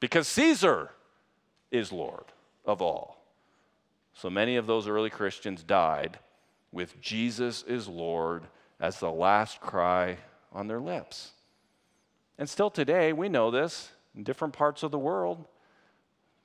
Because 0.00 0.28
Caesar 0.28 0.90
is 1.70 1.92
Lord 1.92 2.24
of 2.70 2.80
all. 2.80 3.18
So 4.14 4.30
many 4.30 4.56
of 4.56 4.66
those 4.66 4.88
early 4.88 5.10
Christians 5.10 5.62
died 5.62 6.18
with 6.72 7.00
Jesus 7.00 7.62
is 7.64 7.88
Lord 7.88 8.44
as 8.78 8.98
the 8.98 9.10
last 9.10 9.60
cry 9.60 10.18
on 10.52 10.68
their 10.68 10.80
lips. 10.80 11.32
And 12.38 12.48
still 12.48 12.70
today, 12.70 13.12
we 13.12 13.28
know 13.28 13.50
this 13.50 13.90
in 14.16 14.22
different 14.22 14.54
parts 14.54 14.82
of 14.82 14.90
the 14.90 14.98
world. 14.98 15.44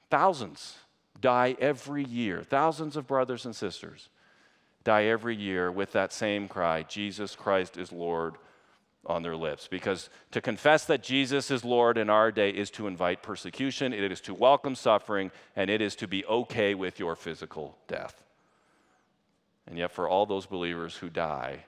Thousands 0.10 0.78
die 1.22 1.56
every 1.60 2.04
year. 2.04 2.44
Thousands 2.44 2.98
of 2.98 3.08
brothers 3.08 3.46
and 3.46 3.56
sisters 3.56 4.10
die 4.84 5.06
every 5.06 5.36
year 5.36 5.72
with 5.72 5.92
that 5.94 6.14
same 6.14 6.48
cry 6.48 6.84
Jesus 6.84 7.36
Christ 7.36 7.78
is 7.78 7.92
Lord 7.92 8.36
on 9.06 9.24
their 9.24 9.36
lips. 9.36 9.68
Because 9.68 10.10
to 10.32 10.42
confess 10.42 10.86
that 10.86 11.04
Jesus 11.04 11.52
is 11.52 11.64
Lord 11.64 11.98
in 11.98 12.10
our 12.10 12.32
day 12.32 12.50
is 12.50 12.70
to 12.72 12.88
invite 12.88 13.24
persecution, 13.24 13.94
it 13.94 14.12
is 14.12 14.22
to 14.22 14.34
welcome 14.34 14.76
suffering, 14.76 15.32
and 15.56 15.70
it 15.70 15.82
is 15.82 15.96
to 15.98 16.08
be 16.08 16.26
okay 16.26 16.76
with 16.76 17.00
your 17.00 17.16
physical 17.16 17.78
death. 17.88 18.24
And 19.68 19.78
yet, 19.78 19.92
for 19.92 20.08
all 20.08 20.26
those 20.26 20.46
believers 20.46 20.98
who 20.98 21.10
die 21.10 21.66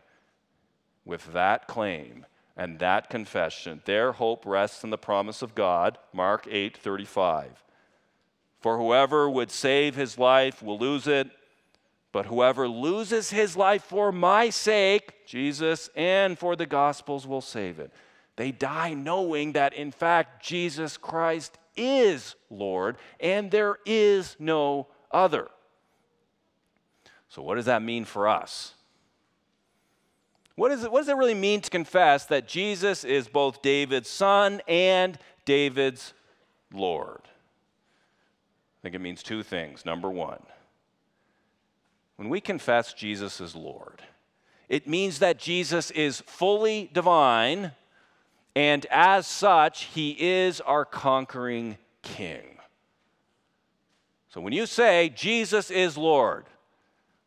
with 1.05 1.33
that 1.33 1.67
claim, 1.67 2.25
and 2.57 2.79
that 2.79 3.09
confession. 3.09 3.81
Their 3.85 4.13
hope 4.13 4.45
rests 4.45 4.83
in 4.83 4.89
the 4.89 4.97
promise 4.97 5.41
of 5.41 5.53
God, 5.53 5.97
Mark 6.11 6.47
8:35. 6.47 7.63
For 8.59 8.77
whoever 8.77 9.29
would 9.29 9.51
save 9.51 9.95
his 9.95 10.17
life 10.17 10.63
will 10.63 10.79
lose 10.79 11.07
it, 11.07 11.29
but 12.11 12.27
whoever 12.27 12.67
loses 12.67 13.29
his 13.29 13.55
life 13.57 13.83
for 13.83 14.11
my 14.11 14.49
sake, 14.49 15.25
Jesus, 15.25 15.89
and 15.95 16.37
for 16.37 16.55
the 16.55 16.65
gospel's 16.65 17.27
will 17.27 17.41
save 17.41 17.79
it. 17.79 17.91
They 18.35 18.51
die 18.51 18.93
knowing 18.93 19.53
that 19.53 19.73
in 19.73 19.91
fact 19.91 20.43
Jesus 20.43 20.95
Christ 20.95 21.57
is 21.75 22.35
Lord 22.49 22.97
and 23.19 23.51
there 23.51 23.77
is 23.85 24.35
no 24.39 24.87
other. 25.11 25.49
So, 27.29 27.41
what 27.41 27.55
does 27.55 27.65
that 27.65 27.81
mean 27.81 28.05
for 28.05 28.27
us? 28.27 28.73
What, 30.55 30.71
is 30.71 30.83
it, 30.83 30.91
what 30.91 31.01
does 31.01 31.09
it 31.09 31.17
really 31.17 31.35
mean 31.35 31.61
to 31.61 31.69
confess 31.69 32.25
that 32.25 32.47
Jesus 32.47 33.03
is 33.03 33.27
both 33.27 33.61
David's 33.61 34.09
son 34.09 34.61
and 34.67 35.19
David's 35.45 36.13
Lord? 36.73 37.21
I 37.23 38.81
think 38.81 38.95
it 38.95 39.01
means 39.01 39.21
two 39.21 39.43
things. 39.43 39.85
Number 39.85 40.09
one, 40.09 40.41
when 42.17 42.29
we 42.29 42.41
confess 42.41 42.93
Jesus 42.93 43.39
is 43.39 43.55
Lord, 43.55 44.01
it 44.67 44.87
means 44.87 45.19
that 45.19 45.39
Jesus 45.39 45.91
is 45.91 46.21
fully 46.25 46.89
divine, 46.91 47.71
and 48.55 48.85
as 48.91 49.25
such, 49.25 49.85
he 49.85 50.17
is 50.19 50.59
our 50.61 50.83
conquering 50.83 51.77
king. 52.01 52.57
So 54.29 54.41
when 54.41 54.53
you 54.53 54.65
say 54.65 55.09
Jesus 55.09 55.71
is 55.71 55.97
Lord, 55.97 56.45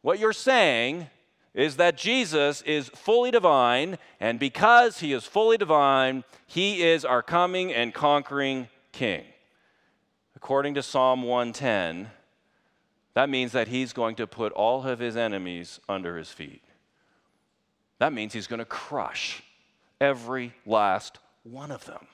what 0.03 0.19
you're 0.19 0.33
saying 0.33 1.09
is 1.55 1.77
that 1.77 1.97
Jesus 1.97 2.63
is 2.63 2.89
fully 2.91 3.31
divine, 3.31 3.99
and 4.21 4.39
because 4.39 5.01
he 5.01 5.13
is 5.13 5.25
fully 5.25 5.57
divine, 5.57 6.25
he 6.47 6.83
is 6.83 7.05
our 7.05 7.23
coming 7.23 7.73
and 7.73 7.95
conquering 7.95 8.69
king. 8.93 9.25
According 10.37 10.75
to 10.75 10.83
Psalm 10.83 11.23
110, 11.23 12.11
that 13.15 13.29
means 13.29 13.53
that 13.53 13.69
he's 13.69 13.93
going 13.93 14.17
to 14.17 14.27
put 14.27 14.53
all 14.53 14.87
of 14.87 14.99
his 14.99 15.17
enemies 15.17 15.81
under 15.89 16.17
his 16.17 16.31
feet. 16.31 16.63
That 17.99 18.13
means 18.13 18.33
he's 18.33 18.47
going 18.47 18.61
to 18.61 18.65
crush 18.65 19.43
every 20.01 20.55
last 20.65 21.19
one 21.43 21.71
of 21.71 21.85
them. 21.85 22.07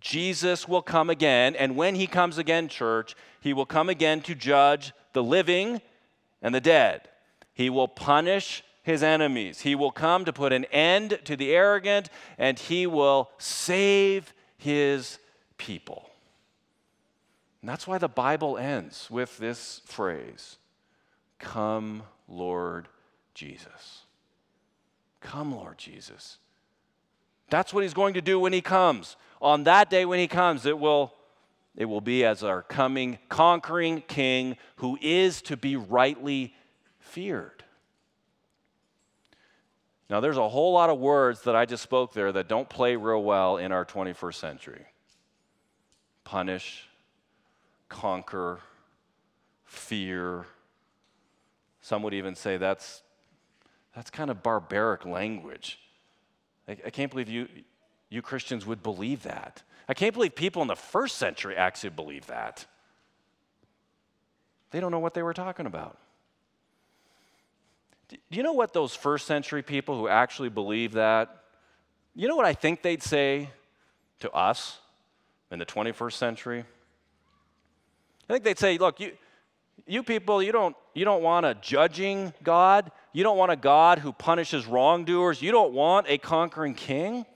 Jesus 0.00 0.66
will 0.66 0.82
come 0.82 1.10
again, 1.10 1.54
and 1.54 1.76
when 1.76 1.94
he 1.94 2.08
comes 2.08 2.36
again, 2.36 2.66
church, 2.68 3.14
he 3.40 3.52
will 3.52 3.66
come 3.66 3.88
again 3.88 4.20
to 4.22 4.34
judge 4.34 4.92
the 5.12 5.22
living 5.22 5.80
and 6.40 6.54
the 6.54 6.60
dead. 6.60 7.08
He 7.54 7.70
will 7.70 7.86
punish 7.86 8.64
his 8.82 9.02
enemies. 9.02 9.60
He 9.60 9.76
will 9.76 9.92
come 9.92 10.24
to 10.24 10.32
put 10.32 10.52
an 10.52 10.64
end 10.66 11.20
to 11.24 11.36
the 11.36 11.54
arrogant, 11.54 12.08
and 12.36 12.58
he 12.58 12.86
will 12.86 13.30
save 13.38 14.34
his 14.56 15.18
people. 15.56 16.08
And 17.62 17.68
that's 17.68 17.86
why 17.86 17.98
the 17.98 18.08
Bible 18.08 18.58
ends 18.58 19.08
with 19.10 19.38
this 19.38 19.80
phrase 19.86 20.58
Come, 21.38 22.02
Lord 22.28 22.88
Jesus. 23.34 24.02
Come, 25.20 25.54
Lord 25.54 25.78
Jesus. 25.78 26.38
That's 27.48 27.72
what 27.72 27.82
he's 27.82 27.94
going 27.94 28.14
to 28.14 28.20
do 28.20 28.40
when 28.40 28.52
he 28.52 28.60
comes. 28.60 29.16
On 29.40 29.64
that 29.64 29.90
day 29.90 30.04
when 30.04 30.18
he 30.18 30.26
comes, 30.28 30.66
it 30.66 30.78
will, 30.78 31.12
it 31.76 31.84
will 31.84 32.00
be 32.00 32.24
as 32.24 32.42
our 32.42 32.62
coming, 32.62 33.18
conquering 33.28 34.02
king 34.08 34.56
who 34.76 34.98
is 35.00 35.42
to 35.42 35.56
be 35.56 35.76
rightly 35.76 36.54
feared. 36.98 37.62
Now, 40.08 40.20
there's 40.20 40.36
a 40.36 40.48
whole 40.48 40.72
lot 40.72 40.90
of 40.90 40.98
words 40.98 41.42
that 41.42 41.56
I 41.56 41.64
just 41.64 41.82
spoke 41.82 42.12
there 42.12 42.32
that 42.32 42.48
don't 42.48 42.68
play 42.68 42.96
real 42.96 43.22
well 43.22 43.56
in 43.56 43.72
our 43.72 43.84
21st 43.84 44.34
century 44.34 44.86
punish, 46.24 46.88
conquer, 47.92 48.58
fear. 49.64 50.46
Some 51.82 52.02
would 52.02 52.14
even 52.14 52.34
say 52.34 52.56
that's, 52.56 53.02
that's 53.94 54.10
kind 54.10 54.30
of 54.30 54.42
barbaric 54.42 55.04
language. 55.04 55.78
I, 56.66 56.72
I 56.86 56.90
can't 56.90 57.10
believe 57.10 57.28
you, 57.28 57.48
you 58.08 58.22
Christians 58.22 58.66
would 58.66 58.82
believe 58.82 59.22
that. 59.24 59.62
I 59.88 59.94
can't 59.94 60.14
believe 60.14 60.34
people 60.34 60.62
in 60.62 60.68
the 60.68 60.76
first 60.76 61.18
century 61.18 61.54
actually 61.54 61.90
believe 61.90 62.26
that. 62.26 62.64
They 64.70 64.80
don't 64.80 64.90
know 64.90 64.98
what 64.98 65.12
they 65.12 65.22
were 65.22 65.34
talking 65.34 65.66
about. 65.66 65.98
Do 68.08 68.16
you 68.30 68.42
know 68.42 68.52
what 68.52 68.72
those 68.72 68.94
first 68.94 69.26
century 69.26 69.62
people 69.62 69.98
who 69.98 70.08
actually 70.08 70.48
believe 70.48 70.92
that, 70.92 71.44
you 72.14 72.28
know 72.28 72.36
what 72.36 72.46
I 72.46 72.54
think 72.54 72.82
they'd 72.82 73.02
say 73.02 73.50
to 74.20 74.30
us 74.32 74.78
in 75.50 75.58
the 75.58 75.66
21st 75.66 76.12
century? 76.12 76.64
I 78.32 78.36
think 78.36 78.44
they'd 78.44 78.58
say, 78.58 78.78
look, 78.78 78.98
you, 78.98 79.12
you 79.86 80.02
people, 80.02 80.42
you 80.42 80.52
don't, 80.52 80.74
you 80.94 81.04
don't 81.04 81.22
want 81.22 81.44
a 81.44 81.54
judging 81.54 82.32
God. 82.42 82.90
You 83.12 83.22
don't 83.24 83.36
want 83.36 83.52
a 83.52 83.56
God 83.56 83.98
who 83.98 84.10
punishes 84.10 84.64
wrongdoers. 84.64 85.42
You 85.42 85.52
don't 85.52 85.74
want 85.74 86.06
a 86.08 86.16
conquering 86.16 86.72
king. 86.72 87.26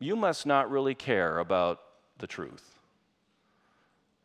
You 0.00 0.16
must 0.16 0.44
not 0.44 0.72
really 0.72 0.96
care 0.96 1.38
about 1.38 1.78
the 2.18 2.26
truth. 2.26 2.80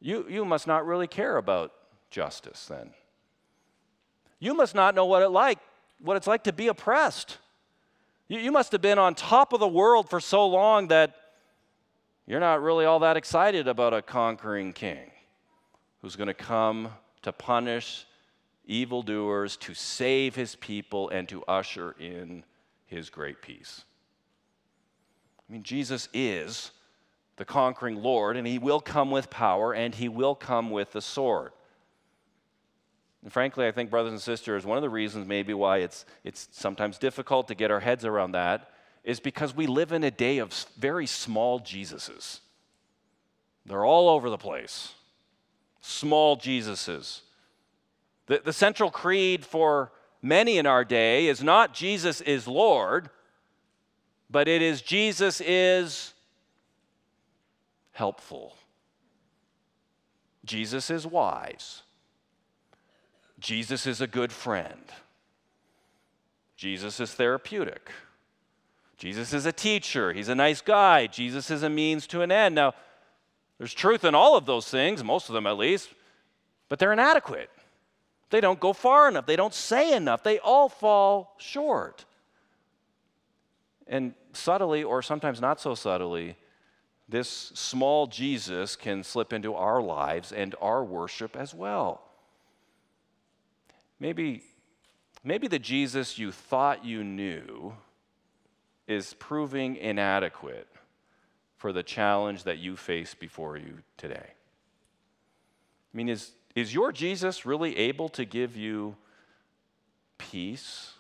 You, 0.02 0.26
you 0.28 0.44
must 0.44 0.66
not 0.66 0.84
really 0.88 1.06
care 1.06 1.38
about 1.38 1.72
justice 2.10 2.66
then. 2.66 2.90
You 4.40 4.56
must 4.56 4.74
not 4.74 4.96
know 4.96 5.06
what 5.06 5.22
it 5.22 5.30
like, 5.30 5.60
what 6.00 6.18
it's 6.18 6.26
like 6.26 6.46
to 6.46 6.54
be 6.54 6.70
oppressed. 6.70 7.38
You, 8.28 8.40
you 8.40 8.52
must 8.52 8.72
have 8.72 8.82
been 8.82 8.98
on 8.98 9.14
top 9.14 9.54
of 9.54 9.60
the 9.60 9.68
world 9.68 10.10
for 10.10 10.20
so 10.20 10.48
long 10.48 10.88
that 10.88 11.16
you're 12.28 12.40
not 12.40 12.62
really 12.62 12.86
all 12.86 13.00
that 13.00 13.18
excited 13.18 13.68
about 13.68 13.94
a 13.94 14.02
conquering 14.02 14.74
king 14.74 15.12
who's 16.02 16.16
going 16.16 16.28
to 16.28 16.34
come 16.34 16.90
to 17.22 17.32
punish 17.32 18.06
evildoers, 18.66 19.58
to 19.58 19.74
save 19.74 20.36
his 20.36 20.56
people, 20.56 21.10
and 21.10 21.30
to 21.30 21.44
usher 21.44 21.96
in 22.00 22.44
his 22.88 23.10
great 23.10 23.42
peace. 23.42 23.84
I 25.48 25.54
mean, 25.54 25.64
Jesus 25.64 26.10
is 26.14 26.72
the 27.36 27.46
conquering 27.46 28.02
Lord, 28.02 28.38
and 28.38 28.48
he 28.48 28.58
will 28.58 28.80
come 28.80 29.12
with 29.12 29.30
power, 29.30 29.74
and 29.74 29.94
he 29.94 30.10
will 30.10 30.34
come 30.34 30.72
with 30.72 30.92
the 30.94 31.02
sword. 31.02 31.52
And 33.22 33.32
frankly, 33.32 33.68
I 33.68 33.72
think, 33.72 33.90
brothers 33.90 34.14
and 34.14 34.22
sisters, 34.22 34.66
one 34.66 34.78
of 34.78 34.84
the 34.84 34.90
reasons 34.90 35.28
maybe 35.28 35.54
why 35.54 35.80
it's, 35.80 36.06
it's 36.24 36.48
sometimes 36.52 36.98
difficult 36.98 37.48
to 37.50 37.56
get 37.56 37.72
our 37.72 37.80
heads 37.80 38.06
around 38.06 38.32
that 38.32 38.72
is 39.06 39.20
because 39.20 39.56
we 39.56 39.68
live 39.68 39.92
in 39.92 40.04
a 40.04 40.12
day 40.12 40.40
of 40.40 40.52
very 40.78 41.06
small 41.06 41.60
Jesuses. 41.60 42.40
They're 43.66 43.86
all 43.86 44.10
over 44.10 44.30
the 44.32 44.38
place. 44.38 44.94
Small 45.80 46.36
Jesuses. 46.36 47.22
The, 48.26 48.42
the 48.44 48.52
central 48.52 48.90
creed 48.90 49.46
for 49.46 49.92
many 50.24 50.58
in 50.58 50.66
our 50.66 50.84
day 50.84 51.28
is 51.28 51.44
not 51.44 51.74
Jesus 51.74 52.20
is 52.22 52.48
Lord, 52.48 53.12
but 54.30 54.48
it 54.48 54.64
is 54.64 54.82
Jesus 54.82 55.40
is 55.40 56.16
helpful. 57.92 58.56
Jesus 60.44 60.90
is 60.90 61.06
wise. 61.06 61.84
Jesus 63.40 63.86
is 63.86 64.02
a 64.02 64.08
good 64.08 64.32
friend. 64.32 64.92
Jesus 66.58 67.00
is 67.00 67.14
therapeutic. 67.14 67.92
Jesus 68.98 69.34
is 69.34 69.46
a 69.46 69.52
teacher. 69.52 70.14
He's 70.14 70.30
a 70.30 70.36
nice 70.36 70.62
guy. 70.62 71.08
Jesus 71.08 71.52
is 71.52 71.64
a 71.64 71.70
means 71.70 72.08
to 72.08 72.22
an 72.22 72.32
end. 72.32 72.56
Now, 72.56 72.74
there's 73.58 73.74
truth 73.74 74.04
in 74.04 74.16
all 74.16 74.36
of 74.38 74.46
those 74.46 74.68
things, 74.68 75.04
most 75.04 75.30
of 75.30 75.34
them 75.34 75.48
at 75.48 75.58
least, 75.58 75.90
but 76.70 76.80
they're 76.80 76.94
inadequate. 76.94 77.50
They 78.30 78.42
don't 78.42 78.60
go 78.60 78.74
far 78.74 79.08
enough. 79.08 79.26
They 79.26 79.36
don't 79.36 79.54
say 79.54 79.96
enough. 79.96 80.24
They 80.24 80.40
all 80.40 80.68
fall 80.68 81.36
short. 81.38 82.06
And 83.88 84.14
subtly, 84.34 84.84
or 84.84 85.02
sometimes 85.02 85.40
not 85.40 85.62
so 85.62 85.76
subtly, 85.76 86.36
this 87.08 87.30
small 87.30 88.08
Jesus 88.08 88.76
can 88.76 89.04
slip 89.04 89.32
into 89.32 89.54
our 89.54 89.82
lives 89.82 90.32
and 90.32 90.56
our 90.60 90.84
worship 90.84 91.36
as 91.36 91.54
well. 91.54 92.02
Maybe, 94.00 94.44
maybe 95.24 95.48
the 95.48 95.60
Jesus 95.60 96.18
you 96.18 96.32
thought 96.32 96.84
you 96.84 97.04
knew 97.04 97.74
is 98.88 99.14
proving 99.16 99.76
inadequate 99.76 100.68
for 101.58 101.72
the 101.74 101.84
challenge 101.84 102.44
that 102.44 102.60
you 102.60 102.76
face 102.76 103.14
before 103.14 103.58
you 103.58 103.80
today. 103.98 104.28
I 105.94 105.98
mean, 105.98 106.10
is, 106.10 106.32
is 106.56 106.74
your 106.74 106.92
Jesus 106.92 107.46
really 107.46 107.78
able 107.78 108.10
to 108.10 108.26
give 108.26 108.56
you 108.56 108.96
peace? 110.18 110.94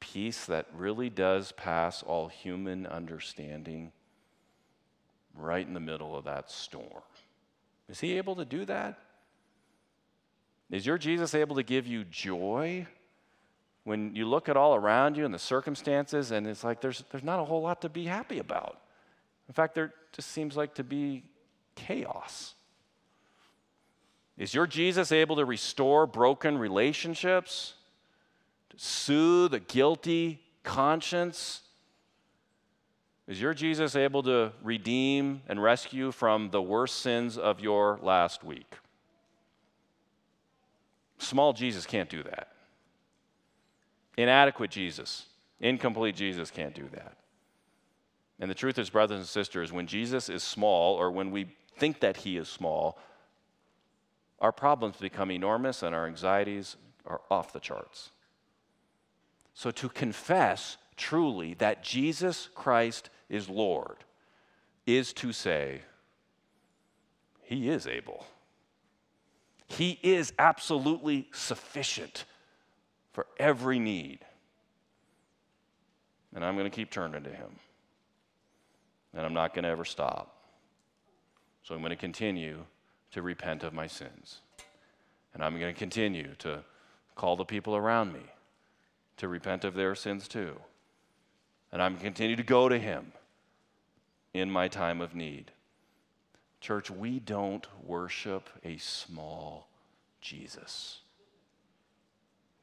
Peace 0.00 0.44
that 0.46 0.66
really 0.76 1.10
does 1.10 1.52
pass 1.52 2.02
all 2.02 2.28
human 2.28 2.86
understanding 2.86 3.90
right 5.36 5.66
in 5.66 5.74
the 5.74 5.80
middle 5.80 6.14
of 6.16 6.24
that 6.24 6.50
storm. 6.50 7.02
Is 7.88 8.00
he 8.00 8.16
able 8.18 8.36
to 8.36 8.44
do 8.44 8.64
that? 8.66 8.98
Is 10.70 10.86
your 10.86 10.98
Jesus 10.98 11.34
able 11.34 11.56
to 11.56 11.62
give 11.62 11.86
you 11.86 12.04
joy 12.04 12.86
when 13.84 14.14
you 14.16 14.26
look 14.26 14.48
at 14.48 14.56
all 14.56 14.74
around 14.74 15.16
you 15.16 15.24
and 15.24 15.32
the 15.32 15.38
circumstances 15.38 16.30
and 16.30 16.46
it's 16.46 16.64
like 16.64 16.80
there's, 16.80 17.04
there's 17.10 17.24
not 17.24 17.38
a 17.38 17.44
whole 17.44 17.62
lot 17.62 17.82
to 17.82 17.88
be 17.88 18.04
happy 18.04 18.38
about? 18.38 18.80
In 19.48 19.54
fact, 19.54 19.74
there 19.74 19.92
just 20.12 20.30
seems 20.30 20.56
like 20.56 20.74
to 20.74 20.84
be 20.84 21.22
chaos. 21.74 22.54
Is 24.36 24.54
your 24.54 24.66
Jesus 24.66 25.12
able 25.12 25.36
to 25.36 25.44
restore 25.44 26.06
broken 26.06 26.58
relationships, 26.58 27.74
to 28.70 28.78
soothe 28.78 29.54
a 29.54 29.60
guilty 29.60 30.40
conscience? 30.62 31.60
Is 33.28 33.40
your 33.40 33.54
Jesus 33.54 33.94
able 33.94 34.22
to 34.24 34.52
redeem 34.62 35.42
and 35.46 35.62
rescue 35.62 36.10
from 36.10 36.50
the 36.50 36.62
worst 36.62 37.00
sins 37.00 37.38
of 37.38 37.60
your 37.60 37.98
last 38.02 38.42
week? 38.42 38.74
Small 41.18 41.52
Jesus 41.52 41.86
can't 41.86 42.08
do 42.08 42.22
that. 42.24 42.53
Inadequate 44.16 44.70
Jesus, 44.70 45.26
incomplete 45.60 46.16
Jesus 46.16 46.50
can't 46.50 46.74
do 46.74 46.88
that. 46.92 47.16
And 48.40 48.50
the 48.50 48.54
truth 48.54 48.78
is, 48.78 48.90
brothers 48.90 49.18
and 49.18 49.26
sisters, 49.26 49.72
when 49.72 49.86
Jesus 49.86 50.28
is 50.28 50.42
small, 50.42 50.94
or 50.96 51.10
when 51.10 51.30
we 51.30 51.46
think 51.76 52.00
that 52.00 52.18
he 52.18 52.36
is 52.36 52.48
small, 52.48 52.98
our 54.40 54.52
problems 54.52 54.96
become 54.96 55.30
enormous 55.30 55.82
and 55.82 55.94
our 55.94 56.06
anxieties 56.06 56.76
are 57.06 57.20
off 57.30 57.52
the 57.52 57.60
charts. 57.60 58.10
So 59.54 59.70
to 59.70 59.88
confess 59.88 60.76
truly 60.96 61.54
that 61.54 61.82
Jesus 61.82 62.48
Christ 62.54 63.10
is 63.28 63.48
Lord 63.48 63.96
is 64.86 65.12
to 65.14 65.32
say, 65.32 65.82
He 67.42 67.68
is 67.68 67.86
able. 67.86 68.26
He 69.66 69.98
is 70.02 70.32
absolutely 70.38 71.28
sufficient 71.32 72.24
for 73.14 73.26
every 73.38 73.78
need. 73.78 74.18
And 76.34 76.44
I'm 76.44 76.56
going 76.56 76.70
to 76.70 76.76
keep 76.76 76.90
turning 76.90 77.22
to 77.22 77.30
Him. 77.30 77.58
And 79.14 79.24
I'm 79.24 79.32
not 79.32 79.54
going 79.54 79.62
to 79.62 79.70
ever 79.70 79.84
stop. 79.84 80.36
So 81.62 81.74
I'm 81.74 81.80
going 81.80 81.90
to 81.90 81.96
continue 81.96 82.64
to 83.12 83.22
repent 83.22 83.62
of 83.62 83.72
my 83.72 83.86
sins. 83.86 84.40
And 85.32 85.42
I'm 85.42 85.58
going 85.58 85.72
to 85.72 85.78
continue 85.78 86.34
to 86.40 86.64
call 87.14 87.36
the 87.36 87.44
people 87.44 87.76
around 87.76 88.12
me 88.12 88.24
to 89.16 89.28
repent 89.28 89.64
of 89.64 89.74
their 89.74 89.94
sins 89.94 90.26
too. 90.26 90.56
And 91.72 91.80
I'm 91.80 91.92
going 91.92 92.00
to 92.00 92.04
continue 92.04 92.36
to 92.36 92.42
go 92.42 92.68
to 92.68 92.78
Him 92.78 93.12
in 94.34 94.50
my 94.50 94.66
time 94.66 95.00
of 95.00 95.14
need. 95.14 95.52
Church, 96.60 96.90
we 96.90 97.20
don't 97.20 97.66
worship 97.84 98.48
a 98.64 98.76
small 98.78 99.68
Jesus. 100.20 101.03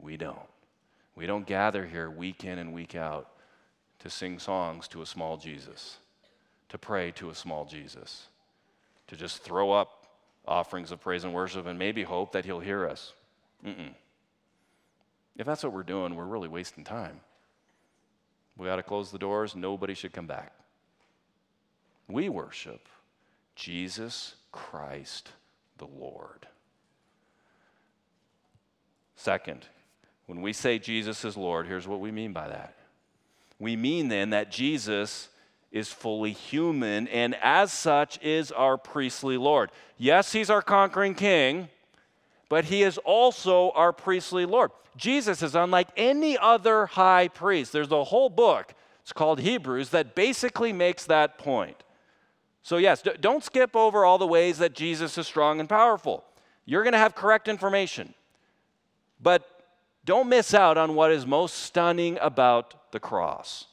We 0.02 0.18
don't. 0.18 0.40
We 1.16 1.26
don't 1.26 1.46
gather 1.46 1.86
here 1.86 2.10
week 2.10 2.44
in 2.44 2.58
and 2.58 2.74
week 2.74 2.96
out 2.96 3.30
to 4.00 4.10
sing 4.10 4.40
songs 4.40 4.88
to 4.90 5.02
a 5.02 5.06
small 5.06 5.38
Jesus, 5.38 5.98
to 6.70 6.78
pray 6.78 7.12
to 7.12 7.30
a 7.30 7.36
small 7.36 7.66
Jesus, 7.66 8.28
to 9.08 9.16
just 9.16 9.44
throw 9.44 9.72
up 9.72 10.08
offerings 10.48 10.92
of 10.92 11.00
praise 11.00 11.24
and 11.24 11.34
worship 11.34 11.68
and 11.68 11.78
maybe 11.78 12.04
hope 12.04 12.32
that 12.32 12.46
he'll 12.46 12.60
hear 12.60 12.88
us. 12.88 13.14
Mm-mm. 13.66 13.94
If 15.38 15.46
that's 15.46 15.64
what 15.64 15.74
we're 15.74 15.84
doing, 15.84 16.16
we're 16.16 16.26
really 16.26 16.48
wasting 16.48 16.84
time. 16.84 17.20
We 18.58 18.66
got 18.68 18.78
to 18.78 18.84
close 18.84 19.12
the 19.12 19.20
doors. 19.20 19.56
Nobody 19.56 19.94
should 19.94 20.14
come 20.14 20.28
back. 20.28 20.54
We 22.08 22.28
worship 22.28 22.88
Jesus 23.56 24.36
Christ 24.52 25.30
the 25.78 25.86
Lord. 25.86 26.48
Second, 29.16 29.68
when 30.32 30.42
we 30.42 30.54
say 30.54 30.80
Jesus 30.80 31.26
is 31.26 31.36
Lord, 31.36 31.68
here's 31.68 31.90
what 31.90 32.00
we 32.00 32.10
mean 32.10 32.32
by 32.32 32.48
that. 32.48 32.74
We 33.60 33.76
mean 33.76 34.08
then 34.08 34.30
that 34.30 34.50
Jesus 34.50 35.28
is 35.74 35.90
fully 35.90 36.32
human 36.32 37.10
and 37.10 37.36
as 37.44 37.74
such 37.74 38.18
is 38.24 38.50
our 38.50 38.78
priestly 38.78 39.36
Lord. 39.36 39.72
Yes, 39.98 40.32
he's 40.32 40.50
our 40.50 40.62
conquering 40.62 41.16
king, 41.16 41.68
but 42.48 42.64
he 42.64 42.82
is 42.82 42.98
also 43.00 43.72
our 43.72 43.92
priestly 43.92 44.46
Lord. 44.46 44.72
Jesus 44.96 45.44
is 45.44 45.54
unlike 45.54 45.90
any 45.98 46.38
other 46.38 46.86
high 46.86 47.28
priest. 47.28 47.74
There's 47.74 47.92
a 47.92 48.06
whole 48.06 48.30
book, 48.30 48.74
it's 49.02 49.12
called 49.12 49.42
Hebrews, 49.42 49.90
that 49.90 50.16
basically 50.16 50.72
makes 50.72 51.04
that 51.08 51.40
point. 51.40 51.84
So, 52.64 52.78
yes, 52.78 53.04
don't 53.20 53.44
skip 53.44 53.76
over 53.76 54.06
all 54.06 54.18
the 54.18 54.26
ways 54.26 54.60
that 54.60 54.76
Jesus 54.76 55.18
is 55.18 55.28
strong 55.28 55.60
and 55.60 55.68
powerful. 55.68 56.24
You're 56.64 56.84
going 56.84 56.94
to 56.94 57.00
have 57.00 57.16
correct 57.16 57.50
information. 57.50 58.14
But 59.22 59.46
don't 60.06 60.30
miss 60.30 60.54
out 60.54 60.78
on 60.78 60.96
what 60.96 61.12
is 61.12 61.26
most 61.26 61.58
stunning 61.58 62.18
about 62.22 62.92
the 62.92 63.00
cross. 63.00 63.66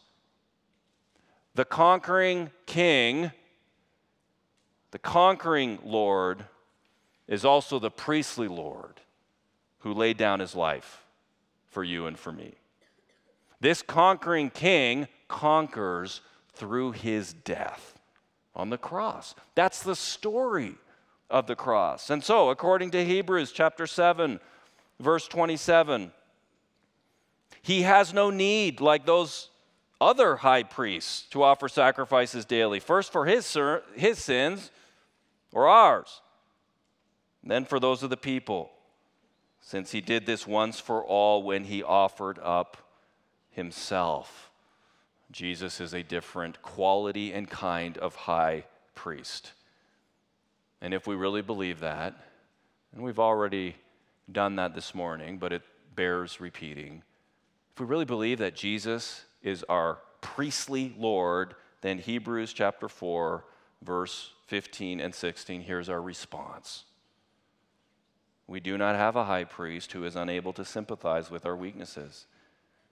The 1.55 1.65
conquering 1.65 2.51
king, 2.67 3.33
the 4.91 4.99
conquering 4.99 5.79
Lord, 5.83 6.45
is 7.27 7.45
also 7.45 7.79
the 7.79 7.91
priestly 7.91 8.49
Lord 8.49 9.01
who 9.81 9.93
laid 9.93 10.17
down 10.17 10.41
his 10.41 10.55
life 10.55 11.03
for 11.67 11.83
you 11.83 12.07
and 12.07 12.19
for 12.19 12.33
me. 12.33 12.55
This 13.61 13.83
conquering 13.83 14.51
king 14.51 15.09
conquers 15.29 16.21
through 16.53 16.93
his 16.93 17.33
death 17.33 17.99
on 18.55 18.71
the 18.71 18.79
cross. 18.79 19.35
That's 19.55 19.83
the 19.83 19.97
story 19.97 20.75
of 21.31 21.47
the 21.47 21.57
cross. 21.57 22.11
And 22.11 22.23
so, 22.23 22.51
according 22.51 22.91
to 22.93 23.05
Hebrews 23.05 23.53
chapter 23.53 23.87
7, 23.87 24.41
verse 25.01 25.29
27, 25.29 26.13
he 27.69 27.83
has 27.83 28.15
no 28.15 28.31
need, 28.31 28.81
like 28.81 29.05
those 29.05 29.51
other 30.01 30.37
high 30.37 30.63
priests, 30.63 31.27
to 31.29 31.43
offer 31.43 31.69
sacrifices 31.69 32.47
daily, 32.47 32.81
first 32.81 33.13
for 33.13 33.27
his, 33.27 33.55
his 33.95 34.19
sins 34.19 34.71
or 35.53 35.69
ours, 35.69 36.23
then 37.45 37.67
for 37.67 37.79
those 37.79 38.03
of 38.03 38.09
the 38.09 38.17
people, 38.17 38.71
since 39.61 39.91
he 39.91 40.01
did 40.01 40.25
this 40.25 40.47
once 40.47 40.81
for 40.81 41.05
all 41.05 41.43
when 41.43 41.65
he 41.65 41.83
offered 41.83 42.39
up 42.43 42.79
himself. 43.51 44.51
Jesus 45.31 45.79
is 45.79 45.93
a 45.93 46.03
different 46.03 46.63
quality 46.63 47.35
and 47.35 47.51
kind 47.51 47.99
of 47.99 48.15
high 48.15 48.65
priest. 48.95 49.53
And 50.81 50.95
if 50.95 51.07
we 51.07 51.17
really 51.17 51.43
believe 51.43 51.81
that, 51.81 52.15
and 52.95 53.03
we've 53.03 53.19
already 53.19 53.77
done 54.33 54.57
that 54.57 54.75
this 54.75 54.95
morning, 54.95 55.37
but 55.37 55.53
it 55.53 55.63
bears 55.95 56.41
repeating, 56.41 57.03
if 57.79 57.81
we 57.81 57.87
really 57.87 58.05
believe 58.05 58.39
that 58.39 58.57
Jesus 58.57 59.25
is 59.41 59.65
our 59.69 60.01
priestly 60.21 60.97
Lord, 60.99 61.55
then 61.81 61.99
Hebrews 61.99 62.53
chapter 62.53 62.89
4, 62.89 63.45
verse 63.83 64.33
15 64.49 64.99
and 64.99 65.15
16, 65.15 65.61
here's 65.61 65.89
our 65.89 66.03
response. 66.03 66.87
We 68.49 68.59
do 68.59 68.77
not 68.77 68.97
have 68.97 69.15
a 69.15 69.27
high 69.27 69.45
priest 69.45 69.93
who 69.93 70.03
is 70.03 70.17
unable 70.17 70.53
to 70.55 70.65
sympathize 70.65 71.31
with 71.31 71.47
our 71.47 71.55
weaknesses, 71.55 72.27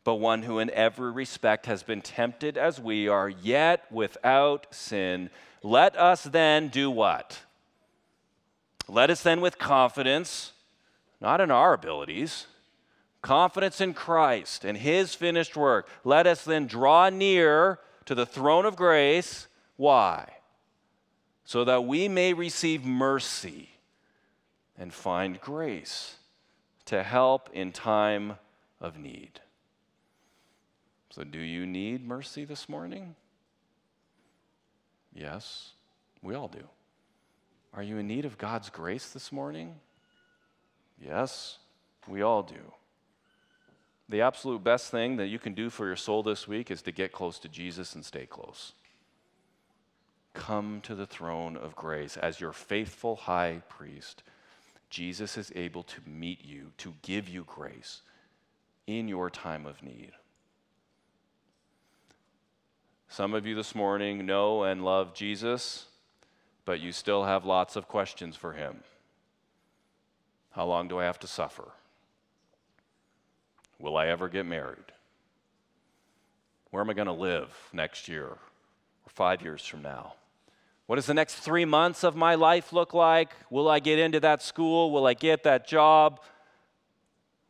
but 0.05 0.21
one 0.21 0.45
who 0.45 0.61
in 0.61 0.71
every 0.71 1.11
respect 1.11 1.67
has 1.67 1.83
been 1.83 2.01
tempted 2.01 2.57
as 2.57 2.79
we 2.81 3.09
are, 3.09 3.29
yet 3.29 3.91
without 3.91 4.73
sin. 4.73 5.31
Let 5.65 5.97
us 5.97 6.23
then 6.23 6.69
do 6.69 6.93
what? 6.93 7.41
Let 8.87 9.11
us 9.11 9.25
then 9.25 9.41
with 9.41 9.59
confidence, 9.59 10.53
not 11.21 11.41
in 11.41 11.51
our 11.51 11.73
abilities, 11.73 12.47
confidence 13.27 13.81
in 13.81 13.93
Christ 13.93 14.65
and 14.65 14.79
his 14.79 15.13
finished 15.13 15.57
work, 15.57 15.89
let 16.05 16.29
us 16.29 16.45
then 16.45 16.69
draw 16.69 17.11
near 17.11 17.81
to 18.05 18.15
the 18.15 18.25
throne 18.25 18.65
of 18.65 18.77
grace. 18.77 19.49
Why? 19.77 20.29
So 21.45 21.65
that 21.65 21.85
we 21.85 22.07
may 22.07 22.35
receive 22.35 22.85
mercy 22.85 23.71
and 24.79 24.95
find 24.95 25.41
grace 25.41 26.17
to 26.85 27.03
help 27.03 27.51
in 27.53 27.73
time 27.73 28.37
of 28.81 28.97
need. 28.97 29.41
So, 31.11 31.25
do 31.25 31.41
you 31.41 31.67
need 31.67 32.07
mercy 32.07 32.45
this 32.45 32.69
morning? 32.69 33.17
Yes, 35.13 35.73
we 36.23 36.35
all 36.35 36.49
do. 36.49 36.69
Are 37.75 37.83
you 37.83 37.99
in 37.99 38.07
need 38.07 38.25
of 38.25 38.39
God's 38.39 38.71
grace 38.71 39.09
this 39.11 39.33
morning? 39.33 39.75
Yes, 41.01 41.59
we 42.07 42.23
all 42.23 42.43
do. 42.45 42.73
The 44.09 44.21
absolute 44.21 44.63
best 44.63 44.91
thing 44.91 45.17
that 45.17 45.27
you 45.27 45.39
can 45.39 45.53
do 45.55 45.69
for 45.69 45.87
your 45.87 45.97
soul 45.97 46.23
this 46.23 46.47
week 46.47 46.71
is 46.71 46.83
to 46.83 46.93
get 46.93 47.13
close 47.13 47.39
to 47.41 47.49
Jesus 47.49 47.95
and 47.95 48.05
stay 48.05 48.25
close. 48.25 48.73
Come 50.33 50.81
to 50.83 50.95
the 50.95 51.07
throne 51.07 51.57
of 51.57 51.75
grace 51.75 52.17
as 52.17 52.41
your 52.41 52.53
faithful 52.53 53.17
high 53.17 53.63
priest. 53.69 54.23
Jesus 54.91 55.37
is 55.37 55.51
able 55.57 55.83
to 55.83 56.01
meet 56.07 56.45
you, 56.45 56.73
to 56.79 56.95
give 57.03 57.29
you 57.29 57.43
grace 57.45 58.03
in 58.87 59.09
your 59.09 59.29
time 59.29 59.67
of 59.67 59.83
need. 59.83 60.13
Some 63.09 63.35
of 63.35 63.47
you 63.47 63.55
this 63.55 63.75
morning 63.75 64.27
know 64.27 64.63
and 64.63 64.85
love 64.85 65.15
Jesus, 65.15 65.87
but 66.65 66.81
you 66.81 66.93
still 66.93 67.25
have 67.25 67.45
lots 67.45 67.75
of 67.75 67.89
questions 67.89 68.37
for 68.37 68.53
him. 68.53 68.81
How 70.51 70.67
long 70.67 70.87
do 70.87 70.99
I 70.99 71.05
have 71.05 71.19
to 71.21 71.27
suffer? 71.27 71.73
Will 73.79 73.97
I 73.97 74.07
ever 74.07 74.29
get 74.29 74.47
married? 74.47 74.93
Where 76.71 76.83
am 76.83 76.91
I 76.91 76.95
going 76.95 77.07
to 77.07 77.13
live 77.13 77.55
next 77.73 78.09
year 78.09 78.27
or 78.27 79.09
five 79.09 79.43
years 79.43 79.65
from 79.65 79.83
now? 79.83 80.15
What 80.87 80.97
does 80.97 81.07
the 81.07 81.15
next 81.15 81.37
three 81.37 81.65
months 81.65 82.05
of 82.05 82.15
my 82.15 82.37
life 82.37 82.73
look 82.73 82.95
like? 82.95 83.31
Will 83.51 83.69
I 83.69 83.81
get 83.81 83.99
into 83.99 84.21
that 84.21 84.43
school? 84.43 84.91
Will 84.93 85.07
I 85.07 85.15
get 85.15 85.43
that 85.43 85.67
job? 85.67 86.21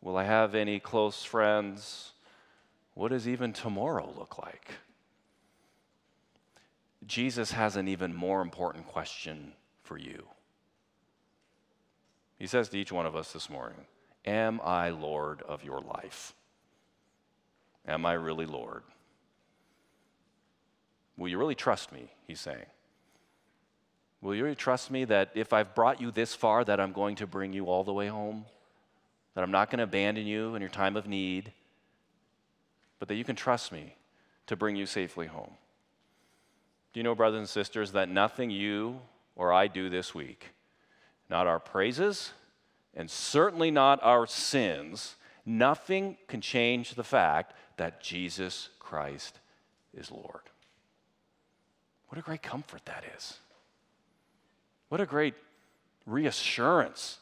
Will 0.01 0.17
I 0.17 0.25
have 0.25 0.55
any 0.55 0.81
close 0.81 1.23
friends? 1.23 2.13
What 2.95 3.09
does 3.09 3.29
even 3.29 3.53
tomorrow 3.53 4.11
look 4.17 4.39
like? 4.39 4.71
Jesus 7.07 7.53
has 7.53 7.77
an 7.77 7.89
even 7.89 8.15
more 8.15 8.41
important 8.41 8.87
question 8.87 9.53
for 9.83 9.99
you. 9.99 10.27
He 12.39 12.47
says 12.47 12.69
to 12.71 12.79
each 12.79 12.91
one 12.91 13.07
of 13.07 13.15
us 13.15 13.33
this 13.33 13.49
morning 13.49 13.87
Am 14.27 14.61
I 14.63 14.91
Lord 14.91 15.43
of 15.43 15.63
your 15.63 15.81
life? 15.81 16.35
Am 17.87 18.05
I 18.05 18.15
really 18.15 18.47
Lord? 18.47 18.83
Will 21.17 21.29
you 21.29 21.39
really 21.39 21.55
trust 21.55 21.93
me? 21.93 22.11
He's 22.27 22.41
saying. 22.41 22.67
Will 24.21 24.35
you 24.35 24.43
really 24.43 24.57
trust 24.57 24.91
me 24.91 25.05
that 25.05 25.31
if 25.35 25.53
I've 25.53 25.75
brought 25.75 26.01
you 26.01 26.11
this 26.11 26.35
far, 26.35 26.65
that 26.65 26.81
I'm 26.81 26.93
going 26.93 27.17
to 27.17 27.27
bring 27.27 27.53
you 27.53 27.67
all 27.67 27.85
the 27.85 27.93
way 27.93 28.09
home? 28.09 28.45
That 29.35 29.45
I'm 29.45 29.51
not 29.51 29.71
going 29.71 29.79
to 29.79 29.85
abandon 29.85 30.27
you 30.27 30.55
in 30.55 30.63
your 30.63 30.71
time 30.71 30.97
of 30.97 31.07
need, 31.07 31.53
but 32.99 33.09
that 33.09 33.15
you 33.15 33.25
can 33.25 33.37
trust 33.37 33.71
me 33.71 33.95
to 34.47 34.57
bring 34.57 34.77
you 34.77 34.87
safely 34.87 35.27
home? 35.27 35.53
Do 36.93 37.01
you 37.01 37.05
know, 37.05 37.15
brothers 37.15 37.39
and 37.39 37.49
sisters, 37.49 37.93
that 37.93 38.09
nothing 38.09 38.51
you 38.51 39.01
or 39.37 39.53
I 39.53 39.67
do 39.69 39.91
this 39.91 40.15
week, 40.15 40.53
not 41.29 41.47
our 41.47 41.61
praises, 41.61 42.33
and 42.97 43.11
certainly 43.11 43.71
not 43.71 44.03
our 44.03 44.27
sins, 44.27 45.17
nothing 45.45 46.17
can 46.27 46.41
change 46.41 46.95
the 46.95 47.05
fact 47.05 47.53
that 47.77 48.03
Jesus 48.03 48.71
Christ 48.81 49.39
is 49.95 50.11
Lord. 50.11 50.41
What 52.09 52.19
a 52.19 52.23
great 52.23 52.43
comfort 52.43 52.87
that 52.87 53.05
is. 53.17 53.39
What 54.89 55.01
a 55.01 55.07
great 55.07 55.35
reassurance. 56.07 57.19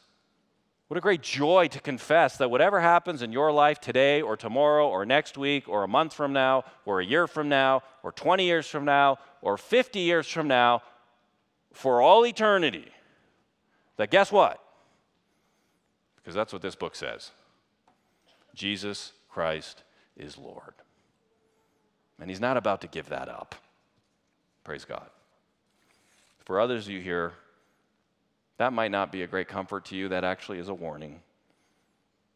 What 0.87 0.97
a 0.97 1.01
great 1.01 1.23
joy 1.23 1.67
to 1.69 1.79
confess 1.81 2.37
that 2.37 2.51
whatever 2.51 2.79
happens 2.79 3.21
in 3.21 3.31
your 3.31 3.51
life 3.51 3.81
today 3.81 4.21
or 4.21 4.37
tomorrow 4.37 4.87
or 4.87 5.05
next 5.05 5.37
week 5.37 5.67
or 5.67 5.83
a 5.83 5.87
month 5.87 6.13
from 6.13 6.31
now 6.31 6.63
or 6.85 7.01
a 7.01 7.05
year 7.05 7.27
from 7.27 7.49
now 7.49 7.81
or 8.03 8.11
20 8.11 8.45
years 8.45 8.67
from 8.67 8.85
now 8.85 9.17
or 9.41 9.57
50 9.57 9.99
years 9.99 10.27
from 10.27 10.47
now, 10.47 10.83
for 11.73 12.01
all 12.01 12.25
eternity, 12.25 12.87
that 13.97 14.11
guess 14.11 14.31
what? 14.31 14.61
Because 16.25 16.33
that's 16.33 16.51
what 16.51 16.63
this 16.63 16.73
book 16.73 16.95
says. 16.95 17.29
Jesus 18.55 19.13
Christ 19.29 19.83
is 20.17 20.39
Lord. 20.39 20.73
And 22.19 22.31
he's 22.31 22.39
not 22.39 22.57
about 22.57 22.81
to 22.81 22.87
give 22.87 23.09
that 23.09 23.29
up. 23.29 23.53
Praise 24.63 24.85
God. 24.85 25.07
For 26.43 26.59
others 26.59 26.87
of 26.87 26.93
you 26.93 26.99
here, 26.99 27.33
that 28.57 28.73
might 28.73 28.89
not 28.89 29.11
be 29.11 29.21
a 29.21 29.27
great 29.27 29.47
comfort 29.47 29.85
to 29.85 29.95
you. 29.95 30.09
That 30.09 30.23
actually 30.23 30.57
is 30.57 30.67
a 30.67 30.73
warning. 30.73 31.19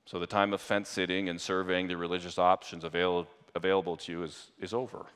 So 0.06 0.20
the 0.20 0.28
time 0.28 0.54
of 0.54 0.62
fence 0.62 0.88
sitting 0.88 1.28
and 1.28 1.42
surveying 1.42 1.88
the 1.88 1.98
religious 1.98 2.38
options 2.38 2.84
avail- 2.84 3.26
available 3.56 3.98
to 3.98 4.12
you 4.12 4.24
is, 4.24 4.52
is 4.60 4.72
over. 4.72 5.08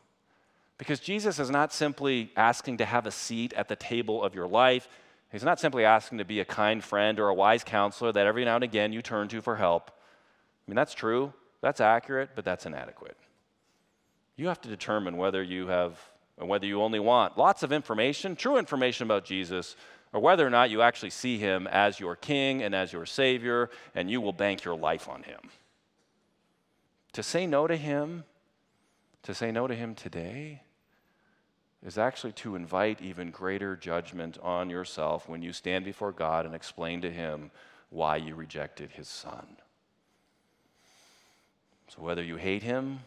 Because 0.79 0.99
Jesus 0.99 1.37
is 1.37 1.51
not 1.51 1.71
simply 1.71 2.31
asking 2.35 2.77
to 2.77 2.85
have 2.85 3.05
a 3.05 3.11
seat 3.11 3.53
at 3.53 3.67
the 3.67 3.75
table 3.75 4.23
of 4.23 4.33
your 4.33 4.47
life. 4.47 4.87
He's 5.33 5.43
not 5.43 5.59
simply 5.59 5.83
asking 5.83 6.19
to 6.19 6.25
be 6.25 6.39
a 6.39 6.45
kind 6.45 6.83
friend 6.83 7.19
or 7.19 7.27
a 7.27 7.33
wise 7.33 7.63
counselor 7.63 8.11
that 8.11 8.27
every 8.27 8.45
now 8.45 8.53
and 8.53 8.63
again 8.63 8.93
you 8.93 9.01
turn 9.01 9.27
to 9.29 9.41
for 9.41 9.55
help. 9.55 9.89
I 9.89 10.71
mean, 10.71 10.75
that's 10.75 10.93
true, 10.93 11.33
that's 11.59 11.81
accurate, 11.81 12.29
but 12.35 12.45
that's 12.45 12.67
inadequate. 12.67 13.17
You 14.35 14.47
have 14.47 14.61
to 14.61 14.69
determine 14.69 15.17
whether 15.17 15.41
you 15.41 15.67
have, 15.67 15.99
and 16.37 16.47
whether 16.47 16.67
you 16.67 16.83
only 16.83 16.99
want 16.99 17.35
lots 17.35 17.63
of 17.63 17.71
information, 17.71 18.35
true 18.35 18.57
information 18.57 19.05
about 19.05 19.25
Jesus, 19.25 19.75
or 20.13 20.19
whether 20.19 20.45
or 20.45 20.51
not 20.51 20.69
you 20.69 20.83
actually 20.83 21.09
see 21.09 21.39
him 21.39 21.65
as 21.65 21.99
your 21.99 22.15
king 22.15 22.61
and 22.61 22.75
as 22.75 22.93
your 22.93 23.07
savior, 23.07 23.71
and 23.95 24.11
you 24.11 24.21
will 24.21 24.33
bank 24.33 24.63
your 24.63 24.77
life 24.77 25.09
on 25.09 25.23
him. 25.23 25.39
To 27.13 27.23
say 27.23 27.47
no 27.47 27.65
to 27.65 27.75
him, 27.75 28.23
to 29.23 29.33
say 29.33 29.51
no 29.51 29.65
to 29.65 29.73
him 29.73 29.95
today, 29.95 30.61
is 31.85 31.97
actually 31.97 32.31
to 32.31 32.55
invite 32.55 33.01
even 33.01 33.29
greater 33.29 33.75
judgment 33.75 34.37
on 34.41 34.69
yourself 34.69 35.27
when 35.27 35.41
you 35.41 35.51
stand 35.51 35.83
before 35.83 36.11
God 36.11 36.45
and 36.45 36.55
explain 36.55 37.01
to 37.01 37.11
him 37.11 37.51
why 37.89 38.15
you 38.15 38.35
rejected 38.35 38.91
his 38.91 39.07
son. 39.07 39.45
So, 41.89 42.01
whether 42.01 42.23
you 42.23 42.37
hate 42.37 42.63
him, 42.63 43.01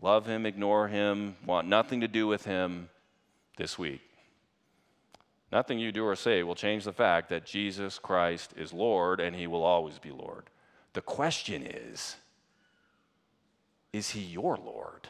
love 0.00 0.26
him, 0.26 0.46
ignore 0.46 0.88
him, 0.88 1.36
want 1.46 1.66
nothing 1.66 2.02
to 2.02 2.08
do 2.08 2.26
with 2.26 2.44
him 2.44 2.88
this 3.56 3.78
week, 3.78 4.02
nothing 5.50 5.78
you 5.78 5.90
do 5.90 6.04
or 6.04 6.14
say 6.14 6.42
will 6.42 6.54
change 6.54 6.84
the 6.84 6.92
fact 6.92 7.30
that 7.30 7.46
Jesus 7.46 7.98
Christ 7.98 8.52
is 8.56 8.72
Lord 8.72 9.20
and 9.20 9.34
he 9.34 9.46
will 9.46 9.64
always 9.64 9.98
be 9.98 10.10
Lord. 10.10 10.44
The 10.92 11.00
question 11.00 11.66
is 11.66 12.16
is 13.92 14.10
he 14.10 14.20
your 14.20 14.56
Lord? 14.56 15.08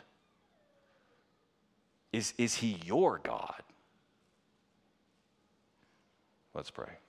Is, 2.13 2.35
is 2.37 2.57
he 2.57 2.79
your 2.85 3.21
God? 3.23 3.63
Let's 6.55 6.71
pray. 6.71 7.02